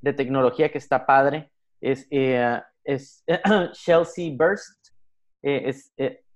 de 0.00 0.12
tecnología 0.12 0.72
que 0.72 0.78
está 0.78 1.06
padre 1.06 1.52
es, 1.80 2.08
eh, 2.10 2.60
es 2.82 3.24
Chelsea 3.72 4.34
Burst, 4.36 4.77
eh, 5.42 5.62
es, 5.66 5.92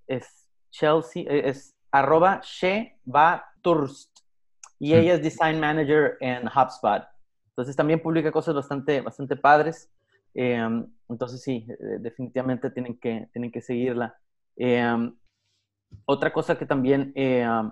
es, 0.07 0.49
Chelsea, 0.71 1.23
es 1.27 1.75
arroba 1.91 2.41
She 2.43 2.97
Turst 3.61 4.19
y 4.79 4.93
ella 4.93 5.13
es 5.13 5.21
Design 5.21 5.59
Manager 5.59 6.17
en 6.19 6.47
HubSpot. 6.47 7.03
Entonces 7.49 7.75
también 7.75 8.01
publica 8.01 8.31
cosas 8.31 8.55
bastante, 8.55 9.01
bastante 9.01 9.35
padres. 9.35 9.89
Em, 10.33 10.85
entonces 11.07 11.41
sí, 11.41 11.67
eh, 11.69 11.97
definitivamente 11.99 12.71
tienen 12.71 12.97
que, 12.97 13.29
tienen 13.31 13.51
que 13.51 13.61
seguirla. 13.61 14.17
Em, 14.55 15.15
otra 16.05 16.33
cosa 16.33 16.57
que 16.57 16.65
también 16.65 17.11
em, 17.15 17.71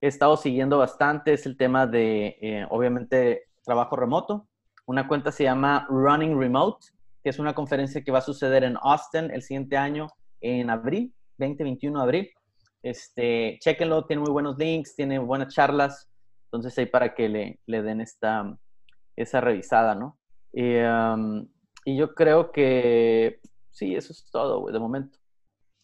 he 0.00 0.08
estado 0.08 0.36
siguiendo 0.36 0.78
bastante 0.78 1.32
es 1.32 1.46
el 1.46 1.56
tema 1.56 1.86
de, 1.86 2.36
eh, 2.42 2.66
obviamente, 2.70 3.48
trabajo 3.64 3.96
remoto. 3.96 4.46
Una 4.84 5.08
cuenta 5.08 5.32
se 5.32 5.44
llama 5.44 5.86
Running 5.88 6.38
Remote, 6.38 6.88
que 7.22 7.30
es 7.30 7.38
una 7.38 7.54
conferencia 7.54 8.02
que 8.02 8.12
va 8.12 8.18
a 8.18 8.22
suceder 8.22 8.64
en 8.64 8.76
Austin 8.82 9.30
el 9.30 9.42
siguiente 9.42 9.76
año, 9.76 10.08
en 10.42 10.68
abril, 10.68 11.14
2021 11.38 11.98
de 11.98 12.02
abril. 12.02 12.30
Este, 12.82 13.58
chequenlo, 13.60 14.04
tiene 14.04 14.22
muy 14.22 14.32
buenos 14.32 14.58
links, 14.58 14.94
tiene 14.94 15.18
buenas 15.18 15.54
charlas. 15.54 16.08
Entonces 16.46 16.76
ahí 16.78 16.86
para 16.86 17.14
que 17.14 17.28
le, 17.28 17.60
le 17.66 17.82
den 17.82 18.00
esta, 18.00 18.58
esa 19.16 19.40
revisada, 19.40 19.94
¿no? 19.94 20.18
Y, 20.52 21.96
yo 21.96 22.14
creo 22.14 22.52
que 22.52 23.40
sí, 23.70 23.94
eso 23.94 24.12
es 24.12 24.24
todo, 24.30 24.70
de 24.70 24.78
momento. 24.78 25.18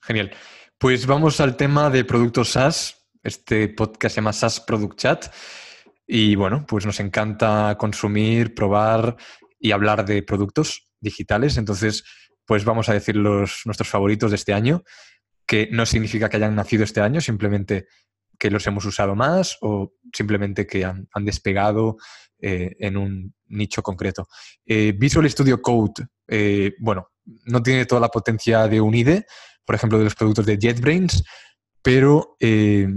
Genial. 0.02 0.30
Pues 0.78 1.06
vamos 1.06 1.40
al 1.40 1.56
tema 1.56 1.90
de 1.90 2.04
productos 2.04 2.50
SaaS. 2.50 3.08
Este 3.22 3.68
podcast 3.68 4.14
se 4.14 4.20
llama 4.20 4.32
SaaS 4.32 4.60
Product 4.60 4.96
Chat. 4.98 5.34
Y 6.06 6.36
bueno, 6.36 6.64
pues 6.66 6.86
nos 6.86 7.00
encanta 7.00 7.76
consumir, 7.78 8.54
probar 8.54 9.16
y 9.58 9.72
hablar 9.72 10.04
de 10.04 10.22
productos 10.22 10.88
digitales. 11.00 11.56
Entonces, 11.56 12.04
pues 12.48 12.64
vamos 12.64 12.88
a 12.88 12.94
decir 12.94 13.14
los, 13.14 13.60
nuestros 13.66 13.90
favoritos 13.90 14.30
de 14.30 14.36
este 14.36 14.54
año, 14.54 14.82
que 15.46 15.68
no 15.70 15.84
significa 15.84 16.30
que 16.30 16.38
hayan 16.38 16.56
nacido 16.56 16.82
este 16.82 17.02
año, 17.02 17.20
simplemente 17.20 17.88
que 18.38 18.50
los 18.50 18.66
hemos 18.66 18.86
usado 18.86 19.14
más 19.14 19.58
o 19.60 19.92
simplemente 20.14 20.66
que 20.66 20.82
han, 20.82 21.06
despegado 21.20 21.98
eh, 22.40 22.74
en 22.80 22.96
un 22.96 23.34
nicho 23.48 23.82
concreto. 23.82 24.28
Eh, 24.64 24.94
Visual 24.96 25.28
Studio 25.28 25.60
Code, 25.60 26.06
eh, 26.26 26.72
bueno, 26.80 27.10
no 27.44 27.62
tiene 27.62 27.84
toda 27.84 28.00
la 28.00 28.08
potencia 28.08 28.66
de 28.66 28.80
un 28.80 28.94
IDE, 28.94 29.26
por 29.66 29.74
ejemplo, 29.74 29.98
de 29.98 30.04
los 30.04 30.14
productos 30.14 30.46
de 30.46 30.56
JetBrains, 30.56 31.22
pero, 31.82 32.36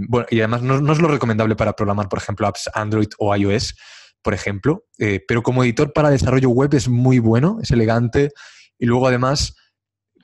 bueno, 0.08 0.26
y 0.30 0.40
además 0.40 0.62
no, 0.62 0.80
no, 0.80 0.92
es 0.94 0.98
lo 0.98 1.08
recomendable 1.08 1.56
para 1.56 1.74
programar, 1.74 2.08
por 2.08 2.18
ejemplo, 2.18 2.46
apps 2.46 2.70
Android 2.72 3.08
o 3.18 3.36
iOS, 3.36 3.74
por 4.22 4.32
ejemplo, 4.34 4.86
pero 5.28 5.42
como 5.42 5.62
editor 5.62 5.92
para 5.92 6.10
desarrollo 6.10 6.50
web 6.50 6.74
es 6.74 6.88
muy 6.88 7.18
bueno, 7.18 7.58
es 7.62 7.70
elegante 7.70 8.30
y 8.82 8.86
luego 8.86 9.06
además 9.06 9.54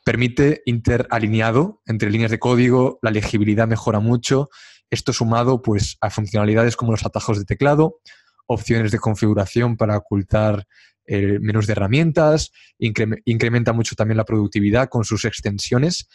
permite 0.05 0.63
interalineado 0.67 1.81
entre 1.87 2.11
líneas 2.11 2.33
de 2.33 2.41
código, 2.41 2.99
la 3.03 3.13
legibilidad 3.13 3.69
mejora 3.69 4.01
mucho 4.01 4.51
esto 4.91 5.13
sumado 5.13 5.63
pues, 5.63 5.97
a 6.01 6.11
funcionalidades 6.11 6.75
como 6.75 6.91
los 6.91 7.07
atajos 7.07 7.39
de 7.39 7.45
teclado, 7.45 8.01
opciones 8.49 8.91
de 8.91 8.99
configuración 8.99 9.77
para 9.77 9.97
ocultar 9.97 10.67
eh, 11.07 11.39
menús 11.41 11.69
de 11.69 11.75
herramientas, 11.75 12.51
incrementa 12.79 13.73
mucho 13.73 13.95
también 13.95 14.17
la 14.17 14.25
productividad 14.25 14.89
con 14.89 15.05
sus 15.05 15.25
extensiones 15.25 16.09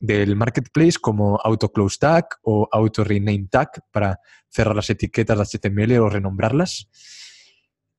del 0.00 0.34
marketplace 0.34 0.98
como 1.00 1.38
Auto 1.42 1.70
Close 1.70 1.98
Tag 2.00 2.26
o 2.42 2.68
Auto 2.72 3.04
Rename 3.04 3.46
Tag 3.48 3.70
para 3.92 4.18
cerrar 4.48 4.74
las 4.74 4.90
etiquetas 4.90 5.38
de 5.38 5.58
HTML 5.58 5.98
o 5.98 6.10
renombrarlas. 6.10 6.88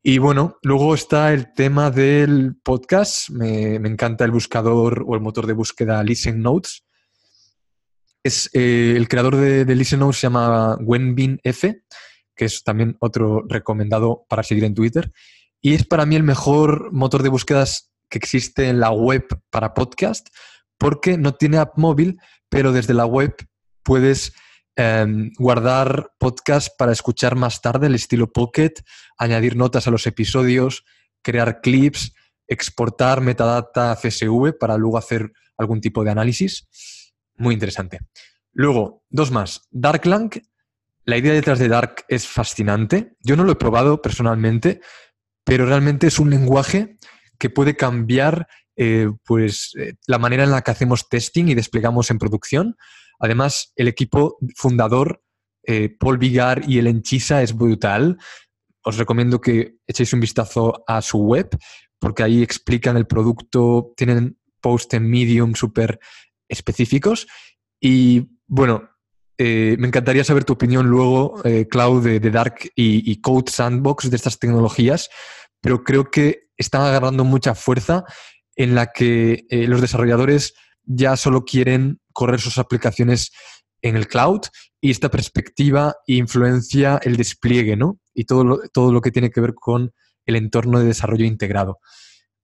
Y 0.04 0.20
bueno, 0.20 0.58
luego 0.62 0.94
está 0.94 1.34
el 1.34 1.54
tema 1.54 1.92
del 1.92 2.56
podcast. 2.64 3.30
Me, 3.30 3.80
me 3.80 3.90
encanta 3.90 4.24
el 4.26 4.32
buscador 4.32 5.04
o 5.06 5.16
el 5.16 5.22
motor 5.22 5.48
de 5.48 5.54
búsqueda 5.54 6.04
Listen 6.04 6.42
Notes, 6.42 6.88
es 8.28 8.50
eh, 8.54 8.94
el 8.96 9.08
creador 9.08 9.36
de, 9.38 9.66
de 9.66 9.76
Listen 9.76 10.00
Notes 10.00 10.18
se 10.18 10.28
llama 10.28 10.76
Wenbin 10.82 11.40
F, 11.44 11.82
que 12.36 12.46
es 12.46 12.64
también 12.64 12.98
otro 13.00 13.44
recomendado 13.48 14.26
para 14.30 14.44
seguir 14.44 14.66
en 14.66 14.76
Twitter. 14.76 15.12
Y 15.62 15.74
es 15.74 15.86
para 15.86 16.06
mí 16.06 16.16
el 16.16 16.24
mejor 16.24 16.92
motor 16.92 17.24
de 17.24 17.30
búsquedas 17.30 17.92
que 18.10 18.18
existe 18.18 18.70
en 18.70 18.80
la 18.80 18.92
web 18.92 19.26
para 19.50 19.74
podcast, 19.74 20.28
porque 20.78 21.18
no 21.18 21.34
tiene 21.36 21.58
app 21.58 21.78
móvil, 21.78 22.20
pero 22.50 22.72
desde 22.72 22.94
la 22.94 23.06
web 23.06 23.34
puedes 23.84 24.34
em, 24.78 25.32
guardar 25.38 26.12
podcast 26.18 26.70
para 26.78 26.94
escuchar 26.94 27.36
más 27.36 27.62
tarde, 27.62 27.88
el 27.88 27.96
estilo 27.96 28.32
Pocket, 28.32 28.74
añadir 29.18 29.58
notas 29.58 29.88
a 29.88 29.92
los 29.92 30.08
episodios, 30.08 30.86
crear 31.22 31.60
clips, 31.60 32.14
exportar 32.48 33.20
metadata 33.20 33.94
CSV 33.96 34.58
para 34.58 34.78
luego 34.78 34.98
hacer 34.98 35.34
algún 35.58 35.82
tipo 35.82 36.06
de 36.06 36.12
análisis 36.12 36.70
muy 37.38 37.54
interesante. 37.54 38.00
Luego, 38.54 39.04
dos 39.10 39.32
más. 39.32 39.68
Darklang. 39.72 40.32
La 41.06 41.18
idea 41.18 41.34
detrás 41.34 41.60
de 41.60 41.70
Dark 41.70 42.04
es 42.10 42.28
fascinante. 42.28 43.16
Yo 43.22 43.38
no 43.38 43.44
lo 43.44 43.54
he 43.54 43.56
probado 43.56 44.02
personalmente, 44.02 44.82
pero 45.44 45.66
realmente 45.66 46.08
es 46.08 46.20
un 46.20 46.30
lenguaje 46.30 46.98
que 47.38 47.50
puede 47.50 47.78
cambiar 47.78 48.48
eh, 48.76 49.10
pues, 49.24 49.72
eh, 49.80 49.94
la 50.06 50.18
manera 50.18 50.44
en 50.44 50.52
la 50.52 50.64
que 50.64 50.72
hacemos 50.72 51.08
testing 51.08 51.46
y 51.48 51.56
desplegamos 51.56 52.12
en 52.12 52.18
producción. 52.18 52.78
Además, 53.20 53.74
el 53.76 53.88
equipo 53.88 54.38
fundador, 54.56 55.24
eh, 55.64 55.90
Paul 55.90 56.18
Vigar 56.18 56.64
y 56.68 56.78
el 56.78 56.88
Enchisa, 56.88 57.42
es 57.42 57.56
brutal. 57.56 58.18
Os 58.84 58.98
recomiendo 58.98 59.42
que 59.42 59.78
echéis 59.86 60.14
un 60.14 60.20
vistazo 60.20 60.84
a 60.88 61.02
su 61.02 61.20
web, 61.20 61.50
porque 62.00 62.24
ahí 62.24 62.44
explican 62.44 62.98
el 62.98 63.08
producto, 63.08 63.94
tienen 63.96 64.38
post 64.62 64.94
en 64.94 65.10
Medium 65.10 65.56
súper 65.56 66.00
específicos. 66.48 67.28
Y 67.80 68.30
bueno, 68.48 68.90
eh, 69.38 69.76
me 69.78 69.88
encantaría 69.88 70.24
saber 70.24 70.46
tu 70.46 70.54
opinión 70.54 70.88
luego, 70.88 71.42
eh, 71.44 71.68
Cloud, 71.70 72.04
de, 72.04 72.32
Dark 72.32 72.72
y, 72.76 73.22
Code 73.22 73.52
Sandbox 73.52 74.10
de 74.10 74.16
estas 74.16 74.40
tecnologías, 74.40 75.10
pero 75.62 75.84
creo 75.84 76.10
que 76.10 76.50
están 76.58 76.82
agarrando 76.82 77.24
mucha 77.24 77.54
fuerza 77.54 78.04
en 78.56 78.74
la 78.74 78.88
que 78.92 79.46
eh, 79.50 79.68
los 79.68 79.82
desarrolladores 79.82 80.56
ya 80.84 81.16
solo 81.18 81.46
quieren 81.46 82.00
correr 82.18 82.42
sus 82.42 82.58
aplicaciones 82.58 83.32
en 83.84 83.96
el 83.96 84.08
cloud 84.08 84.42
y 84.82 84.90
esta 84.90 85.12
perspectiva 85.12 85.96
influencia 86.08 87.00
el 87.04 87.16
despliegue, 87.16 87.76
¿no? 87.76 88.00
Y 88.16 88.26
todo 88.26 88.44
lo, 88.44 88.60
todo 88.74 88.92
lo 88.92 89.02
que 89.02 89.12
tiene 89.12 89.30
que 89.30 89.40
ver 89.40 89.54
con 89.54 89.92
el 90.26 90.36
entorno 90.36 90.80
de 90.80 90.88
desarrollo 90.88 91.26
integrado. 91.26 91.78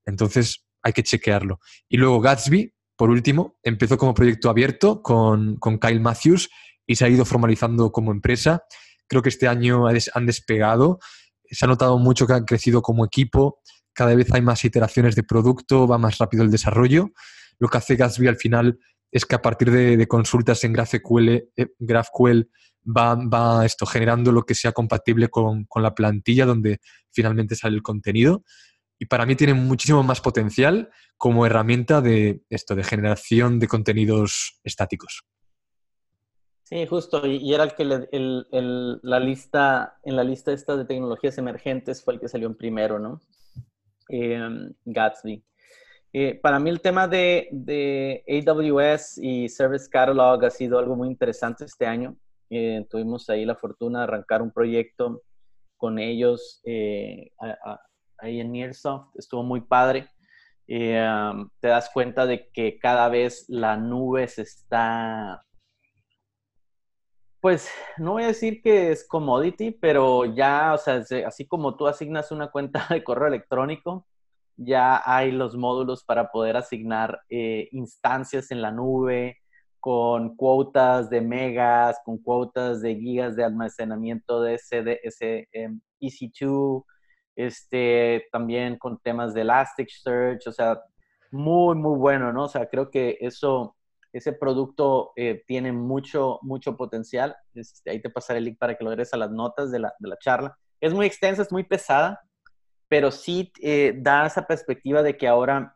Entonces, 0.06 0.64
hay 0.84 0.94
que 0.94 1.02
chequearlo. 1.02 1.60
Y 1.90 1.98
luego 1.98 2.22
Gatsby, 2.22 2.72
por 2.96 3.10
último, 3.10 3.58
empezó 3.64 3.98
como 3.98 4.14
proyecto 4.14 4.52
abierto 4.52 5.02
con, 5.02 5.58
Kyle 5.82 6.00
Matthews 6.00 6.52
y 6.86 6.96
se 6.96 7.06
ha 7.06 7.10
ido 7.10 7.26
formalizando 7.26 7.92
como 7.92 8.12
empresa. 8.12 8.62
Creo 9.08 9.24
que 9.24 9.30
este 9.30 9.48
año 9.48 9.88
han 9.88 10.26
despegado. 10.28 11.00
Se 11.50 11.66
ha 11.66 11.68
notado 11.68 11.98
mucho 11.98 12.28
que 12.28 12.34
han 12.34 12.46
crecido 12.46 12.84
como 12.84 13.06
equipo. 13.06 13.60
Cada 13.92 14.14
vez 14.14 14.32
hay 14.34 14.44
más 14.44 14.64
iteraciones 14.66 15.16
de 15.16 15.24
producto, 15.24 15.88
va 15.88 15.98
más 15.98 16.20
rápido 16.20 16.44
el 16.44 16.52
desarrollo. 16.52 17.10
Lo 17.58 17.70
que 17.70 17.80
hace 17.80 17.96
Gatsby 17.96 18.28
al 18.28 18.38
final 18.38 18.78
es 19.14 19.26
que 19.26 19.36
a 19.36 19.42
partir 19.42 19.72
de, 19.72 20.08
consultas 20.08 20.64
en 20.64 20.74
GraphQL, 20.74 21.30
eh, 21.56 21.68
va, 22.86 23.66
esto 23.66 23.86
generando 23.86 24.32
lo 24.32 24.44
que 24.44 24.56
sea 24.56 24.74
compatible 24.74 25.30
con, 25.30 25.68
la 25.76 25.96
plantilla 25.96 26.46
donde 26.46 26.80
finalmente 27.12 27.56
sale 27.56 27.76
el 27.76 27.84
contenido 27.84 28.44
y 29.00 29.06
para 29.06 29.26
mí 29.26 29.36
tiene 29.36 29.54
muchísimo 29.54 30.04
más 30.04 30.20
potencial 30.20 30.90
como 31.16 31.46
herramienta 31.46 32.02
de 32.02 32.42
generación 32.84 33.60
de 33.60 33.68
contenidos 33.68 34.60
estáticos. 34.64 35.24
Sí, 36.64 36.88
justo, 36.88 37.26
y, 37.28 37.54
era 37.54 37.66
el 37.66 37.76
que 37.76 37.86
la 37.86 39.20
lista, 39.20 40.00
en 40.04 40.16
la 40.16 40.24
lista 40.24 40.54
esta 40.54 40.76
de 40.76 40.86
tecnologías 40.86 41.38
emergentes 41.38 42.04
fue 42.04 42.16
el 42.16 42.20
que 42.20 42.28
salió 42.28 42.48
en 42.48 42.56
primero, 42.56 42.98
¿no? 42.98 43.22
Em, 44.10 44.74
Gatsby. 44.86 45.44
Eh, 46.14 46.40
para 46.42 46.60
mí 46.60 46.70
el 46.70 46.80
tema 46.80 47.08
de, 47.08 48.24
AWS 48.28 49.18
y 49.18 49.50
Service 49.50 49.90
Catalog 49.90 50.46
ha 50.46 50.50
sido 50.52 50.78
algo 50.78 50.96
muy 50.96 51.08
interesante 51.08 51.66
este 51.66 51.88
año. 51.88 52.16
Eh, 52.50 52.86
tuvimos 52.90 53.30
ahí 53.30 53.46
la 53.46 53.56
fortuna 53.56 54.00
de 54.00 54.04
arrancar 54.04 54.42
un 54.42 54.52
proyecto 54.52 55.24
con 55.76 55.98
ellos 55.98 56.62
eh, 56.66 57.32
ahí 58.20 58.40
en 58.40 58.52
Nearsoft, 58.52 59.16
estuvo 59.18 59.44
muy 59.44 59.62
padre. 59.62 60.08
Eh, 60.68 61.06
te 61.60 61.68
das 61.68 61.90
cuenta 61.90 62.26
de 62.26 62.50
que 62.52 62.80
cada 62.80 63.10
vez 63.10 63.46
la 63.50 63.76
nube 63.76 64.28
se 64.28 64.44
está, 64.44 65.46
pues 67.42 67.70
no 67.98 68.14
voy 68.14 68.24
a 68.24 68.28
decir 68.28 68.62
que 68.62 68.92
es 68.92 69.06
commodity, 69.06 69.72
pero 69.72 70.24
ya, 70.26 70.74
o 70.74 70.78
sea, 70.78 71.04
así 71.28 71.46
como 71.46 71.76
tú 71.76 71.88
asignas 71.88 72.32
una 72.32 72.50
cuenta 72.50 72.88
de 72.90 73.04
correo 73.04 73.28
electrónico, 73.28 74.08
ya 74.66 75.02
hay 75.06 75.32
los 75.32 75.56
módulos 75.56 76.04
para 76.04 76.32
poder 76.32 76.58
asignar 76.58 77.22
eh, 77.30 77.70
instancias 77.72 78.52
en 78.52 78.62
la 78.62 78.72
nube 78.72 79.38
con 79.80 80.36
cuotas 80.36 81.10
de 81.10 81.22
megas, 81.22 82.00
con 82.06 82.18
cuotas 82.18 82.82
de 82.82 82.96
gigas 82.96 83.36
de 83.36 83.44
almacenamiento 83.44 84.42
de 84.42 84.56
ese, 84.56 85.00
ese 85.04 85.50
EC2, 86.02 86.84
este, 87.36 88.26
también 88.32 88.78
con 88.78 89.00
temas 89.00 89.34
de 89.34 89.42
Elasticsearch, 89.42 90.48
o 90.48 90.52
sea, 90.52 90.80
muy, 91.32 91.76
muy 91.76 91.98
bueno, 91.98 92.32
¿no? 92.32 92.46
O 92.46 92.48
sea, 92.48 92.70
creo 92.70 92.92
que 92.92 93.18
eso, 93.20 93.76
ese 94.14 94.34
producto 94.34 95.12
eh, 95.16 95.44
tiene 95.48 95.72
mucho, 95.72 96.40
mucho 96.44 96.78
potencial. 96.78 97.36
Este, 97.56 97.90
ahí 97.92 98.02
te 98.02 98.10
pasaré 98.10 98.40
el 98.40 98.46
link 98.46 98.58
para 98.60 98.78
que 98.78 98.84
lo 98.84 98.96
des 98.96 99.14
a 99.14 99.18
las 99.18 99.32
notas 99.32 99.72
de 99.72 99.80
la, 99.80 99.94
de 100.00 100.10
la, 100.10 100.18
charla. 100.18 100.58
Es 100.80 100.94
muy 100.94 101.08
extensa, 101.08 101.42
es 101.42 101.52
muy 101.52 101.64
pesada, 101.64 102.22
pero 102.94 103.10
sí 103.10 103.52
eh, 103.60 103.96
da 103.98 104.28
esa 104.28 104.46
perspectiva 104.46 105.02
de 105.02 105.18
que 105.18 105.28
ahora 105.28 105.76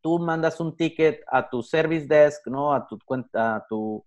tú 0.00 0.18
mandas 0.18 0.58
un 0.58 0.74
ticket 0.74 1.20
a 1.30 1.50
tu 1.50 1.62
service 1.62 2.06
desk, 2.06 2.46
¿no? 2.46 2.72
A 2.72 2.86
tu 2.86 2.98
cuenta, 3.04 3.56
a 3.56 3.66
tu, 3.68 4.02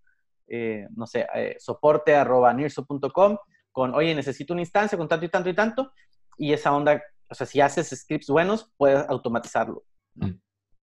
eh, 0.47 0.87
no 0.95 1.05
sé, 1.05 1.27
soporte 1.59 2.15
arroba 2.15 2.51
nirso.com 2.55 3.37
con, 3.71 3.93
oye, 3.93 4.15
necesito 4.15 4.53
una 4.53 4.63
instancia 4.63 4.97
con 4.97 5.07
tanto 5.07 5.27
y 5.27 5.29
tanto 5.29 5.49
y 5.49 5.53
tanto, 5.53 5.91
y 6.39 6.53
esa 6.53 6.73
onda, 6.73 6.99
o 7.29 7.35
sea, 7.35 7.45
si 7.45 7.61
haces 7.61 7.89
scripts 7.89 8.29
buenos, 8.29 8.73
puedes 8.77 9.07
automatizarlo. 9.07 9.83
Mm. 10.15 10.39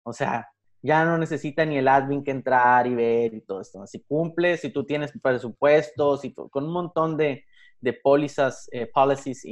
O 0.03 0.13
sea, 0.13 0.47
ya 0.81 1.03
no 1.03 1.17
necesita 1.17 1.65
ni 1.65 1.77
el 1.77 1.89
admin 1.89 2.23
que 2.23 2.31
entrar 2.31 2.87
y 2.87 2.95
ver 2.95 3.33
y 3.33 3.41
todo 3.41 3.59
esto. 3.59 3.85
Si 3.85 4.01
cumples, 4.03 4.61
si 4.61 4.69
tú 4.69 4.85
tienes 4.85 5.11
presupuestos, 5.21 6.23
y 6.23 6.33
con 6.33 6.63
un 6.63 6.71
montón 6.71 7.17
de, 7.17 7.43
de 7.81 7.93
pólizas, 7.93 8.67
eh, 8.71 8.87
policies 8.87 9.43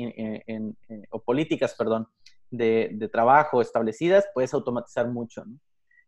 o 1.09 1.21
políticas, 1.21 1.75
perdón, 1.77 2.07
de, 2.49 2.91
de, 2.93 3.09
trabajo 3.09 3.61
establecidas, 3.61 4.25
puedes 4.33 4.53
automatizar 4.53 5.07
mucho. 5.07 5.43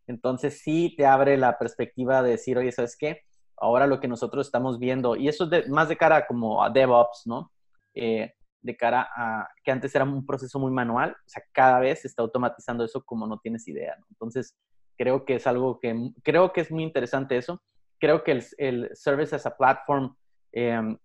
Entonces 0.06 0.60
sí 0.60 0.94
te 0.96 1.06
abre 1.06 1.36
la 1.36 1.58
perspectiva 1.58 2.22
de 2.22 2.30
decir, 2.30 2.56
oye, 2.58 2.72
¿sabes 2.72 2.96
qué? 2.98 3.22
Ahora 3.56 3.86
lo 3.86 4.00
que 4.00 4.08
nosotros 4.08 4.46
estamos 4.46 4.78
viendo, 4.78 5.16
y 5.16 5.28
eso 5.28 5.48
es 5.50 5.68
más 5.68 5.88
de 5.88 5.96
cara 5.96 6.26
como 6.26 6.62
a 6.62 6.70
DevOps, 6.70 7.22
¿no? 7.26 7.52
Eh, 7.94 8.32
de 8.60 8.76
cara 8.76 9.08
a 9.14 9.48
que 9.62 9.70
antes 9.70 9.94
era 9.94 10.04
un 10.04 10.26
proceso 10.26 10.58
muy 10.58 10.72
manual, 10.72 11.12
o 11.12 11.28
sea, 11.28 11.42
cada 11.52 11.78
vez 11.78 12.00
se 12.00 12.08
está 12.08 12.22
automatizando 12.22 12.84
eso 12.84 13.04
como 13.04 13.26
no 13.26 13.38
tienes 13.38 13.68
idea. 13.68 13.96
Entonces, 14.10 14.56
creo 14.96 15.24
que 15.24 15.36
es 15.36 15.46
algo 15.46 15.78
que, 15.78 16.10
creo 16.22 16.52
que 16.52 16.62
es 16.62 16.70
muy 16.70 16.82
interesante 16.82 17.36
eso. 17.36 17.62
Creo 18.00 18.24
que 18.24 18.32
el, 18.32 18.44
el 18.58 18.90
Service 18.94 19.34
as 19.34 19.46
a 19.46 19.56
Platform 19.56 20.14
em, 20.52 20.98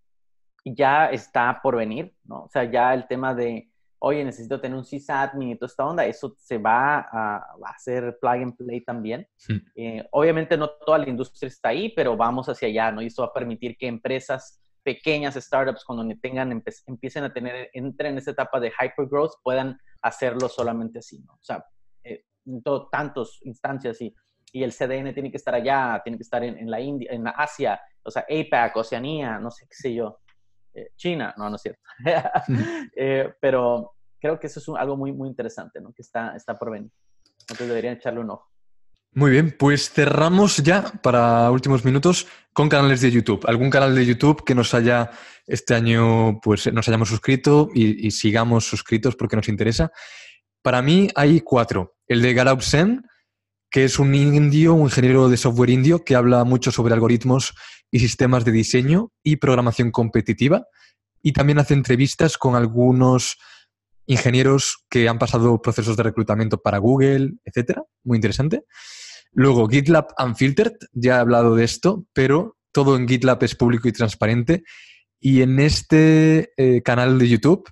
ya 0.65 1.07
está 1.07 1.59
por 1.61 1.75
venir, 1.75 2.15
¿no? 2.23 2.43
O 2.43 2.49
sea, 2.49 2.63
ya 2.63 2.93
el 2.93 3.07
tema 3.07 3.33
de, 3.33 3.69
oye, 3.99 4.23
necesito 4.23 4.59
tener 4.59 4.77
un 4.77 4.85
sysadmin 4.85 5.49
y 5.49 5.55
toda 5.55 5.67
esta 5.67 5.85
onda, 5.85 6.05
eso 6.05 6.35
se 6.37 6.57
va 6.57 6.99
a, 6.99 7.55
hacer 7.65 8.17
plug 8.19 8.33
and 8.33 8.57
play 8.57 8.81
también. 8.81 9.27
Eh, 9.75 10.05
obviamente 10.11 10.57
no 10.57 10.69
toda 10.69 10.97
la 10.99 11.09
industria 11.09 11.47
está 11.47 11.69
ahí, 11.69 11.89
pero 11.95 12.15
vamos 12.15 12.47
hacia 12.49 12.67
allá, 12.67 12.91
¿no? 12.91 13.01
Y 13.01 13.07
esto 13.07 13.23
va 13.23 13.29
a 13.29 13.33
permitir 13.33 13.77
que 13.77 13.87
empresas 13.87 14.59
pequeñas, 14.83 15.35
startups, 15.35 15.83
cuando 15.85 16.13
tengan, 16.21 16.63
empiecen 16.87 17.23
a 17.23 17.33
tener, 17.33 17.69
entren 17.73 18.13
en 18.13 18.17
esa 18.17 18.31
etapa 18.31 18.59
de 18.59 18.71
hypergrowth, 18.71 19.41
puedan 19.41 19.79
hacerlo 20.01 20.49
solamente 20.49 20.99
así, 20.99 21.19
¿no? 21.19 21.33
O 21.33 21.43
sea, 21.43 21.65
eh, 22.03 22.25
en 22.45 22.61
todo, 22.61 22.89
tantos 22.89 23.39
instancias 23.43 24.01
y, 24.01 24.13
y 24.51 24.63
el 24.63 24.71
CDN 24.71 25.13
tiene 25.13 25.31
que 25.31 25.37
estar 25.37 25.55
allá, 25.55 25.99
tiene 26.03 26.17
que 26.17 26.23
estar 26.23 26.43
en, 26.43 26.69
la 26.69 26.79
India, 26.79 27.09
en 27.11 27.27
Asia, 27.27 27.81
o 28.03 28.11
sea, 28.11 28.23
APAC, 28.29 28.75
Oceanía, 28.75 29.39
no 29.39 29.49
sé 29.49 29.65
qué 29.67 29.75
sé 29.75 29.93
yo. 29.93 30.19
Eh, 30.73 30.89
China, 30.95 31.33
no, 31.37 31.49
no 31.49 31.55
es 31.55 31.61
cierto. 31.61 31.81
Eh, 32.95 33.33
pero 33.39 33.93
creo 34.19 34.39
que 34.39 34.47
eso 34.47 34.59
es 34.59 34.69
algo 34.79 34.95
muy, 34.97 35.11
muy 35.11 35.29
interesante, 35.29 35.81
¿no? 35.81 35.91
Que 35.93 36.01
está, 36.01 36.35
está 36.35 36.57
por 36.57 36.71
venir. 36.71 36.91
Entonces 37.41 37.67
deberían 37.67 37.95
echarle 37.95 38.21
un 38.21 38.31
ojo. 38.31 38.53
Muy 39.15 39.29
bien, 39.29 39.55
pues 39.59 39.91
cerramos 39.91 40.57
ya 40.57 40.91
para 41.03 41.51
últimos 41.51 41.85
minutos 41.85 42.27
con 42.51 42.67
canales 42.67 43.01
de 43.01 43.11
YouTube. 43.11 43.45
¿Algún 43.47 43.69
canal 43.69 43.93
de 43.93 44.05
YouTube 44.05 44.43
que 44.43 44.55
nos 44.55 44.73
haya 44.73 45.11
este 45.45 45.75
año, 45.75 46.39
pues 46.41 46.71
nos 46.73 46.87
hayamos 46.87 47.09
suscrito 47.09 47.69
y, 47.75 48.09
sigamos 48.09 48.65
suscritos 48.65 49.15
porque 49.15 49.35
nos 49.35 49.49
interesa? 49.49 49.91
Para 50.63 50.81
mí 50.81 51.09
hay 51.15 51.41
cuatro. 51.41 51.97
El 52.07 52.23
de 52.23 52.33
Garab 52.33 52.63
Sen, 52.63 53.05
que 53.73 53.85
es 53.85 53.97
un 53.97 54.13
indio, 54.13 54.75
un 54.75 54.83
ingeniero 54.83 55.29
de 55.29 55.35
software 55.35 55.71
indio 55.71 56.05
que 56.05 56.13
habla 56.13 56.43
mucho 56.43 56.71
sobre 56.71 56.93
algoritmos 56.93 57.55
y 57.89 57.97
sistemas 57.97 58.45
de 58.45 58.51
diseño 58.51 59.11
y 59.23 59.37
programación 59.37 59.89
competitiva. 59.89 60.67
Y 61.23 61.33
también 61.33 61.57
hace 61.57 61.73
entrevistas 61.73 62.37
con 62.37 62.53
algunos 62.53 63.39
ingenieros 64.05 64.85
que 64.91 65.09
han 65.09 65.17
pasado 65.17 65.59
procesos 65.59 65.97
de 65.97 66.03
reclutamiento 66.03 66.61
para 66.61 66.77
Google, 66.77 67.31
etcétera. 67.45 67.81
Muy 68.03 68.17
interesante. 68.17 68.63
Luego, 69.31 69.67
GitLab 69.67 70.05
Unfiltered, 70.23 70.77
ya 70.91 71.15
he 71.15 71.19
hablado 71.19 71.55
de 71.55 71.63
esto, 71.63 72.05
pero 72.13 72.57
todo 72.71 72.95
en 72.95 73.07
GitLab 73.07 73.43
es 73.43 73.55
público 73.55 73.87
y 73.87 73.91
transparente. 73.91 74.63
Y 75.19 75.41
en 75.41 75.59
este 75.59 76.51
eh, 76.57 76.83
canal 76.83 77.17
de 77.17 77.27
YouTube, 77.27 77.67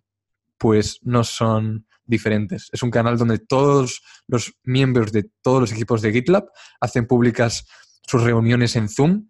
pues 0.58 0.98
no 1.04 1.24
son 1.24 1.86
diferentes. 2.12 2.68
Es 2.72 2.84
un 2.84 2.92
canal 2.92 3.18
donde 3.18 3.40
todos 3.40 4.04
los 4.28 4.54
miembros 4.64 5.12
de 5.12 5.32
todos 5.42 5.62
los 5.62 5.72
equipos 5.72 6.04
de 6.04 6.12
GitLab 6.12 6.46
hacen 6.80 7.08
públicas 7.08 7.66
sus 8.06 8.22
reuniones 8.22 8.76
en 8.76 8.90
Zoom, 8.90 9.30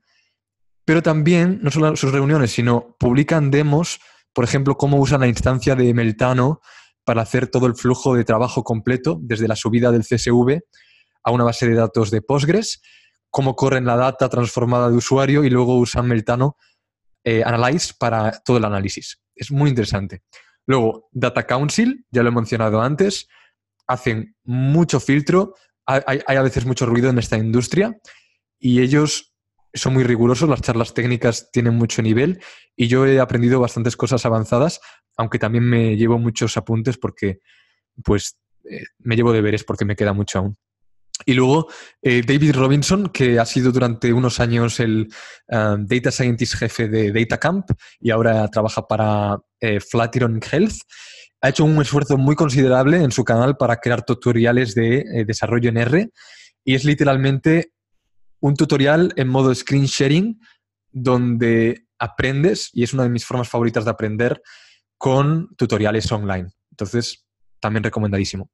pero 0.84 1.02
también, 1.02 1.60
no 1.62 1.72
solo 1.72 1.96
sus 1.96 2.12
reuniones, 2.12 2.52
sino 2.52 2.98
publican 3.00 3.52
demos, 3.52 4.00
por 4.34 4.44
ejemplo, 4.44 4.76
cómo 4.76 4.98
usan 4.98 5.22
la 5.22 5.28
instancia 5.28 5.76
de 5.76 5.94
Meltano 5.94 6.60
para 7.06 7.22
hacer 7.22 7.48
todo 7.48 7.68
el 7.68 7.76
flujo 7.76 8.16
de 8.16 8.24
trabajo 8.24 8.64
completo, 8.64 9.18
desde 9.22 9.48
la 9.48 9.56
subida 9.56 9.92
del 9.92 10.04
CSV 10.04 10.60
a 11.24 11.32
una 11.32 11.44
base 11.44 11.68
de 11.68 11.76
datos 11.76 12.12
de 12.12 12.22
Postgres, 12.22 12.82
cómo 13.30 13.56
corren 13.56 13.86
la 13.86 13.96
data 13.96 14.28
transformada 14.28 14.90
de 14.90 14.98
usuario 14.98 15.44
y 15.44 15.50
luego 15.50 15.78
usan 15.78 16.08
Meltano 16.08 16.58
eh, 17.24 17.44
Analyze 17.46 17.94
para 17.98 18.42
todo 18.44 18.58
el 18.58 18.66
análisis. 18.66 19.22
Es 19.36 19.52
muy 19.52 19.70
interesante. 19.70 20.24
Luego, 20.68 21.10
Data 21.12 21.46
Council, 21.46 22.06
ya 22.12 22.24
lo 22.24 22.30
he 22.30 22.34
mencionado 22.34 22.82
antes, 22.82 23.28
hacen 23.88 24.36
mucho 24.44 25.00
filtro, 25.00 25.56
hay, 25.86 26.22
a 26.26 26.42
veces 26.42 26.66
mucho 26.66 26.86
ruido 26.86 27.10
en 27.10 27.18
esta 27.18 27.38
industria 27.38 27.98
y 28.60 28.82
ellos 28.82 29.34
son 29.74 29.94
muy 29.94 30.04
rigurosos, 30.04 30.50
las 30.50 30.62
charlas 30.62 30.94
técnicas 30.94 31.50
tienen 31.52 31.76
mucho 31.76 32.02
nivel 32.02 32.42
y 32.76 32.88
yo 32.88 33.06
he 33.06 33.20
aprendido 33.20 33.60
bastantes 33.60 33.98
cosas 33.98 34.26
avanzadas, 34.26 34.80
aunque 35.18 35.40
también 35.40 35.64
me 35.64 35.96
llevo 35.98 36.20
muchos 36.20 36.58
apuntes 36.58 36.98
porque 36.98 37.40
pues 38.04 38.38
eh, 38.70 38.84
me 39.00 39.16
llevo 39.16 39.34
deberes 39.34 39.64
porque 39.64 39.86
me 39.86 39.96
queda 39.96 40.14
mucho 40.14 40.40
aún. 40.40 40.58
Y 41.26 41.34
luego 41.34 41.68
eh, 42.02 42.22
David 42.26 42.56
Robinson, 42.56 43.10
que 43.10 43.40
ha 43.40 43.46
sido 43.46 43.72
durante 43.72 44.12
unos 44.14 44.40
años 44.40 44.80
el 44.80 45.08
eh, 45.48 45.76
Data 45.80 46.12
Scientist 46.12 46.56
jefe 46.56 46.88
de 46.88 47.12
DataCamp 47.12 47.72
y 48.00 48.12
ahora 48.12 48.48
trabaja 48.48 48.88
para 48.88 49.40
eh, 49.60 49.80
Flatiron 49.80 50.40
Health, 50.40 50.78
ha 51.42 51.50
hecho 51.50 51.66
un 51.66 51.82
esfuerzo 51.82 52.18
muy 52.18 52.36
considerable 52.36 52.98
en 52.98 53.12
su 53.12 53.24
canal 53.24 53.58
para 53.58 53.78
crear 53.78 54.04
tutoriales 54.04 54.76
de 54.76 55.26
desarrollo 55.26 55.70
en 55.70 55.78
R 55.78 56.10
y 56.64 56.76
es 56.76 56.86
literalmente 56.86 57.74
un 58.42 58.56
tutorial 58.56 59.14
en 59.16 59.28
modo 59.28 59.54
screen 59.54 59.86
sharing 59.86 60.40
donde 60.92 61.88
aprendes, 62.00 62.70
y 62.74 62.84
es 62.84 62.94
una 62.94 63.04
de 63.04 63.10
mis 63.10 63.26
formas 63.26 63.48
favoritas 63.48 63.86
de 63.86 63.92
aprender, 63.92 64.42
con 64.98 65.56
tutoriales 65.56 66.12
online. 66.12 66.50
Entonces, 66.72 67.26
también 67.60 67.84
recomendadísimo. 67.84 68.50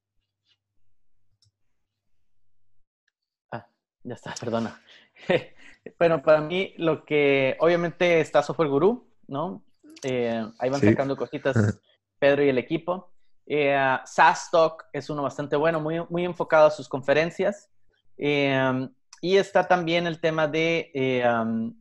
Ya 4.02 4.14
está, 4.14 4.34
perdona. 4.38 4.80
bueno, 5.98 6.22
para 6.22 6.40
mí 6.40 6.74
lo 6.78 7.04
que 7.04 7.56
obviamente 7.60 8.20
está 8.20 8.42
Software 8.42 8.68
Guru, 8.68 9.08
¿no? 9.26 9.64
Eh, 10.02 10.44
ahí 10.58 10.70
van 10.70 10.80
sacando 10.80 11.16
cositas 11.16 11.56
Pedro 12.18 12.44
y 12.44 12.48
el 12.48 12.58
equipo. 12.58 13.12
Eh, 13.46 13.76
SaaS 14.04 14.50
Talk 14.50 14.84
es 14.92 15.08
uno 15.08 15.22
bastante 15.22 15.56
bueno, 15.56 15.80
muy, 15.80 16.04
muy 16.10 16.24
enfocado 16.24 16.66
a 16.66 16.70
sus 16.70 16.88
conferencias. 16.88 17.70
Eh, 18.16 18.88
y 19.20 19.36
está 19.36 19.66
también 19.66 20.06
el 20.06 20.20
tema 20.20 20.46
de, 20.46 20.90
eh, 20.94 21.24
um, 21.26 21.74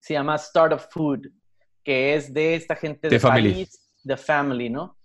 se 0.00 0.14
llama 0.14 0.36
Startup 0.36 0.80
Food, 0.90 1.28
que 1.84 2.14
es 2.14 2.32
de 2.34 2.56
esta 2.56 2.74
gente 2.74 3.08
de, 3.08 3.20
Family. 3.20 3.68
The 4.04 4.16
Family, 4.16 4.70
¿no? 4.70 4.96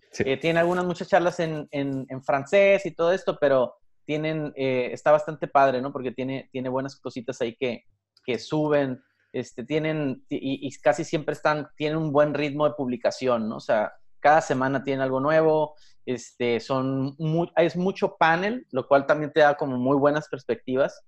tiene 0.41 0.59
algunas 0.59 0.85
muchas 0.85 1.07
charlas 1.07 1.39
en, 1.39 1.67
en, 1.71 2.05
en, 2.07 2.23
francés 2.23 2.85
y 2.85 2.91
todo 2.91 3.11
esto, 3.11 3.35
pero 3.41 3.77
tienen, 4.05 4.53
eh, 4.55 4.89
está 4.91 5.11
bastante 5.11 5.47
padre, 5.47 5.81
¿no? 5.81 5.91
Porque 5.91 6.11
tiene, 6.11 6.49
tiene 6.51 6.69
buenas 6.69 6.99
cositas 6.99 7.39
ahí 7.41 7.55
que, 7.55 7.83
que 8.25 8.39
suben, 8.39 9.01
este, 9.33 9.63
tienen, 9.63 10.23
y, 10.29 10.71
casi 10.79 11.03
siempre 11.03 11.33
están, 11.33 11.67
tienen 11.75 11.97
un 11.97 12.11
buen 12.11 12.33
ritmo 12.33 12.67
de 12.67 12.75
publicación, 12.75 13.49
¿no? 13.49 13.57
O 13.57 13.59
sea, 13.59 13.91
cada 14.19 14.41
semana 14.41 14.83
tienen 14.83 15.01
algo 15.01 15.19
nuevo, 15.19 15.75
este, 16.05 16.59
son, 16.59 17.17
es 17.57 17.75
mucho 17.75 18.15
panel, 18.17 18.67
lo 18.71 18.87
cual 18.87 19.05
también 19.05 19.33
te 19.33 19.41
da 19.41 19.55
como 19.55 19.77
muy 19.77 19.97
buenas 19.97 20.29
perspectivas, 20.29 21.03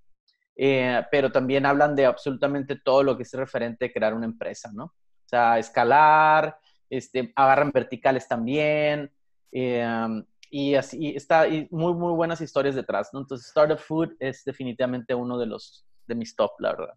eh, 0.57 1.03
pero 1.11 1.31
también 1.31 1.65
hablan 1.65 1.95
de 1.95 2.05
absolutamente 2.05 2.77
todo 2.77 3.03
lo 3.03 3.15
que 3.15 3.23
es 3.23 3.33
referente 3.33 3.85
a 3.85 3.91
crear 3.91 4.13
una 4.13 4.25
empresa, 4.25 4.71
¿no? 4.73 4.85
O 4.85 5.27
sea, 5.27 5.59
escalar, 5.59 6.57
este, 6.89 7.31
agarran 7.35 7.71
verticales 7.71 8.27
también, 8.27 9.11
eh, 9.51 10.23
y 10.55 10.75
así 10.75 11.09
está 11.17 11.49
y 11.49 11.67
muy 11.69 11.93
muy 11.93 12.13
buenas 12.13 12.39
historias 12.39 12.75
detrás, 12.75 13.09
¿no? 13.11 13.19
Entonces 13.19 13.47
Startup 13.47 13.77
Food 13.77 14.13
es 14.21 14.45
definitivamente 14.45 15.13
uno 15.13 15.37
de 15.37 15.47
los 15.47 15.85
de 16.07 16.15
mis 16.15 16.33
top, 16.33 16.51
la 16.59 16.71
verdad. 16.71 16.93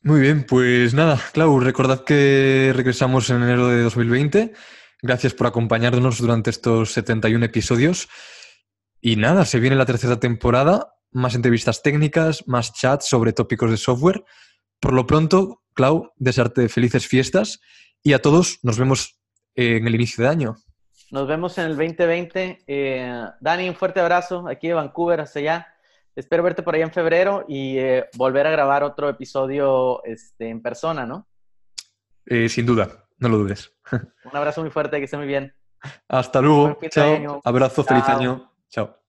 Muy 0.00 0.20
bien, 0.20 0.46
pues 0.46 0.94
nada, 0.94 1.20
Clau, 1.34 1.60
recordad 1.60 2.04
que 2.04 2.72
regresamos 2.74 3.28
en 3.28 3.42
enero 3.42 3.68
de 3.68 3.82
2020. 3.82 4.54
Gracias 5.02 5.34
por 5.34 5.46
acompañarnos 5.46 6.16
durante 6.18 6.48
estos 6.48 6.92
71 6.92 7.44
episodios. 7.44 8.08
Y 9.02 9.16
nada, 9.16 9.44
se 9.44 9.60
viene 9.60 9.76
la 9.76 9.84
tercera 9.84 10.18
temporada, 10.18 10.94
más 11.10 11.34
entrevistas 11.34 11.82
técnicas, 11.82 12.48
más 12.48 12.72
chats 12.72 13.06
sobre 13.10 13.34
tópicos 13.34 13.70
de 13.70 13.76
software. 13.76 14.24
Por 14.80 14.94
lo 14.94 15.06
pronto, 15.06 15.62
Clau, 15.74 16.12
desearte 16.16 16.70
felices 16.70 17.06
fiestas 17.06 17.60
y 18.02 18.14
a 18.14 18.22
todos 18.22 18.58
nos 18.62 18.78
vemos 18.78 19.20
en 19.54 19.86
el 19.86 19.94
inicio 19.94 20.24
de 20.24 20.30
año. 20.30 20.56
Nos 21.10 21.28
vemos 21.28 21.56
en 21.58 21.66
el 21.66 21.76
2020. 21.76 22.64
Eh, 22.66 23.24
Dani, 23.40 23.68
un 23.68 23.74
fuerte 23.74 24.00
abrazo 24.00 24.48
aquí 24.48 24.68
de 24.68 24.74
Vancouver 24.74 25.20
hasta 25.20 25.38
allá. 25.38 25.68
Espero 26.16 26.42
verte 26.42 26.62
por 26.62 26.74
allá 26.74 26.84
en 26.84 26.92
febrero 26.92 27.44
y 27.46 27.78
eh, 27.78 28.06
volver 28.16 28.46
a 28.46 28.50
grabar 28.50 28.82
otro 28.82 29.08
episodio 29.08 30.02
este, 30.04 30.48
en 30.48 30.62
persona, 30.62 31.06
¿no? 31.06 31.28
Eh, 32.24 32.48
sin 32.48 32.66
duda, 32.66 33.06
no 33.18 33.28
lo 33.28 33.38
dudes. 33.38 33.72
Un 33.92 34.36
abrazo 34.36 34.62
muy 34.62 34.70
fuerte, 34.70 34.98
que 34.98 35.04
esté 35.04 35.16
muy 35.16 35.26
bien. 35.26 35.54
Hasta 36.08 36.40
luego. 36.40 36.78
Chao. 36.90 37.40
Abrazo, 37.44 37.84
feliz 37.84 38.08
año. 38.08 38.50
Chao. 38.68 39.05